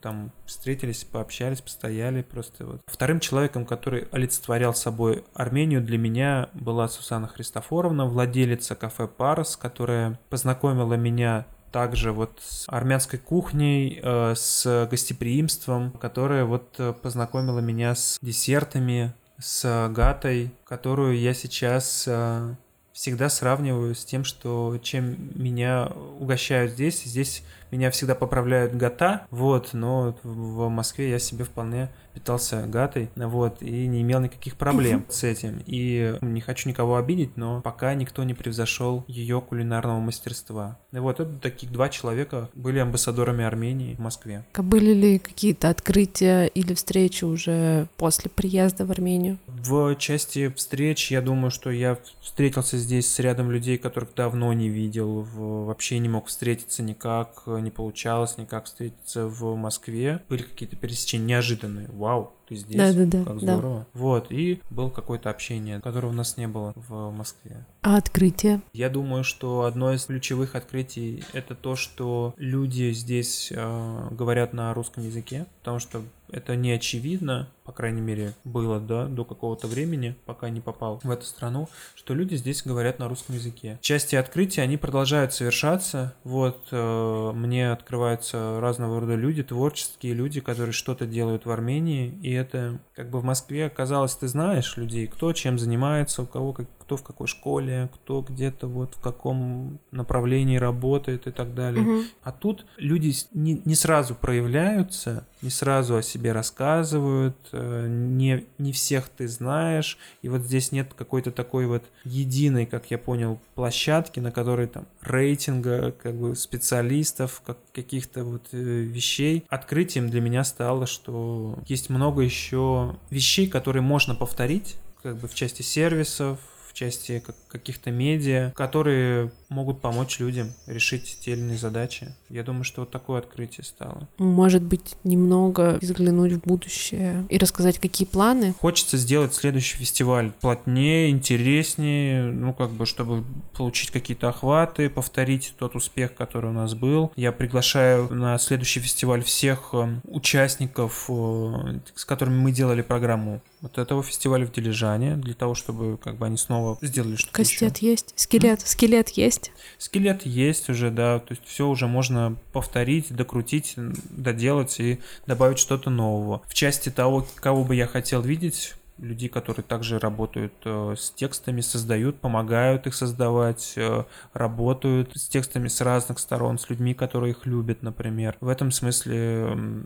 там 0.00 0.32
встретились, 0.46 1.04
пообщались, 1.04 1.60
постояли, 1.60 2.22
просто 2.22 2.66
вот. 2.66 2.80
Вторым 2.86 3.20
человеком, 3.20 3.64
который 3.64 4.08
олицетворял 4.10 4.74
собой 4.74 5.24
Армению, 5.32 5.80
для 5.80 5.96
меня 5.96 6.50
была 6.54 6.88
Сусана 6.88 7.28
Христофоровна, 7.28 8.06
владелица 8.06 8.74
кафе 8.74 9.06
Парус, 9.06 9.56
которая 9.56 10.18
познакомила 10.28 10.94
меня 10.94 11.46
также 11.72 12.12
вот 12.12 12.40
с 12.42 12.64
армянской 12.68 13.18
кухней, 13.18 13.98
э, 14.02 14.34
с 14.36 14.86
гостеприимством, 14.90 15.90
которая 15.92 16.44
вот 16.44 16.74
э, 16.78 16.92
познакомила 16.92 17.58
меня 17.58 17.94
с 17.94 18.18
десертами, 18.22 19.14
с 19.38 19.88
гатой, 19.92 20.52
которую 20.64 21.18
я 21.18 21.34
сейчас 21.34 22.04
э, 22.06 22.54
всегда 22.92 23.28
сравниваю 23.28 23.94
с 23.94 24.04
тем, 24.04 24.24
что 24.24 24.78
чем 24.82 25.30
меня 25.34 25.90
угощают 26.20 26.72
здесь. 26.72 27.02
Здесь 27.02 27.42
меня 27.70 27.90
всегда 27.90 28.14
поправляют 28.14 28.74
гата, 28.74 29.26
вот, 29.30 29.70
но 29.72 30.16
в 30.22 30.68
Москве 30.68 31.10
я 31.10 31.18
себе 31.18 31.44
вполне 31.44 31.90
питался 32.14 32.66
гатой, 32.66 33.10
вот, 33.16 33.62
и 33.62 33.86
не 33.86 34.02
имел 34.02 34.20
никаких 34.20 34.56
проблем 34.56 35.04
с 35.08 35.24
этим. 35.24 35.62
И 35.66 36.16
не 36.20 36.40
хочу 36.40 36.68
никого 36.68 36.96
обидеть, 36.96 37.36
но 37.36 37.60
пока 37.60 37.94
никто 37.94 38.24
не 38.24 38.34
превзошел 38.34 39.04
ее 39.08 39.40
кулинарного 39.40 40.00
мастерства. 40.00 40.78
И 40.92 40.98
вот 40.98 41.20
это 41.20 41.32
таких 41.38 41.72
два 41.72 41.88
человека 41.88 42.48
были 42.54 42.78
амбассадорами 42.78 43.44
Армении 43.44 43.94
в 43.94 43.98
Москве. 43.98 44.44
Были 44.56 44.92
ли 44.92 45.18
какие-то 45.18 45.68
открытия 45.70 46.46
или 46.46 46.74
встречи 46.74 47.24
уже 47.24 47.88
после 47.96 48.30
приезда 48.30 48.84
в 48.84 48.90
Армению? 48.90 49.38
В 49.46 49.94
части 49.96 50.52
встреч, 50.54 51.10
я 51.10 51.22
думаю, 51.22 51.50
что 51.50 51.70
я 51.70 51.98
встретился 52.20 52.78
здесь 52.78 53.10
с 53.10 53.18
рядом 53.18 53.50
людей, 53.50 53.78
которых 53.78 54.14
давно 54.14 54.52
не 54.52 54.68
видел, 54.68 55.26
вообще 55.32 55.98
не 55.98 56.08
мог 56.08 56.26
встретиться 56.26 56.82
никак, 56.82 57.42
не 57.46 57.70
получалось 57.70 58.38
никак 58.38 58.66
встретиться 58.66 59.26
в 59.26 59.56
Москве. 59.56 60.22
Были 60.28 60.42
какие-то 60.42 60.76
пересечения 60.76 61.26
неожиданные 61.26 61.88
вау, 62.02 62.32
ты 62.52 62.58
здесь, 62.58 62.76
да, 62.76 62.92
да, 62.92 63.06
да, 63.06 63.24
как 63.24 63.40
здорово. 63.40 63.78
Да. 63.78 63.86
Вот, 63.94 64.26
и 64.30 64.60
было 64.70 64.90
какое-то 64.90 65.30
общение, 65.30 65.80
которого 65.80 66.10
у 66.10 66.14
нас 66.14 66.36
не 66.36 66.48
было 66.48 66.72
в 66.76 67.10
Москве. 67.10 67.64
А 67.82 67.96
открытие? 67.96 68.60
Я 68.72 68.88
думаю, 68.88 69.24
что 69.24 69.62
одно 69.62 69.92
из 69.92 70.04
ключевых 70.04 70.54
открытий 70.54 71.24
это 71.32 71.54
то, 71.54 71.76
что 71.76 72.34
люди 72.36 72.92
здесь 72.92 73.52
э, 73.54 74.08
говорят 74.10 74.52
на 74.52 74.72
русском 74.74 75.04
языке, 75.04 75.46
потому 75.60 75.78
что 75.78 76.02
это 76.32 76.56
не 76.56 76.72
очевидно, 76.72 77.48
по 77.64 77.72
крайней 77.72 78.00
мере, 78.00 78.32
было, 78.44 78.80
да, 78.80 79.04
до 79.04 79.24
какого-то 79.24 79.66
времени, 79.66 80.16
пока 80.24 80.48
не 80.48 80.60
попал 80.60 80.98
в 81.02 81.10
эту 81.10 81.26
страну, 81.26 81.68
что 81.94 82.14
люди 82.14 82.34
здесь 82.36 82.62
говорят 82.62 82.98
на 82.98 83.08
русском 83.08 83.34
языке. 83.34 83.78
Части 83.82 84.16
открытия, 84.16 84.62
они 84.62 84.78
продолжают 84.78 85.34
совершаться. 85.34 86.14
Вот, 86.24 86.68
э, 86.70 87.32
мне 87.34 87.70
открываются 87.70 88.58
разного 88.60 89.00
рода 89.00 89.14
люди, 89.14 89.42
творческие 89.42 90.14
люди, 90.14 90.40
которые 90.40 90.72
что-то 90.72 91.06
делают 91.06 91.44
в 91.44 91.50
Армении, 91.50 92.08
и 92.22 92.34
это 92.42 92.78
как 92.94 93.10
бы 93.10 93.20
в 93.20 93.24
Москве 93.24 93.66
оказалось, 93.66 94.14
ты 94.14 94.28
знаешь 94.28 94.76
людей, 94.76 95.06
кто 95.06 95.32
чем 95.32 95.58
занимается, 95.58 96.22
у 96.22 96.26
кого 96.26 96.52
как, 96.52 96.66
кто 96.92 96.96
в 96.96 97.02
какой 97.02 97.26
школе, 97.26 97.88
кто 97.94 98.20
где-то 98.20 98.66
вот 98.66 98.96
в 98.96 99.00
каком 99.00 99.78
направлении 99.92 100.58
работает 100.58 101.26
и 101.26 101.30
так 101.30 101.54
далее. 101.54 101.84
Угу. 101.84 102.02
А 102.22 102.32
тут 102.32 102.66
люди 102.76 103.14
не, 103.32 103.62
не 103.64 103.74
сразу 103.74 104.14
проявляются, 104.14 105.26
не 105.40 105.50
сразу 105.50 105.96
о 105.96 106.02
себе 106.02 106.32
рассказывают, 106.32 107.36
э, 107.52 107.86
не, 107.88 108.44
не 108.58 108.72
всех 108.72 109.08
ты 109.08 109.26
знаешь, 109.26 109.96
и 110.20 110.28
вот 110.28 110.42
здесь 110.42 110.72
нет 110.72 110.92
какой-то 110.94 111.30
такой 111.30 111.66
вот 111.66 111.82
единой, 112.04 112.66
как 112.66 112.90
я 112.90 112.98
понял, 112.98 113.38
площадки, 113.54 114.20
на 114.20 114.30
которой 114.30 114.66
там 114.66 114.86
рейтинга, 115.00 115.92
как 115.92 116.14
бы 116.14 116.36
специалистов, 116.36 117.42
как, 117.46 117.56
каких-то 117.72 118.24
вот 118.24 118.48
э, 118.52 118.56
вещей. 118.56 119.44
Открытием 119.48 120.10
для 120.10 120.20
меня 120.20 120.44
стало, 120.44 120.86
что 120.86 121.58
есть 121.66 121.88
много 121.88 122.20
еще 122.22 122.96
вещей, 123.10 123.48
которые 123.48 123.82
можно 123.82 124.14
повторить, 124.14 124.76
как 125.02 125.16
бы 125.16 125.26
в 125.26 125.34
части 125.34 125.62
сервисов, 125.62 126.38
в 126.72 126.74
части 126.74 127.22
каких-то 127.48 127.90
медиа, 127.90 128.52
которые 128.54 129.30
могут 129.48 129.80
помочь 129.80 130.18
людям 130.18 130.52
решить 130.66 131.18
те 131.20 131.32
или 131.32 131.40
иные 131.40 131.58
задачи. 131.58 132.14
Я 132.30 132.42
думаю, 132.42 132.64
что 132.64 132.82
вот 132.82 132.90
такое 132.90 133.18
открытие 133.18 133.64
стало. 133.64 134.08
Может 134.18 134.62
быть, 134.62 134.96
немного 135.04 135.78
взглянуть 135.80 136.32
в 136.32 136.40
будущее 136.40 137.26
и 137.28 137.38
рассказать, 137.38 137.78
какие 137.78 138.08
планы? 138.08 138.54
Хочется 138.58 138.96
сделать 138.96 139.34
следующий 139.34 139.76
фестиваль 139.76 140.32
плотнее, 140.40 141.10
интереснее, 141.10 142.24
ну, 142.24 142.54
как 142.54 142.70
бы, 142.70 142.86
чтобы 142.86 143.24
получить 143.54 143.90
какие-то 143.90 144.30
охваты, 144.30 144.88
повторить 144.88 145.54
тот 145.58 145.76
успех, 145.76 146.14
который 146.14 146.50
у 146.50 146.54
нас 146.54 146.74
был. 146.74 147.12
Я 147.16 147.32
приглашаю 147.32 148.12
на 148.14 148.38
следующий 148.38 148.80
фестиваль 148.80 149.22
всех 149.22 149.70
э, 149.74 149.96
участников, 150.04 151.06
э, 151.08 151.80
с 151.94 152.04
которыми 152.04 152.40
мы 152.40 152.52
делали 152.52 152.82
программу 152.82 153.42
вот 153.62 153.78
этого 153.78 154.02
фестиваля 154.02 154.44
в 154.44 154.52
Дилижане, 154.52 155.16
для 155.16 155.34
того, 155.34 155.54
чтобы 155.54 155.96
как 155.96 156.18
бы 156.18 156.26
они 156.26 156.36
снова 156.36 156.76
сделали 156.82 157.16
что-то 157.16 157.32
Кастет 157.32 157.78
еще. 157.78 157.90
есть, 157.90 158.12
скелет, 158.16 158.58
mm? 158.58 158.66
скелет 158.66 159.08
есть? 159.10 159.52
Скелет 159.78 160.26
есть 160.26 160.68
уже, 160.68 160.90
да, 160.90 161.20
то 161.20 161.32
есть 161.32 161.42
все 161.46 161.68
уже 161.68 161.86
можно 161.86 162.36
повторить, 162.52 163.14
докрутить, 163.14 163.74
доделать 163.76 164.80
и 164.80 164.98
добавить 165.26 165.58
что-то 165.58 165.90
нового. 165.90 166.42
В 166.48 166.54
части 166.54 166.90
того, 166.90 167.26
кого 167.36 167.64
бы 167.64 167.76
я 167.76 167.86
хотел 167.86 168.20
видеть, 168.20 168.74
людей, 168.98 169.28
которые 169.28 169.64
также 169.64 169.98
работают 169.98 170.52
э, 170.64 170.94
с 170.96 171.10
текстами, 171.10 171.60
создают, 171.60 172.20
помогают 172.20 172.86
их 172.86 172.94
создавать, 172.94 173.72
э, 173.76 174.04
работают 174.32 175.16
с 175.16 175.28
текстами 175.28 175.68
с 175.68 175.80
разных 175.80 176.18
сторон, 176.18 176.58
с 176.58 176.68
людьми, 176.68 176.94
которые 176.94 177.32
их 177.32 177.46
любят, 177.46 177.82
например. 177.82 178.36
В 178.40 178.48
этом 178.48 178.70
смысле 178.70 179.16
э, 179.16 179.82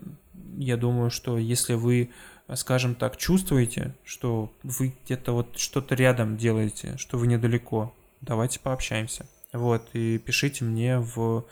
я 0.57 0.77
думаю, 0.77 1.09
что 1.09 1.37
если 1.37 1.73
вы 1.73 2.09
скажем 2.55 2.95
так, 2.95 3.17
чувствуете, 3.17 3.93
что 4.03 4.51
вы 4.63 4.93
где-то 5.05 5.33
вот 5.33 5.57
что-то 5.57 5.95
рядом 5.95 6.37
делаете, 6.37 6.95
что 6.97 7.17
вы 7.17 7.27
недалеко, 7.27 7.93
давайте 8.21 8.59
пообщаемся. 8.59 9.25
Вот, 9.53 9.87
и 9.93 10.17
пишите 10.17 10.65
мне 10.65 10.99
в, 10.99 11.45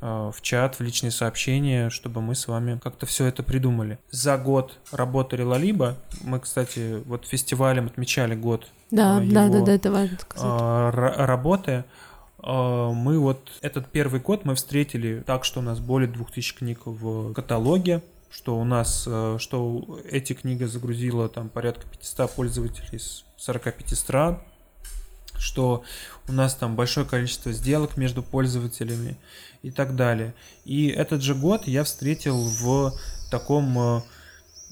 э, 0.00 0.30
в 0.34 0.36
чат, 0.42 0.76
в 0.76 0.80
личные 0.80 1.10
сообщения, 1.10 1.90
чтобы 1.90 2.20
мы 2.20 2.34
с 2.34 2.46
вами 2.46 2.78
как-то 2.82 3.06
все 3.06 3.26
это 3.26 3.42
придумали. 3.42 3.98
За 4.10 4.36
год 4.38 4.78
работы 4.90 5.36
Либо, 5.36 5.96
мы, 6.22 6.40
кстати, 6.40 7.02
вот 7.06 7.26
фестивалем 7.26 7.86
отмечали 7.86 8.34
год 8.34 8.68
да, 8.92 9.20
его, 9.22 9.32
да, 9.32 9.48
да, 9.48 9.60
да, 9.62 9.72
это 9.72 9.90
важно 9.90 10.18
сказать. 10.18 10.46
Э, 10.46 10.90
работы. 11.24 11.84
Э, 12.42 12.90
мы 12.92 13.18
вот 13.18 13.40
этот 13.62 13.88
первый 13.88 14.20
год 14.20 14.44
мы 14.44 14.54
встретили 14.54 15.22
так, 15.26 15.44
что 15.44 15.60
у 15.60 15.62
нас 15.62 15.80
более 15.80 16.08
2000 16.08 16.56
книг 16.56 16.80
в 16.84 17.32
каталоге, 17.32 18.02
что 18.32 18.58
у 18.58 18.64
нас, 18.64 19.04
э, 19.06 19.36
что 19.38 20.00
эти 20.10 20.32
книги 20.32 20.64
загрузила 20.64 21.28
там 21.28 21.50
порядка 21.50 21.86
500 21.86 22.30
пользователей 22.30 22.88
из 22.96 23.24
45 23.36 23.94
стран, 23.94 24.42
что 25.36 25.84
у 26.28 26.32
нас 26.32 26.54
там 26.54 26.74
большое 26.74 27.06
количество 27.06 27.52
сделок 27.52 27.96
между 27.98 28.22
пользователями 28.22 29.18
и 29.62 29.70
так 29.70 29.96
далее. 29.96 30.34
И 30.64 30.88
этот 30.88 31.20
же 31.22 31.34
год 31.34 31.66
я 31.66 31.84
встретил 31.84 32.38
в 32.42 32.94
таком, 33.30 33.78
э, 33.78 34.02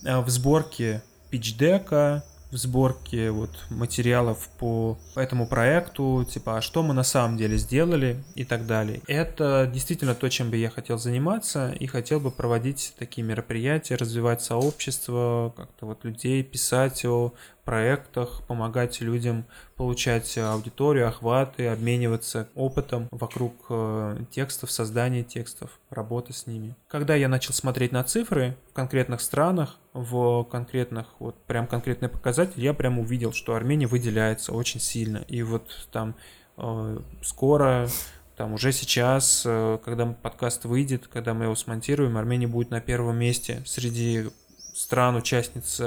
в 0.05 0.31
сборке 0.31 1.03
пичдека, 1.29 2.25
в 2.51 2.57
сборке 2.57 3.31
вот 3.31 3.51
материалов 3.71 4.49
по 4.59 4.99
этому 5.15 5.47
проекту, 5.47 6.27
типа, 6.29 6.59
а 6.59 6.61
что 6.61 6.83
мы 6.83 6.95
на 6.95 7.05
самом 7.05 7.37
деле 7.37 7.57
сделали 7.57 8.23
и 8.35 8.45
так 8.45 8.67
далее. 8.67 9.01
Это 9.07 9.71
действительно 9.73 10.15
то, 10.15 10.29
чем 10.29 10.51
бы 10.51 10.57
я 10.57 10.71
хотел 10.71 10.99
заниматься 10.99 11.73
и 11.79 11.87
хотел 11.87 12.21
бы 12.21 12.31
проводить 12.31 12.95
такие 12.99 13.27
мероприятия, 13.27 13.95
развивать 13.95 14.43
сообщество, 14.43 15.53
как-то 15.57 15.87
вот 15.87 16.05
людей, 16.05 16.43
писать 16.43 17.05
о 17.05 17.33
проектах, 17.65 18.43
помогать 18.47 19.01
людям 19.01 19.45
получать 19.77 20.37
аудиторию, 20.39 21.09
охваты, 21.09 21.69
обмениваться 21.69 22.49
опытом 22.55 23.09
вокруг 23.11 23.55
э, 23.71 24.19
текстов, 24.31 24.71
создания 24.71 25.23
текстов, 25.23 25.79
работы 25.89 26.33
с 26.33 26.47
ними. 26.47 26.77
Когда 26.89 27.15
я 27.15 27.29
начал 27.29 27.55
смотреть 27.55 27.93
на 27.93 28.05
цифры 28.05 28.57
в 28.71 28.73
конкретных 28.75 29.21
странах, 29.21 29.77
в 29.93 30.45
конкретных, 30.45 31.07
вот 31.19 31.37
прям 31.45 31.67
конкретные 31.67 32.09
показатели, 32.09 32.63
я 32.63 32.75
прям 32.75 32.99
увидел, 32.99 33.33
что 33.33 33.55
Армения 33.55 33.87
выделяется 33.87 34.53
очень 34.53 34.81
сильно. 34.81 35.19
И 35.29 35.43
вот 35.43 35.89
там 35.93 36.15
э, 36.57 36.99
скоро 37.23 37.89
там 38.37 38.55
уже 38.55 38.73
сейчас, 38.73 39.45
э, 39.47 39.79
когда 39.85 40.07
подкаст 40.07 40.65
выйдет, 40.65 41.09
когда 41.09 41.35
мы 41.35 41.45
его 41.45 41.55
смонтируем, 41.55 42.17
Армения 42.17 42.49
будет 42.49 42.71
на 42.71 42.81
первом 42.81 43.17
месте 43.19 43.63
среди 43.67 44.29
стран-участниц 44.75 45.81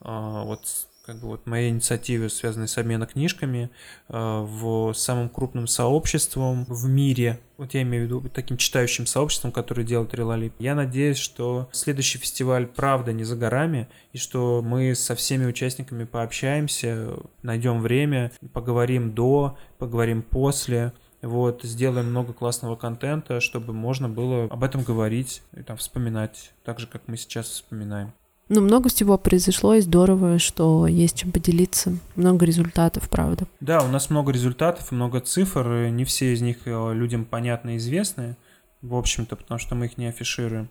вот 0.00 0.66
как 1.10 1.18
бы 1.18 1.26
вот 1.26 1.44
моей 1.44 1.70
инициативе, 1.70 2.28
связанной 2.28 2.68
с 2.68 2.78
обменом 2.78 3.08
книжками, 3.08 3.68
э, 4.08 4.12
в 4.12 4.92
самым 4.92 5.28
крупным 5.28 5.66
сообществом 5.66 6.64
в 6.68 6.88
мире, 6.88 7.40
вот 7.56 7.74
я 7.74 7.82
имею 7.82 8.04
в 8.04 8.06
виду 8.06 8.28
таким 8.32 8.56
читающим 8.56 9.06
сообществом, 9.06 9.50
которое 9.50 9.82
делает 9.82 10.14
Релалип. 10.14 10.54
Я 10.60 10.76
надеюсь, 10.76 11.18
что 11.18 11.68
следующий 11.72 12.18
фестиваль 12.18 12.68
правда 12.68 13.12
не 13.12 13.24
за 13.24 13.34
горами, 13.34 13.88
и 14.12 14.18
что 14.18 14.62
мы 14.64 14.94
со 14.94 15.16
всеми 15.16 15.46
участниками 15.46 16.04
пообщаемся, 16.04 17.16
найдем 17.42 17.80
время, 17.80 18.30
поговорим 18.52 19.12
до, 19.12 19.58
поговорим 19.78 20.22
после, 20.22 20.92
вот, 21.22 21.62
сделаем 21.64 22.06
много 22.06 22.32
классного 22.32 22.76
контента, 22.76 23.40
чтобы 23.40 23.72
можно 23.72 24.08
было 24.08 24.44
об 24.44 24.62
этом 24.62 24.84
говорить 24.84 25.42
и 25.56 25.62
там 25.64 25.76
вспоминать, 25.76 26.52
так 26.62 26.78
же, 26.78 26.86
как 26.86 27.08
мы 27.08 27.16
сейчас 27.16 27.46
вспоминаем. 27.46 28.12
Ну, 28.52 28.60
много 28.60 28.88
всего 28.88 29.16
произошло, 29.16 29.74
и 29.74 29.80
здорово, 29.80 30.40
что 30.40 30.88
есть 30.88 31.16
чем 31.16 31.30
поделиться. 31.30 31.96
Много 32.16 32.44
результатов, 32.44 33.08
правда. 33.08 33.46
Да, 33.60 33.84
у 33.84 33.86
нас 33.86 34.10
много 34.10 34.32
результатов, 34.32 34.90
много 34.90 35.20
цифр, 35.20 35.86
не 35.88 36.04
все 36.04 36.34
из 36.34 36.42
них 36.42 36.66
э, 36.66 36.92
людям 36.92 37.24
понятны 37.24 37.74
и 37.74 37.76
известны, 37.76 38.36
в 38.82 38.96
общем-то, 38.96 39.36
потому 39.36 39.60
что 39.60 39.76
мы 39.76 39.86
их 39.86 39.98
не 39.98 40.06
афишируем. 40.06 40.68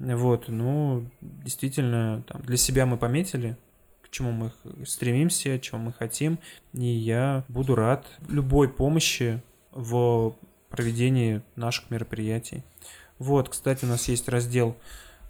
Вот, 0.00 0.48
ну, 0.48 1.08
действительно, 1.20 2.24
там, 2.26 2.42
для 2.42 2.56
себя 2.56 2.84
мы 2.84 2.96
пометили, 2.96 3.56
к 4.02 4.10
чему 4.10 4.32
мы 4.32 4.50
стремимся, 4.84 5.60
чего 5.60 5.78
мы 5.78 5.92
хотим, 5.92 6.40
и 6.72 6.84
я 6.84 7.44
буду 7.46 7.76
рад 7.76 8.08
любой 8.28 8.68
помощи 8.68 9.40
в 9.70 10.34
проведении 10.68 11.42
наших 11.54 11.90
мероприятий. 11.90 12.64
Вот, 13.20 13.50
кстати, 13.50 13.84
у 13.84 13.88
нас 13.88 14.08
есть 14.08 14.28
раздел 14.28 14.74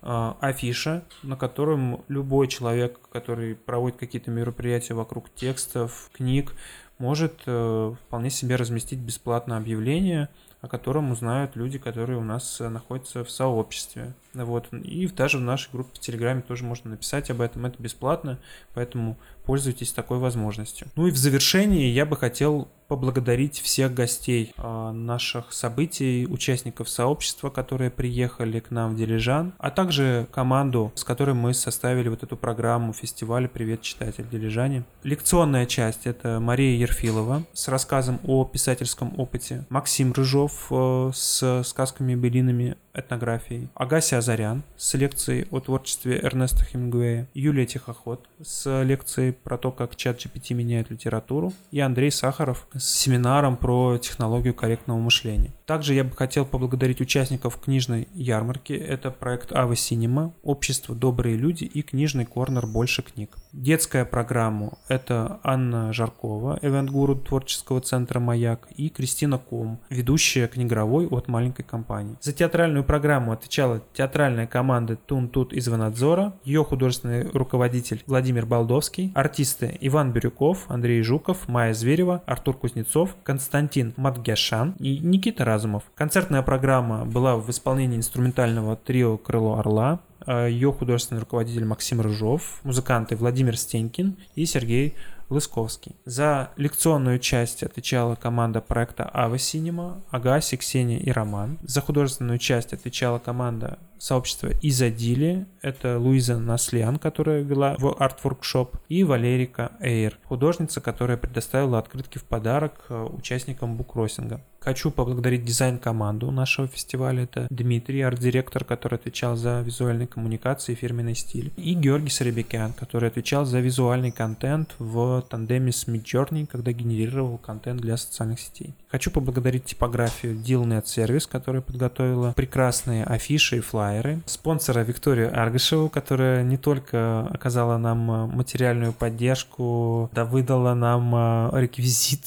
афиша, 0.03 1.05
на 1.23 1.37
котором 1.37 2.05
любой 2.09 2.49
человек, 2.49 2.99
который 3.13 3.55
проводит 3.55 3.99
какие-то 3.99 4.31
мероприятия 4.31 4.95
вокруг 4.95 5.33
текстов, 5.35 6.11
книг, 6.13 6.55
может 6.99 7.43
э, 7.47 7.95
вполне 8.07 8.31
себе 8.31 8.57
разместить 8.57 8.99
бесплатно 8.99 9.57
объявление, 9.57 10.29
о 10.61 10.69
котором 10.69 11.11
узнают 11.11 11.57
люди, 11.57 11.79
которые 11.79 12.19
у 12.19 12.23
нас 12.23 12.61
находятся 12.61 13.25
в 13.25 13.31
сообществе. 13.31 14.13
Вот. 14.35 14.71
И 14.73 15.07
даже 15.09 15.39
в 15.39 15.41
нашей 15.41 15.71
группе 15.73 15.91
в 15.95 15.99
Телеграме 15.99 16.43
тоже 16.43 16.65
можно 16.65 16.91
написать 16.91 17.31
об 17.31 17.41
этом. 17.41 17.65
Это 17.65 17.83
бесплатно, 17.83 18.39
поэтому 18.75 19.17
пользуйтесь 19.45 19.93
такой 19.93 20.19
возможностью. 20.19 20.89
Ну 20.97 21.07
и 21.07 21.11
в 21.11 21.17
завершении 21.17 21.89
я 21.89 22.07
бы 22.07 22.17
хотел 22.17 22.69
поблагодарить 22.91 23.61
всех 23.61 23.95
гостей 23.95 24.53
э, 24.57 24.91
наших 24.91 25.53
событий, 25.53 26.27
участников 26.29 26.89
сообщества, 26.89 27.49
которые 27.49 27.89
приехали 27.89 28.59
к 28.59 28.73
нам 28.73 28.95
в 28.95 28.97
Дилижан, 28.97 29.53
а 29.59 29.71
также 29.71 30.27
команду, 30.33 30.91
с 30.97 31.05
которой 31.05 31.37
мы 31.37 31.55
составили 31.55 32.09
вот 32.09 32.25
эту 32.25 32.37
программу 32.37 32.93
фестиваля 32.93 33.47
«Привет, 33.47 33.83
читатель 33.83 34.27
Дилижане». 34.29 34.83
Лекционная 35.05 35.67
часть— 35.67 36.01
это 36.05 36.41
Мария 36.41 36.77
Ерфилова 36.79 37.45
с 37.53 37.69
рассказом 37.69 38.19
о 38.25 38.45
писательском 38.45 39.15
опыте, 39.21 39.67
Максим 39.69 40.13
Рыжов 40.13 40.67
э, 40.73 41.13
с 41.15 41.63
сказками-былинами 41.63 42.77
этнографией, 42.95 43.69
Агася 43.75 44.19
Азарян 44.19 44.63
с 44.77 44.95
лекцией 44.95 45.47
о 45.51 45.61
творчестве 45.61 46.21
Эрнеста 46.21 46.65
Хемингуэя, 46.65 47.29
Юлия 47.35 47.67
Тихоход 47.67 48.27
с 48.43 48.83
лекцией 48.83 49.33
про 49.33 49.59
то, 49.59 49.71
как 49.71 49.97
чат 49.97 50.19
GPT 50.19 50.55
меняет 50.55 50.91
литературу, 50.91 51.53
и 51.71 51.81
Андрей 51.81 52.11
Сахаров 52.11 52.67
с 52.75 52.85
семинаром 52.85 53.57
про 53.57 53.99
технологию 53.99 54.55
корректного 54.55 54.99
мышления. 54.99 55.53
Также 55.67 55.95
я 55.95 56.05
бы 56.05 56.15
хотел 56.17 56.45
поблагодарить 56.45 57.01
участников 57.01 57.61
книжной 57.61 58.09
ярмарки. 58.15 58.73
Это 58.73 59.11
проект 59.11 59.53
Ава 59.53 59.77
Синема, 59.77 60.35
Общество 60.43 60.95
Добрые 60.95 61.37
люди 61.37 61.65
и 61.65 61.83
книжный 61.83 62.25
корнер 62.25 62.67
Больше 62.67 63.03
книг. 63.03 63.37
Детская 63.53 64.05
программу– 64.05 64.79
это 64.89 65.41
Анна 65.43 65.93
Жаркова, 65.93 66.61
эвент-гуру 66.63 67.17
творческого 67.17 67.81
центра 67.81 68.21
«Маяк», 68.21 68.69
и 68.77 68.89
Кристина 68.89 69.39
Ком, 69.39 69.81
ведущая 69.91 70.47
книгровой 70.47 71.09
от 71.09 71.27
маленькой 71.27 71.65
компании. 71.65 72.17
За 72.21 72.33
театральную 72.33 72.85
программу 72.85 73.33
отвечала 73.33 73.83
театральная 73.93 74.47
команда 74.47 74.95
Тун 74.95 75.29
Тут 75.29 75.53
из 75.53 75.67
Ванадзора, 75.67 76.33
ее 76.45 76.63
художественный 76.65 77.29
руководитель 77.31 78.05
Владимир 78.07 78.47
Балдовский, 78.47 79.11
артисты 79.17 79.77
Иван 79.81 80.13
Бирюков, 80.13 80.67
Андрей 80.69 81.03
Жуков, 81.03 81.49
Майя 81.49 81.75
Зверева, 81.75 82.23
Артур 82.27 82.57
Кузнецов, 82.57 83.17
Константин 83.25 83.95
Матгяшан 83.97 84.77
и 84.79 84.99
Никита 84.99 85.45
Разумов. 85.45 85.83
Концертная 85.97 86.43
программа 86.43 87.05
была 87.05 87.37
в 87.37 87.51
исполнении 87.51 87.97
инструментального 87.97 88.77
трио 88.77 89.17
«Крыло 89.17 89.59
Орла», 89.59 90.01
ее 90.27 90.73
художественный 90.73 91.21
руководитель 91.21 91.65
Максим 91.65 92.01
Рыжов, 92.01 92.61
музыканты 92.63 93.17
Владимир 93.17 93.57
Стенькин 93.57 94.17
и 94.35 94.47
Сергей 94.47 94.95
Лысковский. 95.31 95.95
За 96.05 96.51
лекционную 96.57 97.21
часть 97.21 97.63
отвечала 97.63 98.17
команда 98.17 98.61
проекта 98.61 99.09
Ava 99.13 99.39
Cinema, 99.39 100.03
Агаси, 100.11 100.57
Ксения 100.57 100.99
и 100.99 101.11
Роман. 101.11 101.59
За 101.63 101.81
художественную 101.81 102.39
часть 102.39 102.73
отвечала 102.73 103.19
команда 103.19 103.79
сообщества 104.01 104.51
Изадили, 104.63 105.47
это 105.63 105.99
Луиза 105.99 106.39
Наслян, 106.39 106.99
которая 106.99 107.43
вела 107.43 107.77
в 107.79 107.95
арт-воркшоп, 107.99 108.77
и 108.89 109.05
Валерика 109.05 109.73
Эйр, 109.81 110.19
художница, 110.25 110.81
которая 110.81 111.17
предоставила 111.17 111.79
открытки 111.79 112.19
в 112.19 112.25
подарок 112.25 112.87
э, 112.89 113.09
участникам 113.13 113.77
буккроссинга. 113.77 114.41
Хочу 114.61 114.91
поблагодарить 114.91 115.45
дизайн-команду 115.45 116.31
нашего 116.31 116.67
фестиваля. 116.67 117.25
Это 117.25 117.47
Дмитрий, 117.51 118.03
арт-директор, 118.03 118.65
который 118.65 118.97
отвечал 118.97 119.35
за 119.37 119.63
визуальные 119.63 120.07
коммуникации 120.07 120.73
и 120.73 120.75
фирменный 120.75 121.15
стиль. 121.15 121.51
И 121.57 121.75
Георгий 121.75 122.11
Сарабекян, 122.11 122.75
который 122.75 123.09
отвечал 123.09 123.47
за 123.47 123.61
визуальный 123.61 124.11
контент 124.11 124.75
в 124.79 125.23
тандеме 125.31 125.73
с 125.73 125.89
Midjourney, 125.89 126.47
когда 126.47 126.73
генерировал 126.73 127.39
контент 127.39 127.81
для 127.81 127.97
социальных 127.97 128.41
сетей. 128.41 128.75
Хочу 128.91 129.13
поблагодарить 129.13 129.67
типографию 129.67 130.35
Dealnet 130.35 130.85
Service, 130.85 131.29
которая 131.31 131.63
подготовила 131.63 132.33
прекрасные 132.33 133.05
афиши 133.05 133.59
и 133.59 133.61
флайеры. 133.61 134.21
Спонсора 134.27 134.81
Викторию 134.81 135.31
Аргашеву, 135.33 135.89
которая 135.89 136.43
не 136.43 136.57
только 136.57 137.21
оказала 137.33 137.79
нам 137.79 137.99
материальную 138.35 138.93
поддержку, 138.93 140.11
да 140.13 140.25
выдала 140.25 140.75
нам 140.75 141.15
э, 141.15 141.61
реквизит 141.61 142.25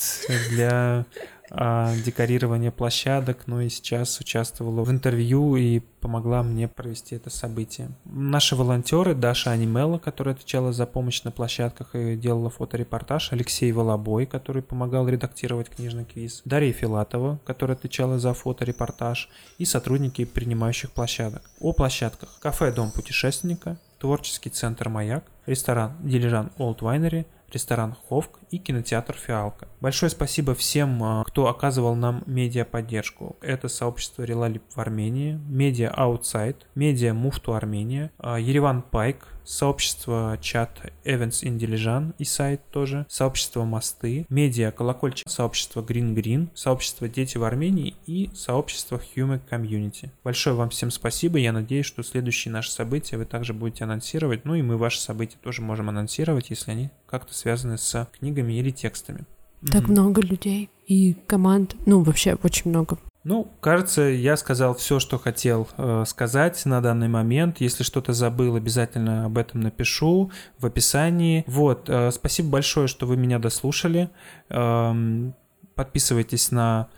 для 0.51 1.05
декорирование 1.53 2.71
площадок, 2.71 3.43
но 3.45 3.61
и 3.61 3.69
сейчас 3.69 4.19
участвовала 4.19 4.83
в 4.83 4.89
интервью 4.89 5.55
и 5.55 5.79
помогла 5.79 6.41
мне 6.41 6.67
провести 6.67 7.15
это 7.15 7.29
событие. 7.29 7.91
Наши 8.05 8.55
волонтеры, 8.55 9.13
Даша 9.13 9.51
Анимелла, 9.51 9.99
которая 9.99 10.33
отвечала 10.33 10.73
за 10.73 10.87
помощь 10.87 11.23
на 11.23 11.31
площадках 11.31 11.93
и 11.95 12.15
делала 12.15 12.49
фоторепортаж, 12.49 13.31
Алексей 13.31 13.71
Волобой, 13.71 14.25
который 14.25 14.63
помогал 14.63 15.07
редактировать 15.07 15.69
книжный 15.69 16.05
квиз, 16.05 16.41
Дарья 16.43 16.73
Филатова, 16.73 17.39
которая 17.45 17.77
отвечала 17.77 18.17
за 18.17 18.33
фоторепортаж 18.33 19.29
и 19.59 19.65
сотрудники 19.65 20.25
принимающих 20.25 20.91
площадок. 20.91 21.49
О 21.59 21.71
площадках. 21.71 22.39
Кафе 22.41 22.71
«Дом 22.71 22.91
путешественника», 22.91 23.77
творческий 23.99 24.49
центр 24.49 24.89
«Маяк», 24.89 25.23
ресторан 25.45 25.93
«Дилижан 26.01 26.51
Олд 26.57 26.81
Вайнери», 26.81 27.27
ресторан 27.53 27.95
«Ховк» 28.07 28.39
и 28.51 28.57
кинотеатр 28.57 29.15
«Фиалка». 29.15 29.67
Большое 29.79 30.09
спасибо 30.09 30.55
всем, 30.55 31.03
а, 31.03 31.23
кто 31.23 31.47
оказывал 31.47 31.95
нам 31.95 32.23
медиа-поддержку. 32.25 33.37
Это 33.41 33.67
сообщество 33.67 34.23
Релалип 34.23 34.63
в 34.73 34.79
Армении, 34.79 35.39
Медиа 35.47 35.93
Outside, 35.95 36.57
Медиа 36.75 37.13
Муфту 37.13 37.53
Армения, 37.53 38.11
а, 38.17 38.39
Ереван 38.39 38.81
Пайк, 38.81 39.27
сообщество 39.43 40.37
чат 40.41 40.81
Events 41.03 41.43
Dilijan 41.43 42.13
и 42.17 42.23
сайт 42.23 42.61
тоже, 42.71 43.05
сообщество 43.09 43.63
Мосты, 43.63 44.25
медиа 44.29 44.71
Колокольчик, 44.71 45.29
сообщество 45.29 45.81
Green 45.81 46.13
Green, 46.13 46.49
сообщество 46.53 47.07
Дети 47.07 47.37
в 47.37 47.43
Армении 47.43 47.95
и 48.05 48.29
сообщество 48.33 49.01
Human 49.15 49.41
Community. 49.49 50.09
Большое 50.23 50.55
вам 50.55 50.69
всем 50.69 50.91
спасибо, 50.91 51.37
я 51.37 51.51
надеюсь, 51.51 51.85
что 51.85 52.03
следующие 52.03 52.51
наши 52.51 52.71
события 52.71 53.17
вы 53.17 53.25
также 53.25 53.53
будете 53.53 53.83
анонсировать, 53.83 54.45
ну 54.45 54.55
и 54.55 54.61
мы 54.61 54.77
ваши 54.77 54.99
события 54.99 55.37
тоже 55.41 55.61
можем 55.61 55.89
анонсировать, 55.89 56.49
если 56.49 56.71
они 56.71 56.89
как-то 57.14 57.36
связаны 57.36 57.78
с 57.78 58.07
книгами 58.18 58.53
или 58.53 58.72
текстами. 58.72 59.26
Так 59.72 59.84
mm-hmm. 59.84 59.91
много 59.91 60.22
людей 60.24 60.72
и 60.88 61.14
команд, 61.28 61.76
ну 61.86 62.01
вообще 62.01 62.39
очень 62.41 62.72
много. 62.72 62.97
Ну, 63.24 63.51
кажется, 63.61 64.01
я 64.01 64.36
сказал 64.36 64.74
все, 64.74 64.97
что 64.97 65.20
хотел 65.20 65.68
э, 65.78 66.05
сказать 66.07 66.66
на 66.66 66.82
данный 66.82 67.09
момент. 67.09 67.61
Если 67.61 67.84
что-то 67.84 68.14
забыл, 68.14 68.55
обязательно 68.55 69.26
об 69.26 69.38
этом 69.38 69.61
напишу 69.61 70.32
в 70.57 70.66
описании. 70.66 71.43
Вот, 71.45 71.88
э, 71.88 72.09
спасибо 72.09 72.49
большое, 72.49 72.88
что 72.88 73.05
вы 73.05 73.16
меня 73.16 73.38
дослушали. 73.38 74.09
Э, 74.49 75.32
подписывайтесь 75.76 76.49
на 76.49 76.89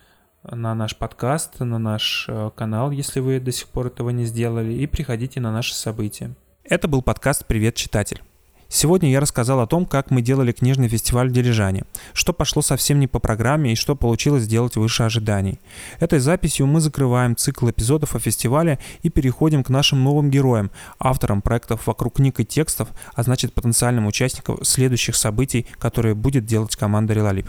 на 0.50 0.76
наш 0.76 0.96
подкаст, 0.96 1.60
на 1.60 1.78
наш 1.78 2.28
э, 2.30 2.52
канал, 2.56 2.92
если 2.92 3.20
вы 3.20 3.42
до 3.42 3.52
сих 3.52 3.68
пор 3.68 3.88
этого 3.88 4.12
не 4.12 4.24
сделали, 4.24 4.74
и 4.74 4.88
приходите 4.88 5.42
на 5.42 5.52
наши 5.52 5.74
события. 5.74 6.36
Это 6.64 6.88
был 6.88 7.02
подкаст 7.02 7.46
«Привет, 7.48 7.76
читатель». 7.76 8.22
Сегодня 8.76 9.10
я 9.10 9.22
рассказал 9.22 9.62
о 9.62 9.68
том, 9.68 9.86
как 9.86 10.12
мы 10.12 10.22
делали 10.22 10.52
книжный 10.52 10.90
фестиваль 10.90 11.30
в 11.30 11.32
Дилижане, 11.32 11.86
что 12.12 12.34
пошло 12.34 12.62
совсем 12.62 13.00
не 13.00 13.08
по 13.08 13.20
программе 13.20 13.72
и 13.72 13.76
что 13.76 13.96
получилось 13.96 14.44
сделать 14.44 14.76
выше 14.76 15.04
ожиданий. 15.04 15.62
Этой 16.02 16.20
записью 16.20 16.68
мы 16.68 16.82
закрываем 16.82 17.38
цикл 17.38 17.70
эпизодов 17.70 18.18
о 18.18 18.20
фестивале 18.20 18.78
и 19.02 19.10
переходим 19.10 19.64
к 19.64 19.70
нашим 19.70 20.04
новым 20.04 20.30
героям, 20.30 20.72
авторам 21.00 21.42
проектов 21.42 21.88
вокруг 21.88 22.16
книг 22.16 22.42
и 22.42 22.46
текстов, 22.46 22.90
а 23.14 23.24
значит 23.24 23.54
потенциальным 23.54 24.08
участникам 24.08 24.62
следующих 24.62 25.16
событий, 25.16 25.66
которые 25.80 26.14
будет 26.14 26.44
делать 26.44 26.76
команда 26.76 27.14
Релалип. 27.14 27.48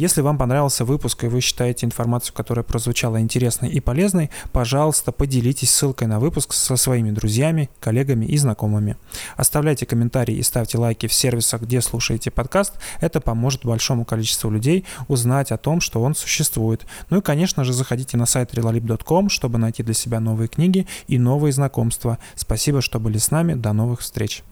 Если 0.00 0.22
вам 0.22 0.38
понравился 0.38 0.86
выпуск 0.86 1.24
и 1.24 1.26
вы 1.26 1.42
считаете 1.42 1.84
информацию, 1.84 2.34
которая 2.34 2.64
прозвучала 2.64 3.20
интересной 3.20 3.68
и 3.68 3.80
полезной, 3.80 4.30
пожалуйста, 4.50 5.12
поделитесь 5.12 5.70
ссылкой 5.70 6.08
на 6.08 6.18
выпуск 6.18 6.54
со 6.54 6.76
своими 6.76 7.10
друзьями, 7.10 7.68
коллегами 7.80 8.24
и 8.24 8.38
знакомыми. 8.38 8.96
Оставляйте 9.36 9.84
комментарии 9.84 10.36
и 10.36 10.42
ставьте 10.42 10.78
лайки 10.78 11.06
в 11.06 11.12
сервисах, 11.12 11.60
где 11.60 11.82
слушаете 11.82 12.30
подкаст. 12.30 12.72
Это 13.02 13.20
поможет 13.20 13.66
большому 13.66 14.06
количеству 14.06 14.50
людей 14.50 14.86
узнать 15.08 15.52
о 15.52 15.58
том, 15.58 15.82
что 15.82 16.00
он 16.00 16.14
существует. 16.14 16.86
Ну 17.10 17.18
и, 17.18 17.20
конечно 17.20 17.62
же, 17.62 17.74
заходите 17.74 18.16
на 18.16 18.24
сайт 18.24 18.54
relalib.com, 18.54 19.28
чтобы 19.28 19.58
найти 19.58 19.82
для 19.82 19.92
себя 19.92 20.18
новые 20.18 20.48
книги 20.48 20.86
и 21.08 21.18
новые 21.18 21.52
знакомства. 21.52 22.16
Спасибо, 22.36 22.80
что 22.80 23.00
были 23.00 23.18
с 23.18 23.30
нами. 23.30 23.52
До 23.52 23.74
новых 23.74 24.00
встреч. 24.00 24.42